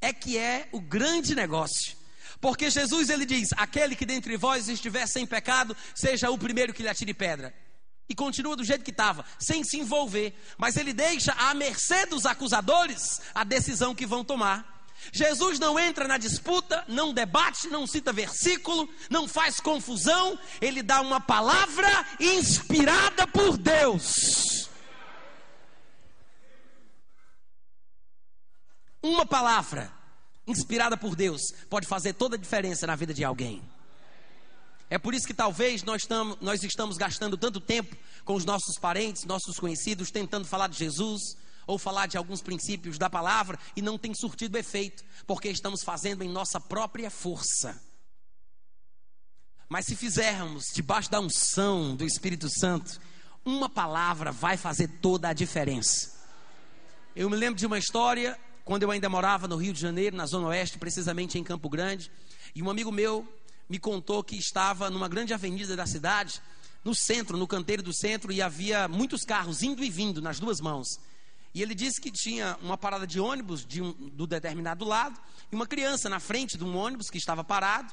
é 0.00 0.12
que 0.12 0.36
é 0.36 0.68
o 0.72 0.80
grande 0.80 1.36
negócio. 1.36 1.96
Porque 2.40 2.68
Jesus 2.68 3.10
ele 3.10 3.24
diz: 3.24 3.50
aquele 3.56 3.94
que 3.94 4.04
dentre 4.04 4.36
vós 4.36 4.68
estiver 4.68 5.06
sem 5.06 5.24
pecado, 5.24 5.76
seja 5.94 6.32
o 6.32 6.36
primeiro 6.36 6.74
que 6.74 6.82
lhe 6.82 6.88
atire 6.88 7.14
pedra 7.14 7.61
e 8.08 8.14
continua 8.14 8.56
do 8.56 8.64
jeito 8.64 8.84
que 8.84 8.90
estava, 8.90 9.24
sem 9.38 9.64
se 9.64 9.78
envolver, 9.78 10.34
mas 10.58 10.76
ele 10.76 10.92
deixa 10.92 11.32
à 11.32 11.54
mercê 11.54 12.04
dos 12.06 12.26
acusadores 12.26 13.20
a 13.34 13.44
decisão 13.44 13.94
que 13.94 14.06
vão 14.06 14.24
tomar. 14.24 14.72
Jesus 15.10 15.58
não 15.58 15.78
entra 15.78 16.06
na 16.06 16.18
disputa, 16.18 16.84
não 16.86 17.12
debate, 17.12 17.68
não 17.68 17.86
cita 17.86 18.12
versículo, 18.12 18.88
não 19.10 19.26
faz 19.26 19.58
confusão, 19.58 20.38
ele 20.60 20.82
dá 20.82 21.00
uma 21.00 21.20
palavra 21.20 21.88
inspirada 22.20 23.26
por 23.26 23.56
Deus. 23.56 24.70
Uma 29.02 29.26
palavra 29.26 29.92
inspirada 30.46 30.96
por 30.96 31.16
Deus 31.16 31.42
pode 31.68 31.88
fazer 31.88 32.12
toda 32.12 32.36
a 32.36 32.38
diferença 32.38 32.86
na 32.86 32.94
vida 32.94 33.12
de 33.12 33.24
alguém. 33.24 33.71
É 34.92 34.98
por 34.98 35.14
isso 35.14 35.26
que 35.26 35.32
talvez 35.32 35.82
nós, 35.82 36.04
tamo, 36.04 36.36
nós 36.38 36.62
estamos 36.62 36.98
gastando 36.98 37.38
tanto 37.38 37.58
tempo 37.58 37.96
com 38.26 38.34
os 38.34 38.44
nossos 38.44 38.78
parentes, 38.78 39.24
nossos 39.24 39.58
conhecidos, 39.58 40.10
tentando 40.10 40.46
falar 40.46 40.68
de 40.68 40.76
Jesus 40.76 41.34
ou 41.66 41.78
falar 41.78 42.06
de 42.06 42.18
alguns 42.18 42.42
princípios 42.42 42.98
da 42.98 43.08
palavra 43.08 43.58
e 43.74 43.80
não 43.80 43.96
tem 43.96 44.12
surtido 44.14 44.58
efeito, 44.58 45.02
porque 45.26 45.48
estamos 45.48 45.82
fazendo 45.82 46.22
em 46.22 46.28
nossa 46.28 46.60
própria 46.60 47.10
força. 47.10 47.82
Mas 49.66 49.86
se 49.86 49.96
fizermos 49.96 50.64
debaixo 50.74 51.10
da 51.10 51.20
unção 51.20 51.96
do 51.96 52.04
Espírito 52.04 52.50
Santo, 52.50 53.00
Uma 53.46 53.70
palavra 53.70 54.30
vai 54.30 54.58
fazer 54.58 54.88
toda 55.00 55.28
a 55.30 55.32
diferença. 55.32 56.12
Eu 57.16 57.30
me 57.30 57.36
lembro 57.36 57.58
de 57.58 57.64
uma 57.66 57.78
história 57.78 58.38
quando 58.62 58.82
eu 58.82 58.90
ainda 58.90 59.08
morava 59.08 59.48
no 59.48 59.56
Rio 59.56 59.72
de 59.72 59.80
Janeiro, 59.80 60.14
na 60.14 60.26
Zona 60.26 60.48
Oeste, 60.48 60.78
precisamente 60.78 61.38
em 61.38 61.42
Campo 61.42 61.68
Grande, 61.70 62.10
e 62.54 62.62
um 62.62 62.70
amigo 62.70 62.92
meu 62.92 63.26
me 63.72 63.78
contou 63.78 64.22
que 64.22 64.36
estava 64.36 64.90
numa 64.90 65.08
grande 65.08 65.32
avenida 65.32 65.74
da 65.74 65.86
cidade, 65.86 66.42
no 66.84 66.94
centro, 66.94 67.38
no 67.38 67.46
canteiro 67.46 67.82
do 67.82 67.90
centro, 67.90 68.30
e 68.30 68.42
havia 68.42 68.86
muitos 68.86 69.24
carros 69.24 69.62
indo 69.62 69.82
e 69.82 69.88
vindo 69.88 70.20
nas 70.20 70.38
duas 70.38 70.60
mãos. 70.60 71.00
E 71.54 71.62
ele 71.62 71.74
disse 71.74 71.98
que 71.98 72.10
tinha 72.10 72.58
uma 72.60 72.76
parada 72.76 73.06
de 73.06 73.18
ônibus 73.18 73.64
de 73.64 73.80
um, 73.80 73.92
do 74.10 74.26
determinado 74.26 74.84
lado 74.84 75.18
e 75.50 75.54
uma 75.54 75.66
criança 75.66 76.10
na 76.10 76.20
frente 76.20 76.58
de 76.58 76.64
um 76.64 76.76
ônibus 76.76 77.08
que 77.08 77.16
estava 77.16 77.42
parado. 77.42 77.90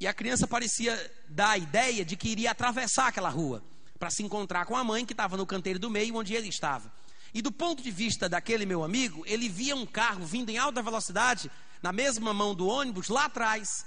E 0.00 0.06
a 0.06 0.14
criança 0.14 0.46
parecia 0.46 0.94
dar 1.28 1.50
a 1.50 1.58
ideia 1.58 2.02
de 2.02 2.16
que 2.16 2.30
iria 2.30 2.50
atravessar 2.50 3.08
aquela 3.08 3.28
rua 3.28 3.62
para 3.98 4.08
se 4.08 4.22
encontrar 4.22 4.64
com 4.64 4.76
a 4.76 4.82
mãe 4.82 5.04
que 5.04 5.12
estava 5.12 5.36
no 5.36 5.44
canteiro 5.44 5.78
do 5.78 5.90
meio 5.90 6.16
onde 6.16 6.32
ele 6.32 6.48
estava. 6.48 6.90
E 7.34 7.42
do 7.42 7.52
ponto 7.52 7.82
de 7.82 7.90
vista 7.90 8.30
daquele 8.30 8.64
meu 8.64 8.82
amigo, 8.82 9.22
ele 9.26 9.46
via 9.46 9.76
um 9.76 9.84
carro 9.84 10.24
vindo 10.24 10.48
em 10.48 10.56
alta 10.56 10.82
velocidade 10.82 11.50
na 11.82 11.92
mesma 11.92 12.32
mão 12.32 12.54
do 12.54 12.66
ônibus 12.66 13.08
lá 13.08 13.26
atrás. 13.26 13.84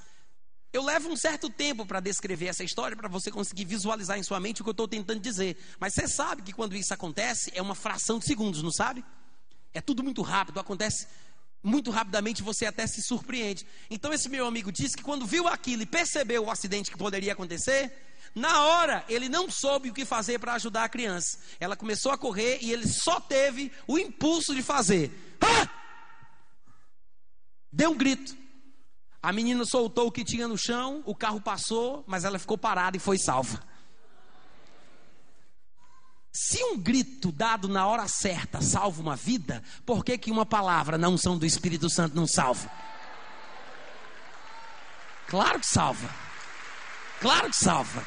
Eu 0.71 0.83
levo 0.83 1.09
um 1.09 1.15
certo 1.15 1.49
tempo 1.49 1.83
para 1.85 1.99
descrever 1.99 2.47
essa 2.47 2.63
história 2.63 2.95
para 2.95 3.09
você 3.09 3.31
conseguir 3.31 3.65
visualizar 3.65 4.19
em 4.19 4.23
sua 4.23 4.39
mente 4.39 4.61
o 4.61 4.63
que 4.63 4.69
eu 4.69 4.71
estou 4.71 4.87
tentando 4.87 5.19
dizer. 5.19 5.57
Mas 5.79 5.93
você 5.93 6.07
sabe 6.07 6.43
que 6.43 6.53
quando 6.53 6.75
isso 6.75 6.93
acontece 6.93 7.51
é 7.55 7.61
uma 7.61 7.73
fração 7.73 8.19
de 8.19 8.25
segundos, 8.25 8.61
não 8.61 8.71
sabe? 8.71 9.03
É 9.73 9.81
tudo 9.81 10.03
muito 10.03 10.21
rápido, 10.21 10.59
acontece 10.59 11.07
muito 11.63 11.89
rapidamente, 11.89 12.43
você 12.43 12.67
até 12.67 12.85
se 12.85 13.01
surpreende. 13.01 13.65
Então 13.89 14.13
esse 14.13 14.29
meu 14.29 14.45
amigo 14.45 14.71
disse 14.71 14.95
que 14.95 15.03
quando 15.03 15.25
viu 15.25 15.47
aquilo 15.47 15.81
e 15.81 15.87
percebeu 15.87 16.45
o 16.45 16.51
acidente 16.51 16.91
que 16.91 16.97
poderia 16.97 17.33
acontecer, 17.33 17.91
na 18.35 18.63
hora 18.65 19.03
ele 19.09 19.27
não 19.27 19.49
soube 19.49 19.89
o 19.89 19.93
que 19.93 20.05
fazer 20.05 20.37
para 20.39 20.53
ajudar 20.53 20.83
a 20.83 20.89
criança. 20.89 21.39
Ela 21.59 21.75
começou 21.75 22.11
a 22.11 22.17
correr 22.17 22.59
e 22.61 22.71
ele 22.71 22.87
só 22.87 23.19
teve 23.19 23.71
o 23.87 23.97
impulso 23.97 24.53
de 24.53 24.61
fazer. 24.61 25.11
Ah! 25.41 25.67
Deu 27.71 27.91
um 27.91 27.97
grito. 27.97 28.37
A 29.21 29.33
menina 29.33 29.65
soltou 29.65 30.07
o 30.07 30.11
que 30.11 30.23
tinha 30.23 30.47
no 30.47 30.57
chão, 30.57 31.03
o 31.05 31.13
carro 31.13 31.41
passou, 31.41 32.03
mas 32.07 32.23
ela 32.23 32.39
ficou 32.39 32.57
parada 32.57 32.95
e 32.95 32.99
foi 32.99 33.17
salva. 33.17 33.61
Se 36.31 36.63
um 36.63 36.79
grito 36.79 37.31
dado 37.31 37.67
na 37.67 37.85
hora 37.85 38.07
certa 38.07 38.61
salva 38.61 39.01
uma 39.01 39.15
vida, 39.15 39.61
por 39.85 40.05
que, 40.05 40.17
que 40.17 40.31
uma 40.31 40.45
palavra 40.45 40.97
na 40.97 41.09
unção 41.09 41.37
do 41.37 41.45
Espírito 41.45 41.89
Santo 41.89 42.15
não 42.15 42.25
salva? 42.25 42.71
Claro 45.27 45.59
que 45.59 45.67
salva. 45.67 46.09
Claro 47.19 47.49
que 47.49 47.55
salva. 47.57 48.05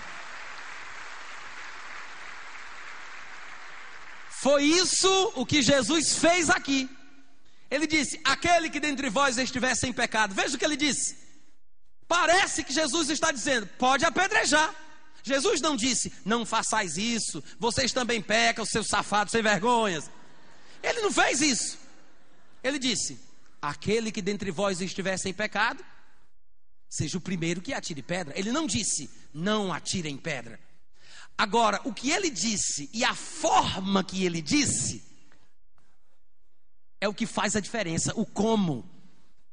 Foi 4.31 4.65
isso 4.65 5.33
o 5.37 5.45
que 5.45 5.61
Jesus 5.61 6.17
fez 6.17 6.49
aqui. 6.49 6.91
Ele 7.73 7.87
disse: 7.87 8.21
Aquele 8.23 8.69
que 8.69 8.79
dentre 8.79 9.09
vós 9.09 9.39
estiver 9.39 9.75
sem 9.75 9.95
pecado. 9.95 10.35
Veja 10.35 10.55
o 10.55 10.59
que 10.59 10.65
ele 10.65 10.77
disse. 10.77 11.17
Parece 12.07 12.63
que 12.63 12.71
Jesus 12.71 13.09
está 13.09 13.33
dizendo: 13.33 13.67
Pode 13.79 14.05
apedrejar. 14.05 14.75
Jesus 15.23 15.59
não 15.63 15.75
disse: 15.75 16.13
Não 16.23 16.45
façais 16.45 16.99
isso. 16.99 17.43
Vocês 17.59 17.91
também 17.91 18.21
pecam, 18.21 18.67
seus 18.67 18.89
safados 18.89 19.31
sem 19.31 19.43
vergonhas. 19.43 20.11
Ele 20.83 21.01
não 21.01 21.11
fez 21.11 21.41
isso. 21.41 21.79
Ele 22.63 22.79
disse: 22.79 23.19
Aquele 23.63 24.13
que 24.13 24.21
dentre 24.21 24.51
vós 24.51 24.83
estiver 24.83 25.17
sem 25.17 25.33
pecado, 25.33 25.83
seja 26.91 27.17
o 27.17 27.23
primeiro 27.23 27.63
que 27.63 27.73
atire 27.73 28.03
pedra. 28.03 28.39
Ele 28.39 28.53
não 28.53 28.67
disse: 28.67 29.09
Não 29.33 29.73
atirem 29.73 30.19
pedra. 30.19 30.61
Agora, 31.39 31.81
o 31.85 31.95
que 31.95 32.11
ele 32.11 32.29
disse 32.29 32.91
e 32.93 33.03
a 33.03 33.15
forma 33.15 34.05
que 34.05 34.27
ele 34.27 34.43
disse 34.43 35.12
é 37.03 37.09
o 37.09 37.13
que 37.13 37.27
faz 37.27 37.57
a 37.57 37.61
diferença, 37.61 38.13
o 38.15 38.25
como. 38.25 38.89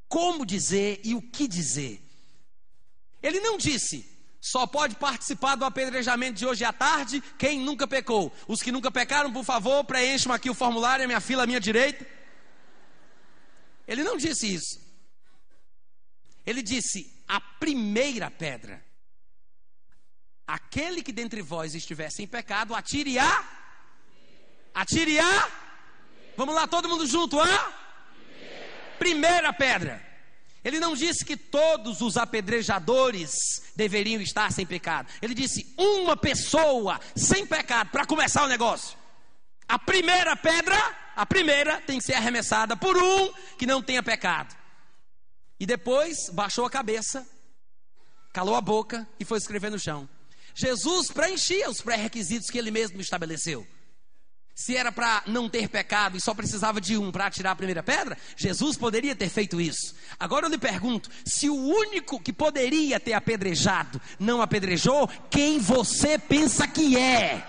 Como 0.07 0.45
dizer 0.45 1.01
e 1.03 1.15
o 1.15 1.21
que 1.21 1.47
dizer. 1.47 1.99
Ele 3.23 3.39
não 3.39 3.57
disse, 3.57 4.05
só 4.39 4.67
pode 4.67 4.95
participar 4.97 5.55
do 5.55 5.65
apedrejamento 5.65 6.37
de 6.37 6.45
hoje 6.45 6.63
à 6.63 6.71
tarde 6.71 7.23
quem 7.39 7.59
nunca 7.59 7.87
pecou. 7.87 8.31
Os 8.47 8.61
que 8.61 8.71
nunca 8.71 8.91
pecaram, 8.91 9.33
por 9.33 9.43
favor, 9.43 9.83
preencham 9.83 10.31
aqui 10.31 10.47
o 10.47 10.53
formulário, 10.53 11.05
a 11.05 11.07
minha 11.07 11.19
fila 11.19 11.41
à 11.41 11.47
minha 11.47 11.59
direita. 11.59 12.05
Ele 13.87 14.03
não 14.03 14.15
disse 14.15 14.53
isso. 14.53 14.79
Ele 16.45 16.61
disse 16.61 17.11
a 17.27 17.41
primeira 17.41 18.29
pedra. 18.29 18.85
Aquele 20.45 21.01
que 21.01 21.11
dentre 21.11 21.41
vós 21.41 21.73
estiver 21.73 22.11
sem 22.11 22.27
pecado, 22.27 22.75
atire 22.75 23.17
a. 23.17 23.43
Atire 24.71 25.19
a 25.19 25.68
Vamos 26.39 26.55
lá, 26.55 26.65
todo 26.65 26.87
mundo 26.87 27.05
junto, 27.05 27.37
hã? 27.37 27.59
Primeira 28.97 29.51
pedra. 29.51 30.01
Ele 30.63 30.79
não 30.79 30.95
disse 30.95 31.25
que 31.25 31.35
todos 31.35 31.99
os 31.99 32.15
apedrejadores 32.15 33.33
deveriam 33.75 34.21
estar 34.21 34.49
sem 34.49 34.65
pecado. 34.65 35.09
Ele 35.21 35.33
disse 35.33 35.75
uma 35.77 36.15
pessoa 36.15 36.97
sem 37.13 37.45
pecado 37.45 37.89
para 37.89 38.05
começar 38.05 38.45
o 38.45 38.47
negócio. 38.47 38.97
A 39.67 39.77
primeira 39.77 40.33
pedra, 40.33 40.77
a 41.13 41.25
primeira 41.25 41.81
tem 41.81 41.99
que 41.99 42.05
ser 42.05 42.13
arremessada 42.13 42.73
por 42.77 42.95
um 42.95 43.33
que 43.57 43.65
não 43.65 43.81
tenha 43.81 44.01
pecado. 44.01 44.55
E 45.59 45.65
depois 45.65 46.29
baixou 46.29 46.65
a 46.65 46.69
cabeça, 46.69 47.27
calou 48.31 48.55
a 48.55 48.61
boca 48.61 49.05
e 49.19 49.25
foi 49.25 49.39
escrever 49.39 49.71
no 49.71 49.77
chão. 49.77 50.07
Jesus 50.55 51.11
preenchia 51.11 51.69
os 51.69 51.81
pré-requisitos 51.81 52.49
que 52.49 52.57
ele 52.57 52.71
mesmo 52.71 53.01
estabeleceu. 53.01 53.67
Se 54.59 54.75
era 54.75 54.91
para 54.91 55.23
não 55.25 55.47
ter 55.47 55.69
pecado 55.69 56.17
e 56.17 56.21
só 56.21 56.33
precisava 56.33 56.81
de 56.81 56.97
um 56.97 57.13
para 57.13 57.31
tirar 57.31 57.51
a 57.51 57.55
primeira 57.55 57.81
pedra, 57.81 58.17
Jesus 58.35 58.75
poderia 58.75 59.15
ter 59.15 59.29
feito 59.29 59.61
isso. 59.61 59.95
Agora 60.19 60.47
eu 60.47 60.49
lhe 60.49 60.57
pergunto: 60.57 61.09
se 61.23 61.49
o 61.49 61.55
único 61.55 62.19
que 62.19 62.33
poderia 62.33 62.99
ter 62.99 63.13
apedrejado 63.13 64.01
não 64.19 64.41
apedrejou, 64.41 65.07
quem 65.29 65.59
você 65.59 66.19
pensa 66.19 66.67
que 66.67 66.97
é? 66.97 67.41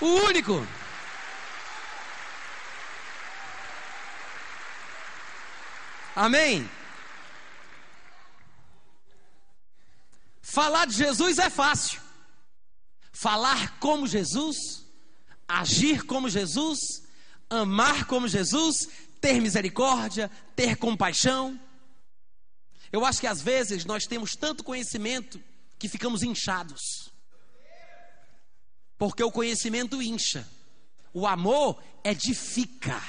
O 0.00 0.06
único. 0.26 0.66
Amém? 6.16 6.68
Falar 10.42 10.86
de 10.86 10.94
Jesus 10.94 11.38
é 11.38 11.48
fácil 11.48 12.09
falar 13.20 13.78
como 13.78 14.06
Jesus, 14.06 14.86
agir 15.46 16.06
como 16.06 16.30
Jesus, 16.30 16.78
amar 17.50 18.06
como 18.06 18.26
Jesus, 18.26 18.88
ter 19.20 19.42
misericórdia, 19.42 20.30
ter 20.56 20.76
compaixão. 20.76 21.60
Eu 22.90 23.04
acho 23.04 23.20
que 23.20 23.26
às 23.26 23.42
vezes 23.42 23.84
nós 23.84 24.06
temos 24.06 24.34
tanto 24.34 24.64
conhecimento 24.64 25.38
que 25.78 25.86
ficamos 25.86 26.22
inchados. 26.22 27.10
Porque 28.96 29.22
o 29.22 29.30
conhecimento 29.30 30.00
incha, 30.00 30.48
o 31.12 31.26
amor 31.26 31.82
edifica. 32.02 33.02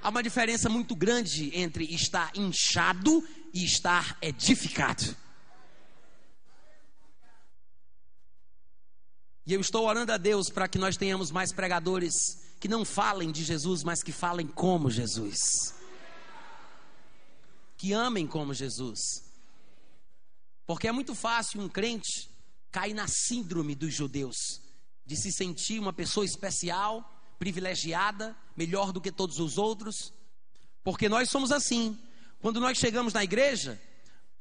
Há 0.00 0.08
uma 0.08 0.22
diferença 0.22 0.68
muito 0.68 0.94
grande 0.94 1.50
entre 1.52 1.84
estar 1.92 2.30
inchado 2.36 3.26
e 3.52 3.64
estar 3.64 4.16
edificado. 4.22 5.16
E 9.48 9.54
eu 9.54 9.62
estou 9.62 9.86
orando 9.86 10.12
a 10.12 10.18
Deus 10.18 10.50
para 10.50 10.68
que 10.68 10.76
nós 10.76 10.98
tenhamos 10.98 11.30
mais 11.30 11.54
pregadores 11.54 12.12
que 12.60 12.68
não 12.68 12.84
falem 12.84 13.32
de 13.32 13.42
Jesus, 13.42 13.82
mas 13.82 14.02
que 14.02 14.12
falem 14.12 14.46
como 14.46 14.90
Jesus. 14.90 15.38
Que 17.78 17.94
amem 17.94 18.26
como 18.26 18.52
Jesus. 18.52 18.98
Porque 20.66 20.86
é 20.86 20.92
muito 20.92 21.14
fácil 21.14 21.62
um 21.62 21.68
crente 21.68 22.28
cair 22.70 22.92
na 22.92 23.06
síndrome 23.08 23.74
dos 23.74 23.94
judeus, 23.94 24.36
de 25.06 25.16
se 25.16 25.32
sentir 25.32 25.80
uma 25.80 25.94
pessoa 25.94 26.26
especial, 26.26 27.02
privilegiada, 27.38 28.36
melhor 28.54 28.92
do 28.92 29.00
que 29.00 29.10
todos 29.10 29.38
os 29.38 29.56
outros. 29.56 30.12
Porque 30.84 31.08
nós 31.08 31.30
somos 31.30 31.50
assim. 31.52 31.98
Quando 32.38 32.60
nós 32.60 32.76
chegamos 32.76 33.14
na 33.14 33.24
igreja, 33.24 33.80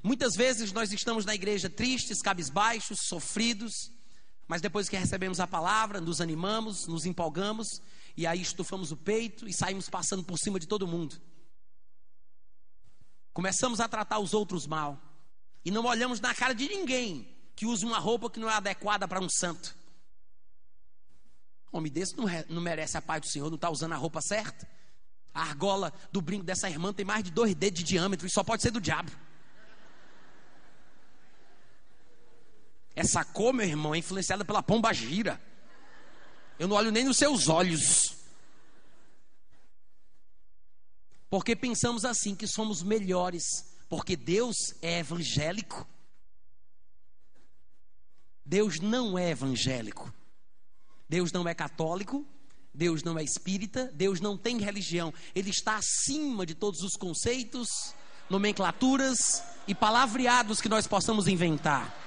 muitas 0.03 0.35
vezes 0.35 0.73
nós 0.73 0.91
estamos 0.91 1.23
na 1.23 1.33
igreja 1.33 1.69
tristes, 1.69 2.21
cabisbaixos, 2.21 2.99
sofridos, 3.03 3.95
mas 4.47 4.61
depois 4.61 4.87
que 4.87 4.95
recebemos 4.95 5.39
a 5.39 5.47
palavra, 5.47 5.99
nos 5.99 6.21
animamos, 6.21 6.87
nos 6.87 7.05
empolgamos, 7.05 7.67
e 8.15 8.25
aí 8.25 8.41
estufamos 8.41 8.91
o 8.91 8.97
peito 8.97 9.47
e 9.47 9.53
saímos 9.53 9.89
passando 9.89 10.23
por 10.23 10.37
cima 10.37 10.59
de 10.59 10.67
todo 10.67 10.87
mundo. 10.87 11.19
Começamos 13.33 13.79
a 13.79 13.87
tratar 13.87 14.19
os 14.19 14.33
outros 14.33 14.65
mal. 14.65 14.99
E 15.63 15.69
não 15.69 15.85
olhamos 15.85 16.19
na 16.19 16.33
cara 16.33 16.53
de 16.53 16.67
ninguém 16.67 17.27
que 17.55 17.65
usa 17.65 17.85
uma 17.85 17.99
roupa 17.99 18.29
que 18.29 18.39
não 18.39 18.49
é 18.49 18.53
adequada 18.53 19.07
para 19.07 19.19
um 19.19 19.29
santo. 19.29 19.75
Homem 21.71 21.91
desse 21.91 22.15
não, 22.15 22.25
não 22.49 22.61
merece 22.61 22.97
a 22.97 23.01
paz 23.01 23.21
do 23.21 23.27
Senhor, 23.27 23.49
não 23.49 23.55
está 23.55 23.69
usando 23.69 23.91
a 23.91 23.97
roupa 23.97 24.21
certa. 24.21 24.67
A 25.33 25.41
argola 25.41 25.93
do 26.11 26.21
brinco 26.21 26.45
dessa 26.45 26.69
irmã 26.69 26.93
tem 26.93 27.05
mais 27.05 27.23
de 27.23 27.31
dois 27.31 27.53
dedos 27.53 27.79
de 27.79 27.85
diâmetro 27.85 28.25
e 28.25 28.31
só 28.31 28.43
pode 28.43 28.63
ser 28.63 28.71
do 28.71 28.79
diabo. 28.79 29.11
Essa 32.97 33.23
cor, 33.23 33.53
meu 33.53 33.63
irmão, 33.63 33.93
é 33.93 33.99
influenciada 33.99 34.43
pela 34.43 34.63
pomba 34.63 34.91
gira. 34.91 35.39
Eu 36.57 36.67
não 36.67 36.75
olho 36.75 36.89
nem 36.89 37.03
nos 37.03 37.17
seus 37.17 37.47
olhos. 37.47 38.15
Porque 41.29 41.55
pensamos 41.55 42.03
assim 42.03 42.33
que 42.35 42.47
somos 42.47 42.81
melhores, 42.81 43.43
porque 43.87 44.15
Deus 44.15 44.73
é 44.81 44.97
evangélico. 44.97 45.87
Deus 48.43 48.79
não 48.79 49.15
é 49.15 49.29
evangélico. 49.29 50.11
Deus 51.07 51.31
não 51.31 51.47
é 51.47 51.53
católico, 51.53 52.25
Deus 52.73 53.03
não 53.03 53.19
é 53.19 53.23
espírita, 53.23 53.91
Deus 53.93 54.19
não 54.19 54.35
tem 54.35 54.57
religião. 54.57 55.13
Ele 55.35 55.51
está 55.51 55.75
acima 55.75 56.47
de 56.47 56.55
todos 56.55 56.81
os 56.81 56.95
conceitos, 56.95 57.93
nomenclaturas 58.27 59.43
e 59.67 59.75
palavreados 59.75 60.59
que 60.59 60.67
nós 60.67 60.87
possamos 60.87 61.27
inventar. 61.27 62.06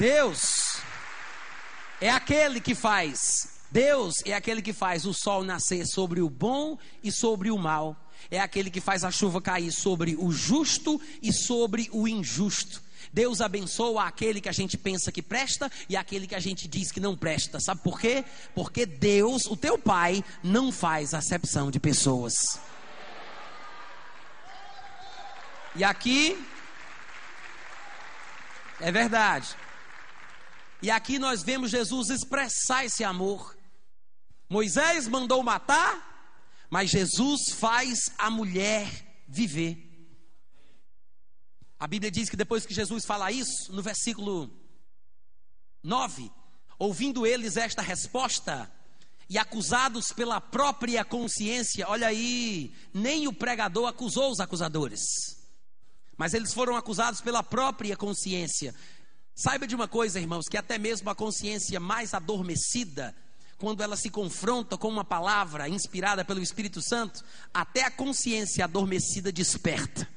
Deus 0.00 0.80
é 2.00 2.08
aquele 2.08 2.58
que 2.58 2.74
faz, 2.74 3.60
Deus 3.70 4.14
é 4.24 4.32
aquele 4.32 4.62
que 4.62 4.72
faz 4.72 5.04
o 5.04 5.12
sol 5.12 5.44
nascer 5.44 5.86
sobre 5.86 6.22
o 6.22 6.30
bom 6.30 6.78
e 7.04 7.12
sobre 7.12 7.50
o 7.50 7.58
mal. 7.58 7.94
É 8.30 8.40
aquele 8.40 8.70
que 8.70 8.80
faz 8.80 9.04
a 9.04 9.10
chuva 9.10 9.42
cair 9.42 9.70
sobre 9.70 10.16
o 10.18 10.32
justo 10.32 10.98
e 11.22 11.30
sobre 11.34 11.90
o 11.92 12.08
injusto. 12.08 12.82
Deus 13.12 13.42
abençoa 13.42 14.04
aquele 14.04 14.40
que 14.40 14.48
a 14.48 14.52
gente 14.52 14.78
pensa 14.78 15.12
que 15.12 15.20
presta 15.20 15.70
e 15.86 15.94
aquele 15.98 16.26
que 16.26 16.34
a 16.34 16.40
gente 16.40 16.66
diz 16.66 16.90
que 16.90 16.98
não 16.98 17.14
presta. 17.14 17.60
Sabe 17.60 17.82
por 17.82 18.00
quê? 18.00 18.24
Porque 18.54 18.86
Deus, 18.86 19.44
o 19.44 19.54
teu 19.54 19.76
Pai, 19.76 20.24
não 20.42 20.72
faz 20.72 21.12
acepção 21.12 21.70
de 21.70 21.78
pessoas. 21.78 22.58
E 25.76 25.84
aqui 25.84 26.42
é 28.80 28.90
verdade. 28.90 29.54
E 30.82 30.90
aqui 30.90 31.18
nós 31.18 31.42
vemos 31.42 31.70
Jesus 31.70 32.10
expressar 32.10 32.84
esse 32.84 33.04
amor. 33.04 33.56
Moisés 34.48 35.06
mandou 35.06 35.42
matar, 35.42 36.66
mas 36.70 36.90
Jesus 36.90 37.50
faz 37.50 38.10
a 38.18 38.30
mulher 38.30 39.24
viver. 39.28 39.86
A 41.78 41.86
Bíblia 41.86 42.10
diz 42.10 42.28
que 42.28 42.36
depois 42.36 42.66
que 42.66 42.74
Jesus 42.74 43.04
fala 43.04 43.30
isso, 43.30 43.72
no 43.72 43.82
versículo 43.82 44.50
9, 45.82 46.30
ouvindo 46.78 47.26
eles 47.26 47.56
esta 47.56 47.82
resposta, 47.82 48.70
e 49.30 49.38
acusados 49.38 50.06
pela 50.12 50.40
própria 50.40 51.04
consciência, 51.04 51.88
olha 51.88 52.08
aí, 52.08 52.74
nem 52.92 53.28
o 53.28 53.32
pregador 53.32 53.86
acusou 53.86 54.32
os 54.32 54.40
acusadores, 54.40 55.00
mas 56.16 56.34
eles 56.34 56.52
foram 56.52 56.76
acusados 56.76 57.20
pela 57.20 57.40
própria 57.40 57.96
consciência. 57.96 58.74
Saiba 59.34 59.66
de 59.66 59.74
uma 59.74 59.88
coisa, 59.88 60.20
irmãos, 60.20 60.48
que 60.48 60.56
até 60.56 60.78
mesmo 60.78 61.08
a 61.08 61.14
consciência 61.14 61.80
mais 61.80 62.12
adormecida, 62.12 63.14
quando 63.58 63.82
ela 63.82 63.96
se 63.96 64.10
confronta 64.10 64.76
com 64.76 64.88
uma 64.88 65.04
palavra 65.04 65.68
inspirada 65.68 66.24
pelo 66.24 66.42
Espírito 66.42 66.80
Santo, 66.80 67.24
até 67.52 67.84
a 67.84 67.90
consciência 67.90 68.64
adormecida 68.64 69.30
desperta. 69.30 70.08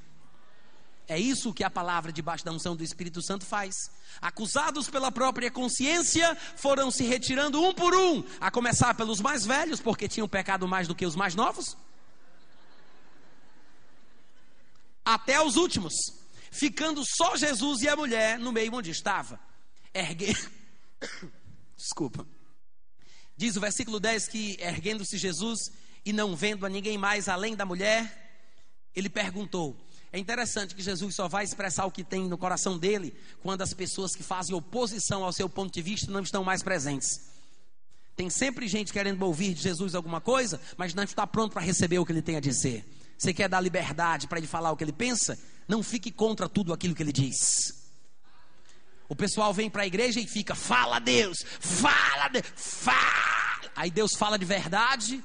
É 1.07 1.19
isso 1.19 1.53
que 1.53 1.63
a 1.63 1.69
palavra 1.69 2.13
debaixo 2.13 2.45
da 2.45 2.51
unção 2.51 2.75
do 2.75 2.83
Espírito 2.83 3.21
Santo 3.21 3.45
faz. 3.45 3.91
Acusados 4.21 4.89
pela 4.89 5.11
própria 5.11 5.51
consciência, 5.51 6.35
foram 6.55 6.89
se 6.89 7.03
retirando 7.03 7.61
um 7.61 7.73
por 7.73 7.93
um, 7.93 8.23
a 8.39 8.49
começar 8.49 8.93
pelos 8.93 9.19
mais 9.19 9.45
velhos, 9.45 9.81
porque 9.81 10.07
tinham 10.07 10.27
pecado 10.27 10.67
mais 10.67 10.87
do 10.87 10.95
que 10.95 11.05
os 11.05 11.15
mais 11.15 11.35
novos, 11.35 11.75
até 15.03 15.41
os 15.41 15.57
últimos 15.57 16.22
ficando 16.53 17.03
só 17.03 17.35
Jesus 17.35 17.81
e 17.81 17.89
a 17.89 17.95
mulher 17.95 18.37
no 18.39 18.51
meio 18.51 18.73
onde 18.73 18.91
estava. 18.91 19.39
Ergue... 19.93 20.33
Desculpa. 21.75 22.25
Diz 23.35 23.57
o 23.57 23.59
versículo 23.59 23.99
10 23.99 24.27
que, 24.27 24.57
erguendo-se 24.59 25.17
Jesus 25.17 25.71
e 26.05 26.13
não 26.13 26.35
vendo 26.35 26.65
a 26.65 26.69
ninguém 26.69 26.97
mais 26.97 27.27
além 27.27 27.55
da 27.55 27.65
mulher, 27.65 28.39
ele 28.95 29.09
perguntou. 29.09 29.75
É 30.11 30.19
interessante 30.19 30.75
que 30.75 30.81
Jesus 30.83 31.15
só 31.15 31.27
vai 31.27 31.43
expressar 31.43 31.85
o 31.85 31.91
que 31.91 32.03
tem 32.03 32.27
no 32.27 32.37
coração 32.37 32.77
dele 32.77 33.15
quando 33.41 33.63
as 33.63 33.73
pessoas 33.73 34.15
que 34.15 34.21
fazem 34.21 34.55
oposição 34.55 35.23
ao 35.23 35.33
seu 35.33 35.49
ponto 35.49 35.73
de 35.73 35.81
vista 35.81 36.11
não 36.11 36.21
estão 36.21 36.43
mais 36.43 36.61
presentes. 36.61 37.33
Tem 38.15 38.29
sempre 38.29 38.67
gente 38.67 38.93
querendo 38.93 39.23
ouvir 39.23 39.55
de 39.55 39.63
Jesus 39.63 39.95
alguma 39.95 40.21
coisa, 40.21 40.61
mas 40.77 40.93
não 40.93 41.03
está 41.03 41.25
pronto 41.25 41.53
para 41.53 41.63
receber 41.63 41.97
o 41.97 42.05
que 42.05 42.11
ele 42.11 42.21
tem 42.21 42.35
a 42.35 42.39
dizer. 42.39 42.85
Você 43.17 43.33
quer 43.33 43.49
dar 43.49 43.59
liberdade 43.59 44.27
para 44.27 44.37
ele 44.37 44.47
falar 44.47 44.71
o 44.71 44.77
que 44.77 44.83
ele 44.83 44.93
pensa? 44.93 45.37
Não 45.67 45.81
fique 45.81 46.11
contra 46.11 46.49
tudo 46.49 46.73
aquilo 46.73 46.93
que 46.93 47.03
ele 47.03 47.11
diz. 47.11 47.83
O 49.07 49.15
pessoal 49.15 49.53
vem 49.53 49.69
para 49.69 49.83
a 49.83 49.87
igreja 49.87 50.19
e 50.19 50.27
fica, 50.27 50.55
fala 50.55 50.99
Deus, 50.99 51.45
fala 51.59 52.27
Deus, 52.29 52.45
fala. 52.55 53.71
Aí 53.75 53.91
Deus 53.91 54.13
fala 54.15 54.37
de 54.37 54.45
verdade. 54.45 55.23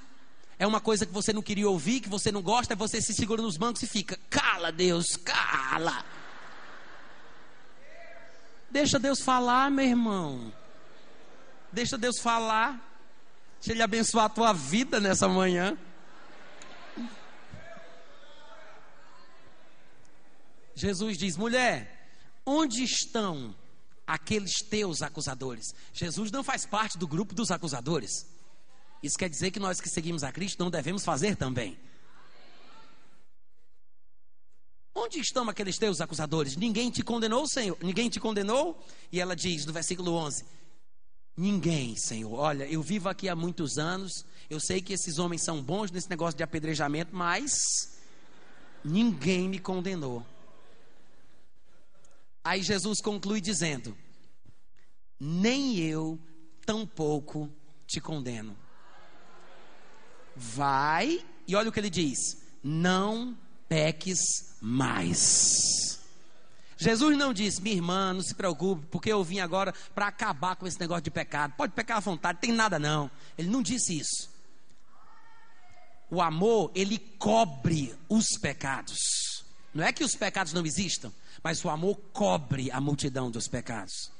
É 0.59 0.67
uma 0.67 0.81
coisa 0.81 1.07
que 1.07 1.13
você 1.13 1.33
não 1.33 1.41
queria 1.41 1.69
ouvir, 1.69 2.01
que 2.01 2.09
você 2.09 2.33
não 2.33 2.43
gosta, 2.43 2.75
você 2.75 3.01
se 3.01 3.15
segura 3.15 3.41
nos 3.41 3.57
bancos 3.57 3.83
e 3.83 3.87
fica, 3.87 4.19
cala 4.29 4.73
Deus, 4.73 5.17
cala. 5.17 6.05
Deixa 8.71 8.99
Deus 8.99 9.21
falar, 9.21 9.71
meu 9.71 9.87
irmão. 9.87 10.53
Deixa 11.73 11.97
Deus 11.97 12.19
falar. 12.19 12.79
Deixa 13.61 13.73
Ele 13.73 13.83
abençoar 13.83 14.27
a 14.27 14.29
tua 14.29 14.53
vida 14.53 15.01
nessa 15.01 15.29
manhã. 15.29 15.77
Jesus 20.79 21.19
diz: 21.19 21.37
mulher, 21.37 22.11
onde 22.47 22.83
estão 22.83 23.55
aqueles 24.07 24.63
teus 24.63 25.03
acusadores? 25.03 25.75
Jesus 25.93 26.31
não 26.31 26.45
faz 26.45 26.65
parte 26.65 26.97
do 26.97 27.07
grupo 27.07 27.35
dos 27.35 27.51
acusadores. 27.51 28.27
Isso 29.03 29.19
quer 29.19 29.29
dizer 29.29 29.51
que 29.51 29.61
nós 29.61 29.81
que 29.81 29.89
seguimos 29.89 30.25
a 30.25 30.33
Cristo 30.33 30.63
não 30.63 30.71
devemos 30.71 31.05
fazer 31.05 31.37
também. 31.37 31.79
Onde 34.95 35.21
estão 35.21 35.49
aqueles 35.49 35.79
teus 35.79 36.01
acusadores? 36.01 36.57
Ninguém 36.57 36.91
te 36.91 37.03
condenou, 37.03 37.47
Senhor? 37.47 37.79
Ninguém 37.81 38.09
te 38.09 38.19
condenou? 38.19 38.85
E 39.13 39.21
ela 39.21 39.37
diz 39.37 39.65
no 39.65 39.73
versículo 39.73 40.13
11: 40.13 40.45
Ninguém, 41.37 41.95
Senhor. 41.95 42.35
Olha, 42.35 42.65
eu 42.65 42.83
vivo 42.83 43.09
aqui 43.09 43.29
há 43.29 43.37
muitos 43.37 43.79
anos. 43.79 44.25
Eu 44.51 44.59
sei 44.59 44.81
que 44.81 44.93
esses 44.93 45.19
homens 45.19 45.45
são 45.45 45.63
bons 45.63 45.91
nesse 45.91 46.11
negócio 46.11 46.37
de 46.37 46.43
apedrejamento, 46.43 47.15
mas 47.15 47.53
ninguém 48.85 49.49
me 49.49 49.61
condenou. 49.61 50.27
Aí 52.49 52.63
Jesus 52.63 53.03
conclui 53.03 53.43
dizendo: 53.43 53.95
Nem 55.21 55.77
eu 55.77 56.19
tampouco 56.65 57.53
te 57.87 58.01
condeno. 58.01 58.57
Vai, 60.35 61.23
e 61.47 61.55
olha 61.55 61.69
o 61.69 61.73
que 61.73 61.79
ele 61.79 61.91
diz: 61.91 62.39
Não 62.65 63.37
peques 63.69 64.57
mais. 64.63 66.01
Jesus 66.79 67.19
não 67.19 67.35
disse, 67.35 67.61
minha 67.61 67.75
irmã, 67.75 68.15
não 68.15 68.23
se 68.23 68.35
preocupe, 68.35 68.87
porque 68.87 69.13
eu 69.13 69.23
vim 69.23 69.41
agora 69.41 69.75
para 69.95 70.07
acabar 70.07 70.57
com 70.57 70.67
esse 70.67 70.81
negócio 70.81 71.03
de 71.03 71.11
pecado. 71.11 71.53
Pode 71.55 71.75
pecar 71.75 71.99
à 71.99 72.01
vontade, 72.01 72.39
tem 72.39 72.53
nada 72.53 72.79
não. 72.79 73.11
Ele 73.37 73.51
não 73.51 73.61
disse 73.61 73.99
isso. 73.99 74.31
O 76.09 76.23
amor, 76.23 76.71
ele 76.75 76.99
cobre 77.19 77.95
os 78.09 78.39
pecados. 78.41 79.45
Não 79.75 79.85
é 79.85 79.93
que 79.93 80.05
os 80.05 80.15
pecados 80.15 80.53
não 80.53 80.65
existam, 80.65 81.13
mas 81.43 81.65
o 81.65 81.69
amor 81.69 81.97
cobre 82.13 82.71
a 82.71 82.81
multidão 82.81 83.31
dos 83.31 83.49
pecados. 83.49 84.11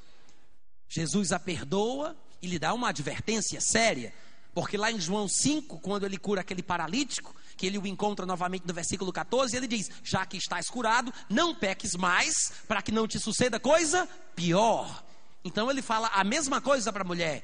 Jesus 0.87 1.31
a 1.31 1.39
perdoa 1.39 2.15
e 2.41 2.47
lhe 2.47 2.57
dá 2.57 2.73
uma 2.73 2.89
advertência 2.89 3.59
séria, 3.61 4.13
porque 4.53 4.77
lá 4.77 4.91
em 4.91 4.99
João 4.99 5.27
5, 5.27 5.79
quando 5.79 6.05
ele 6.05 6.17
cura 6.17 6.41
aquele 6.41 6.63
paralítico, 6.63 7.35
que 7.55 7.67
ele 7.67 7.77
o 7.77 7.85
encontra 7.85 8.25
novamente 8.25 8.65
no 8.65 8.73
versículo 8.73 9.11
14, 9.11 9.55
ele 9.55 9.67
diz: 9.67 9.89
Já 10.03 10.25
que 10.25 10.37
estás 10.37 10.69
curado, 10.69 11.13
não 11.29 11.53
peques 11.53 11.93
mais, 11.95 12.51
para 12.67 12.81
que 12.81 12.91
não 12.91 13.07
te 13.07 13.19
suceda 13.19 13.59
coisa 13.59 14.07
pior. 14.35 15.03
Então 15.43 15.69
ele 15.69 15.81
fala 15.81 16.07
a 16.07 16.23
mesma 16.23 16.61
coisa 16.61 16.91
para 16.91 17.03
a 17.03 17.07
mulher: 17.07 17.43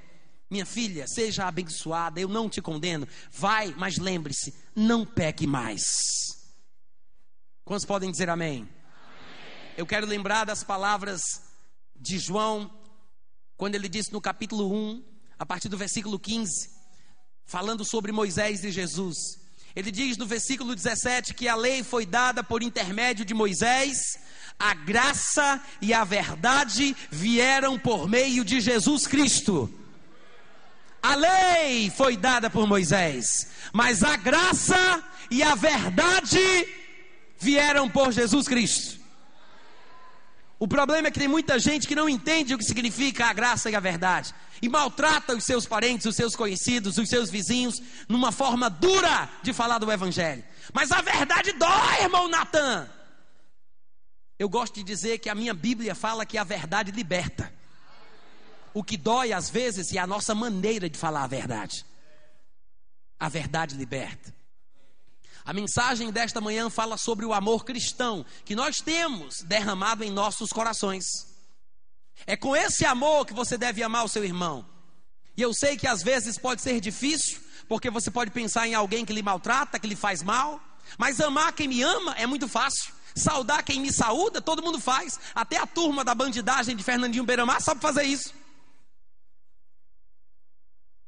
Minha 0.50 0.66
filha, 0.66 1.08
seja 1.08 1.46
abençoada, 1.46 2.20
eu 2.20 2.28
não 2.28 2.50
te 2.50 2.62
condeno. 2.62 3.08
Vai, 3.32 3.76
mas 3.78 3.98
lembre-se, 3.98 4.54
não 4.76 5.06
peque 5.06 5.46
mais. 5.46 6.36
Quantos 7.64 7.86
podem 7.86 8.10
dizer 8.10 8.30
amém? 8.30 8.68
Eu 9.78 9.86
quero 9.86 10.08
lembrar 10.08 10.46
das 10.46 10.64
palavras 10.64 11.42
de 11.96 12.18
João, 12.18 12.72
quando 13.58 13.76
ele 13.76 13.90
disse 13.90 14.12
no 14.12 14.22
capítulo 14.22 14.72
1, 14.72 15.04
a 15.38 15.46
partir 15.46 15.68
do 15.68 15.78
versículo 15.78 16.18
15, 16.18 16.70
falando 17.46 17.84
sobre 17.84 18.12
Moisés 18.12 18.64
e 18.64 18.72
Jesus. 18.72 19.18
Ele 19.76 19.92
diz 19.92 20.16
no 20.16 20.26
versículo 20.26 20.74
17 20.74 21.34
que 21.34 21.50
a 21.50 21.56
lei 21.56 21.84
foi 21.84 22.06
dada 22.06 22.42
por 22.42 22.64
intermédio 22.64 23.26
de 23.26 23.34
Moisés, 23.34 24.18
a 24.58 24.74
graça 24.74 25.62
e 25.82 25.94
a 25.94 26.06
verdade 26.06 26.96
vieram 27.12 27.78
por 27.78 28.08
meio 28.08 28.46
de 28.46 28.62
Jesus 28.62 29.06
Cristo. 29.06 29.70
A 31.04 31.16
lei 31.16 31.90
foi 31.90 32.16
dada 32.16 32.50
por 32.50 32.66
Moisés, 32.66 33.50
mas 33.74 34.04
a 34.04 34.16
graça 34.16 35.04
e 35.30 35.44
a 35.44 35.54
verdade 35.54 36.40
vieram 37.38 37.90
por 37.90 38.14
Jesus 38.14 38.48
Cristo. 38.48 39.05
O 40.58 40.68
problema 40.68 41.08
é 41.08 41.12
que 41.12 41.20
tem 41.20 41.28
muita 41.28 41.60
gente 41.60 41.88
que 41.88 41.96
não 41.96 42.08
entende 42.08 42.54
o 42.54 42.58
que 42.58 42.64
significa 42.64 43.26
a 43.26 43.34
graça 43.34 43.70
e 43.70 43.76
a 43.76 43.80
verdade 43.80 44.34
e 44.62 44.70
maltrata 44.70 45.36
os 45.36 45.44
seus 45.44 45.66
parentes, 45.66 46.06
os 46.06 46.16
seus 46.16 46.36
conhecidos, 46.36 46.98
os 46.98 47.10
seus 47.10 47.30
vizinhos, 47.30 47.82
numa 48.08 48.32
forma 48.32 48.70
dura 48.70 49.30
de 49.44 49.54
falar 49.54 49.78
do 49.78 49.92
Evangelho. 49.92 50.44
Mas 50.74 50.92
a 50.92 51.02
verdade 51.02 51.52
dói, 51.54 52.02
irmão 52.02 52.28
Natan. 52.28 52.90
Eu 54.38 54.50
gosto 54.50 54.76
de 54.76 54.84
dizer 54.84 55.20
que 55.20 55.30
a 55.30 55.36
minha 55.36 55.54
Bíblia 55.54 55.96
fala 55.96 56.26
que 56.26 56.38
a 56.38 56.44
verdade 56.44 56.92
liberta. 56.92 57.54
O 58.74 58.84
que 58.84 58.98
dói 58.98 59.32
às 59.32 59.50
vezes 59.50 59.94
é 59.94 60.00
a 60.00 60.08
nossa 60.08 60.36
maneira 60.36 60.90
de 60.90 60.98
falar 60.98 61.24
a 61.24 61.28
verdade. 61.28 61.86
A 63.18 63.30
verdade 63.30 63.76
liberta. 63.76 64.35
A 65.46 65.54
mensagem 65.54 66.12
desta 66.12 66.42
manhã 66.42 66.72
fala 66.72 66.98
sobre 66.98 67.24
o 67.24 67.32
amor 67.32 67.64
cristão 67.64 68.26
que 68.44 68.56
nós 68.56 68.78
temos 68.78 69.44
derramado 69.44 70.04
em 70.04 70.10
nossos 70.10 70.50
corações. 70.50 71.06
É 72.26 72.36
com 72.36 72.56
esse 72.56 72.84
amor 72.84 73.28
que 73.28 73.34
você 73.34 73.56
deve 73.56 73.84
amar 73.84 74.06
o 74.06 74.10
seu 74.10 74.26
irmão. 74.26 74.66
E 75.38 75.42
eu 75.44 75.54
sei 75.54 75.78
que 75.78 75.86
às 75.86 76.02
vezes 76.02 76.40
pode 76.40 76.64
ser 76.64 76.80
difícil, 76.82 77.40
porque 77.68 77.92
você 77.92 78.10
pode 78.10 78.32
pensar 78.32 78.68
em 78.68 78.74
alguém 78.74 79.06
que 79.06 79.14
lhe 79.14 79.22
maltrata, 79.22 79.78
que 79.78 79.88
lhe 79.88 79.96
faz 79.96 80.24
mal, 80.24 80.60
mas 80.98 81.22
amar 81.22 81.54
quem 81.54 81.68
me 81.68 81.84
ama 81.84 82.16
é 82.18 82.26
muito 82.26 82.48
fácil. 82.48 82.92
Saudar 83.16 83.62
quem 83.64 83.80
me 83.80 83.94
saúda, 83.94 84.42
todo 84.42 84.64
mundo 84.64 84.80
faz. 84.80 85.20
Até 85.34 85.58
a 85.58 85.68
turma 85.68 86.04
da 86.04 86.16
bandidagem 86.16 86.76
de 86.76 86.84
Fernandinho 86.84 87.24
Beiramar 87.24 87.62
sabe 87.62 87.82
fazer 87.82 88.04
isso. 88.04 88.34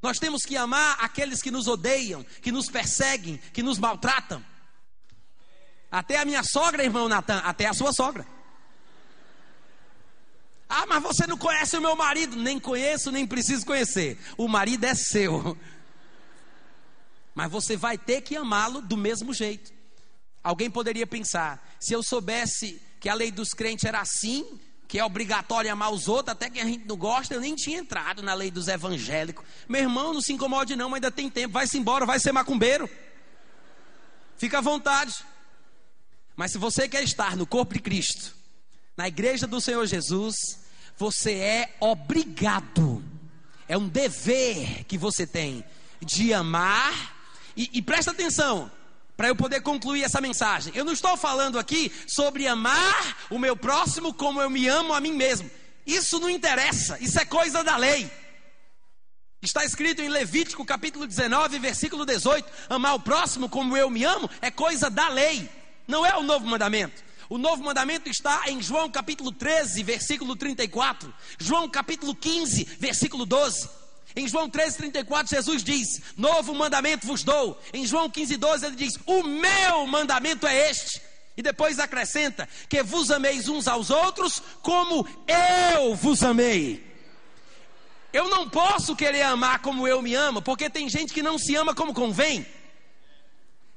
Nós 0.02 0.20
temos 0.20 0.44
que 0.44 0.56
amar 0.56 0.98
aqueles 1.00 1.42
que 1.42 1.52
nos 1.52 1.68
odeiam, 1.68 2.24
que 2.42 2.52
nos 2.52 2.70
perseguem, 2.70 3.38
que 3.52 3.64
nos 3.64 3.80
maltratam. 3.80 4.44
Até 5.90 6.20
a 6.20 6.26
minha 6.26 6.44
sogra, 6.44 6.84
irmão 6.84 7.10
Natan, 7.10 7.40
até 7.40 7.66
a 7.66 7.74
sua 7.74 7.92
sogra. 7.92 8.26
Ah, 10.70 10.86
mas 10.86 11.02
você 11.02 11.26
não 11.26 11.38
conhece 11.38 11.78
o 11.78 11.82
meu 11.82 11.96
marido? 11.96 12.36
Nem 12.36 12.60
conheço, 12.60 13.12
nem 13.12 13.26
preciso 13.26 13.66
conhecer. 13.66 14.20
O 14.38 14.48
marido 14.48 14.84
é 14.84 14.94
seu. 14.94 15.58
Mas 17.34 17.50
você 17.52 17.78
vai 17.78 17.98
ter 17.98 18.22
que 18.22 18.36
amá-lo 18.36 18.82
do 18.82 18.98
mesmo 18.98 19.34
jeito. 19.34 19.72
Alguém 20.44 20.70
poderia 20.70 21.08
pensar: 21.08 21.76
se 21.80 21.94
eu 21.94 22.04
soubesse 22.04 22.82
que 23.00 23.08
a 23.08 23.14
lei 23.14 23.32
dos 23.32 23.50
crentes 23.50 23.86
era 23.86 24.02
assim, 24.02 24.60
que 24.88 24.98
é 24.98 25.04
obrigatório 25.04 25.72
amar 25.72 25.92
os 25.92 26.08
outros, 26.08 26.32
até 26.32 26.50
que 26.50 26.60
a 26.60 26.66
gente 26.66 26.86
não 26.86 26.96
gosta, 26.96 27.34
eu 27.34 27.42
nem 27.42 27.56
tinha 27.56 27.78
entrado 27.78 28.24
na 28.24 28.34
lei 28.34 28.50
dos 28.50 28.68
evangélicos. 28.68 29.46
Meu 29.68 29.82
irmão, 29.82 30.14
não 30.14 30.22
se 30.22 30.32
incomode 30.32 30.76
não, 30.76 30.94
ainda 30.94 31.12
tem 31.12 31.30
tempo, 31.30 31.54
vai-se 31.54 31.78
embora, 31.78 32.06
vai 32.06 32.20
ser 32.20 32.32
macumbeiro. 32.32 32.90
Fica 34.38 34.60
à 34.60 34.62
vontade. 34.62 35.14
Mas 36.36 36.52
se 36.52 36.58
você 36.58 36.88
quer 36.88 37.04
estar 37.04 37.36
no 37.36 37.46
corpo 37.46 37.74
de 37.74 37.82
Cristo, 37.82 38.34
na 38.96 39.08
igreja 39.08 39.46
do 39.46 39.60
Senhor 39.60 39.86
Jesus, 39.86 40.36
você 40.96 41.34
é 41.34 41.76
obrigado, 41.80 43.04
é 43.68 43.78
um 43.78 43.90
dever 43.90 44.86
que 44.86 44.98
você 44.98 45.28
tem 45.28 45.66
de 46.02 46.34
amar, 46.34 47.16
e, 47.56 47.70
e 47.74 47.82
presta 47.82 48.12
atenção, 48.12 48.72
para 49.18 49.28
eu 49.28 49.36
poder 49.36 49.62
concluir 49.62 50.04
essa 50.04 50.22
mensagem. 50.22 50.72
Eu 50.76 50.86
não 50.86 50.94
estou 50.94 51.18
falando 51.18 51.58
aqui 51.58 51.92
sobre 52.06 52.48
amar 52.48 53.18
o 53.32 53.40
meu 53.40 53.58
próximo 53.58 54.14
como 54.14 54.40
eu 54.40 54.50
me 54.50 54.68
amo 54.68 54.94
a 54.94 55.02
mim 55.02 55.14
mesmo. 55.14 55.50
Isso 55.86 56.20
não 56.20 56.30
interessa, 56.30 56.98
isso 57.02 57.20
é 57.20 57.26
coisa 57.26 57.64
da 57.64 57.76
lei. 57.76 58.10
Está 59.42 59.66
escrito 59.66 60.02
em 60.02 60.10
Levítico 60.10 60.64
capítulo 60.64 61.08
19, 61.08 61.58
versículo 61.58 62.06
18: 62.06 62.48
amar 62.70 62.96
o 62.96 63.00
próximo 63.00 63.50
como 63.50 63.76
eu 63.76 63.90
me 63.90 64.04
amo 64.04 64.30
é 64.40 64.52
coisa 64.52 64.90
da 64.90 65.10
lei, 65.10 65.50
não 65.88 66.06
é 66.06 66.16
o 66.16 66.24
novo 66.24 66.46
mandamento. 66.46 67.04
O 67.30 67.38
novo 67.38 67.64
mandamento 67.64 68.10
está 68.10 68.44
em 68.48 68.62
João 68.62 68.90
capítulo 68.90 69.32
13, 69.32 69.84
versículo 69.84 70.36
34, 70.36 71.14
João 71.40 71.68
capítulo 71.68 72.16
15, 72.16 72.64
versículo 72.80 73.26
12. 73.26 73.70
Em 74.18 74.28
João 74.28 74.50
13, 74.50 74.78
34, 74.78 75.36
Jesus 75.36 75.64
diz: 75.64 76.02
Novo 76.18 76.56
mandamento 76.56 77.06
vos 77.06 77.24
dou. 77.24 77.62
Em 77.72 77.86
João 77.86 78.10
15, 78.10 78.36
12, 78.36 78.66
ele 78.66 78.76
diz: 78.76 78.98
O 79.06 79.22
meu 79.22 79.86
mandamento 79.86 80.48
é 80.48 80.72
este. 80.72 81.00
E 81.38 81.44
depois 81.44 81.78
acrescenta: 81.78 82.50
Que 82.68 82.82
vos 82.82 83.12
ameis 83.12 83.48
uns 83.48 83.68
aos 83.68 83.92
outros, 83.92 84.42
como 84.64 85.08
eu 85.28 85.94
vos 85.94 86.24
amei. 86.24 86.84
Eu 88.12 88.28
não 88.28 88.50
posso 88.50 88.96
querer 88.96 89.22
amar 89.22 89.60
como 89.60 89.88
eu 89.88 90.02
me 90.02 90.16
amo, 90.16 90.42
porque 90.42 90.68
tem 90.68 90.90
gente 90.90 91.14
que 91.14 91.22
não 91.22 91.38
se 91.38 91.56
ama 91.56 91.76
como 91.76 91.94
convém. 91.94 92.44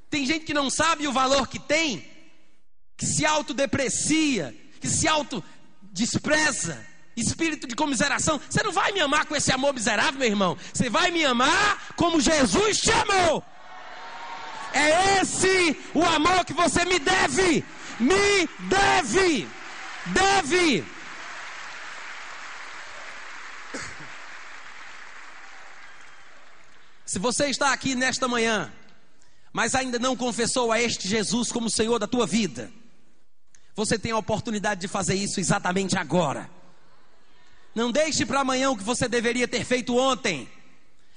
Tem 0.09 0.25
gente 0.25 0.47
que 0.47 0.55
não 0.55 0.71
sabe 0.71 1.07
o 1.07 1.13
valor 1.13 1.49
que 1.49 1.59
tem, 1.59 2.11
que 2.97 3.05
se 3.05 3.27
autodeprecia, 3.27 4.57
que 4.81 4.89
se 4.89 5.07
autodespreza 5.07 6.90
espírito 7.21 7.67
de 7.67 7.75
comiseração. 7.75 8.41
Você 8.49 8.63
não 8.63 8.73
vai 8.73 8.93
me 8.93 9.01
amar 9.01 9.27
com 9.27 9.37
esse 9.37 9.53
amor 9.53 9.75
miserável, 9.75 10.19
meu 10.19 10.29
irmão. 10.29 10.57
Você 10.73 10.89
vai 10.91 11.11
me 11.11 11.25
amar 11.25 11.95
como 11.97 12.21
Jesus 12.21 12.81
te 12.81 12.91
amou. 12.91 13.45
É 14.73 15.21
esse 15.21 15.77
o 15.95 16.05
amor 16.05 16.45
que 16.45 16.53
você 16.53 16.85
me 16.85 16.99
deve. 16.99 17.65
Me 17.99 18.49
deve. 18.69 19.49
Deve. 20.07 20.85
Se 27.05 27.19
você 27.19 27.47
está 27.47 27.73
aqui 27.73 27.97
nesta 27.97 28.29
manhã, 28.29 28.73
mas 29.53 29.75
ainda 29.75 29.99
não 29.99 30.17
confessou 30.17 30.71
a 30.71 30.81
este 30.81 31.09
Jesus 31.09 31.51
como 31.51 31.69
Senhor 31.69 31.99
da 31.99 32.07
tua 32.07 32.25
vida, 32.25 32.71
você 33.75 33.99
tem 33.99 34.13
a 34.13 34.17
oportunidade 34.17 34.81
de 34.81 34.89
fazer 34.89 35.15
isso 35.15 35.41
exatamente 35.41 35.99
agora. 35.99 36.49
Não 37.81 37.91
deixe 37.91 38.27
para 38.27 38.41
amanhã 38.41 38.69
o 38.69 38.77
que 38.77 38.85
você 38.85 39.09
deveria 39.09 39.49
ter 39.49 39.65
feito 39.65 39.97
ontem. 39.97 40.47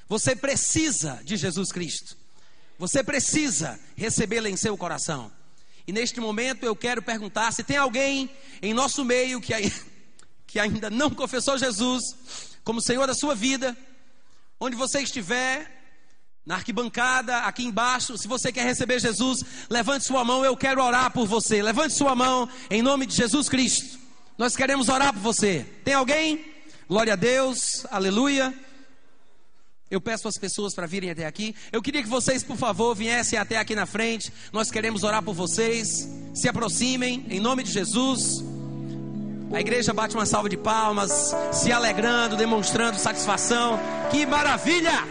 Você 0.07 0.34
precisa 0.34 1.22
de 1.22 1.36
Jesus 1.36 1.74
Cristo. 1.74 2.16
Você 2.80 3.03
precisa 3.03 3.78
recebê-lo 3.97 4.47
em 4.47 4.55
seu 4.55 4.78
coração. 4.78 5.30
E 5.86 5.91
neste 5.91 6.22
momento 6.22 6.64
eu 6.64 6.74
quero 6.74 7.01
perguntar 7.01 7.51
se 7.51 7.66
tem 7.66 7.76
alguém 7.76 8.30
em 8.61 8.74
nosso 8.74 9.03
meio 9.03 9.41
que, 9.41 9.51
que 10.47 10.57
ainda 10.57 10.89
não 10.89 11.09
confessou 11.09 11.57
Jesus 11.57 12.01
como 12.64 12.80
Senhor 12.80 13.07
da 13.07 13.14
sua 13.14 13.36
vida, 13.36 13.76
onde 14.57 14.78
você 14.78 15.01
estiver, 15.01 15.70
na 16.45 16.55
arquibancada, 16.55 17.39
aqui 17.39 17.66
embaixo, 17.66 18.18
se 18.18 18.26
você 18.26 18.53
quer 18.53 18.64
receber 18.64 19.01
Jesus, 19.01 19.43
levante 19.70 20.05
sua 20.05 20.24
mão, 20.24 20.45
eu 20.45 20.55
quero 20.55 20.82
orar 20.82 21.11
por 21.11 21.28
você. 21.28 21.61
Levante 21.61 21.93
sua 21.93 22.16
mão 22.16 22.47
em 22.70 22.82
nome 22.82 23.05
de 23.05 23.18
Jesus 23.18 23.49
Cristo. 23.49 23.99
Nós 24.38 24.55
queremos 24.55 24.88
orar 24.88 25.11
por 25.11 25.20
você. 25.20 25.66
Tem 25.84 25.93
alguém? 25.93 26.53
Glória 26.94 27.14
a 27.14 27.16
Deus, 27.16 27.88
aleluia. 27.89 28.54
Eu 29.89 30.00
peço 30.00 30.28
às 30.28 30.38
pessoas 30.38 30.76
para 30.76 30.86
virem 30.86 31.10
até 31.10 31.26
aqui. 31.26 31.56
Eu 31.72 31.82
queria 31.82 32.04
que 32.04 32.08
vocês, 32.08 32.44
por 32.44 32.56
favor, 32.56 32.94
viessem 32.94 33.39
até 33.39 33.58
aqui 33.58 33.74
na 33.74 33.88
frente. 33.88 34.32
Nós 34.52 34.70
queremos 34.70 35.02
orar 35.04 35.24
por 35.24 35.34
vocês. 35.34 36.08
Se 36.36 36.48
aproximem, 36.48 37.26
em 37.32 37.39
nome 37.39 37.64
de 37.64 37.72
Jesus. 37.72 38.44
A 39.52 39.60
igreja 39.60 39.91
bate 39.91 40.14
uma 40.14 40.28
salva 40.28 40.48
de 40.48 40.56
palmas, 40.56 41.34
se 41.52 41.72
alegrando, 41.72 42.38
demonstrando 42.38 43.00
satisfação. 43.00 43.80
Que 44.12 44.24
maravilha! 44.28 45.04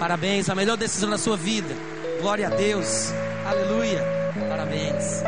Parabéns, 0.00 0.48
a 0.48 0.54
melhor 0.56 0.76
decisão 0.76 1.10
da 1.10 1.16
sua 1.16 1.36
vida. 1.36 1.72
Glória 2.20 2.48
a 2.48 2.50
Deus. 2.50 3.12
Aleluia. 3.46 4.02
Parabéns. 4.48 5.22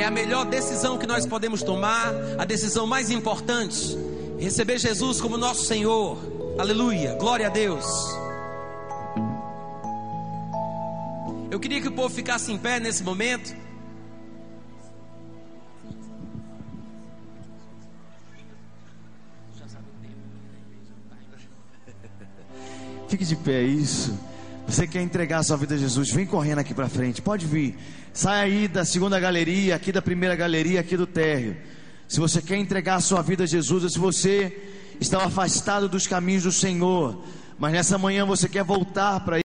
É 0.00 0.04
a 0.06 0.10
melhor 0.10 0.46
decisão 0.46 0.96
que 0.96 1.06
nós 1.06 1.26
podemos 1.26 1.62
tomar, 1.62 2.14
a 2.38 2.44
decisão 2.44 2.86
mais 2.86 3.10
importante. 3.10 3.98
Receber 4.38 4.78
Jesus 4.78 5.20
como 5.20 5.36
nosso 5.36 5.64
Senhor. 5.64 6.18
Aleluia. 6.58 7.14
Glória 7.16 7.46
a 7.46 7.50
Deus. 7.50 7.84
Eu 11.50 11.60
queria 11.60 11.80
que 11.80 11.88
o 11.88 11.92
povo 11.92 12.08
ficasse 12.14 12.50
em 12.50 12.56
pé 12.56 12.80
nesse 12.80 13.02
momento. 13.02 13.54
Fique 23.08 23.24
de 23.24 23.36
pé, 23.36 23.62
isso. 23.62 24.18
Você 24.66 24.86
quer 24.86 25.02
entregar 25.02 25.38
a 25.38 25.42
sua 25.42 25.56
vida 25.56 25.74
a 25.74 25.78
Jesus? 25.78 26.10
Vem 26.10 26.24
correndo 26.24 26.60
aqui 26.60 26.72
para 26.72 26.88
frente. 26.88 27.20
Pode 27.20 27.44
vir. 27.44 27.76
Sai 28.12 28.40
aí 28.44 28.68
da 28.68 28.84
segunda 28.84 29.20
galeria, 29.20 29.76
aqui 29.76 29.92
da 29.92 30.02
primeira 30.02 30.34
galeria, 30.34 30.80
aqui 30.80 30.96
do 30.96 31.06
térreo. 31.06 31.56
Se 32.08 32.18
você 32.18 32.42
quer 32.42 32.56
entregar 32.56 32.96
a 32.96 33.00
sua 33.00 33.22
vida 33.22 33.44
a 33.44 33.46
Jesus, 33.46 33.84
ou 33.84 33.90
se 33.90 33.98
você 33.98 34.62
estava 35.00 35.26
afastado 35.26 35.88
dos 35.88 36.06
caminhos 36.06 36.42
do 36.42 36.52
Senhor, 36.52 37.24
mas 37.58 37.72
nessa 37.72 37.96
manhã 37.96 38.26
você 38.26 38.48
quer 38.48 38.64
voltar 38.64 39.20
para 39.20 39.38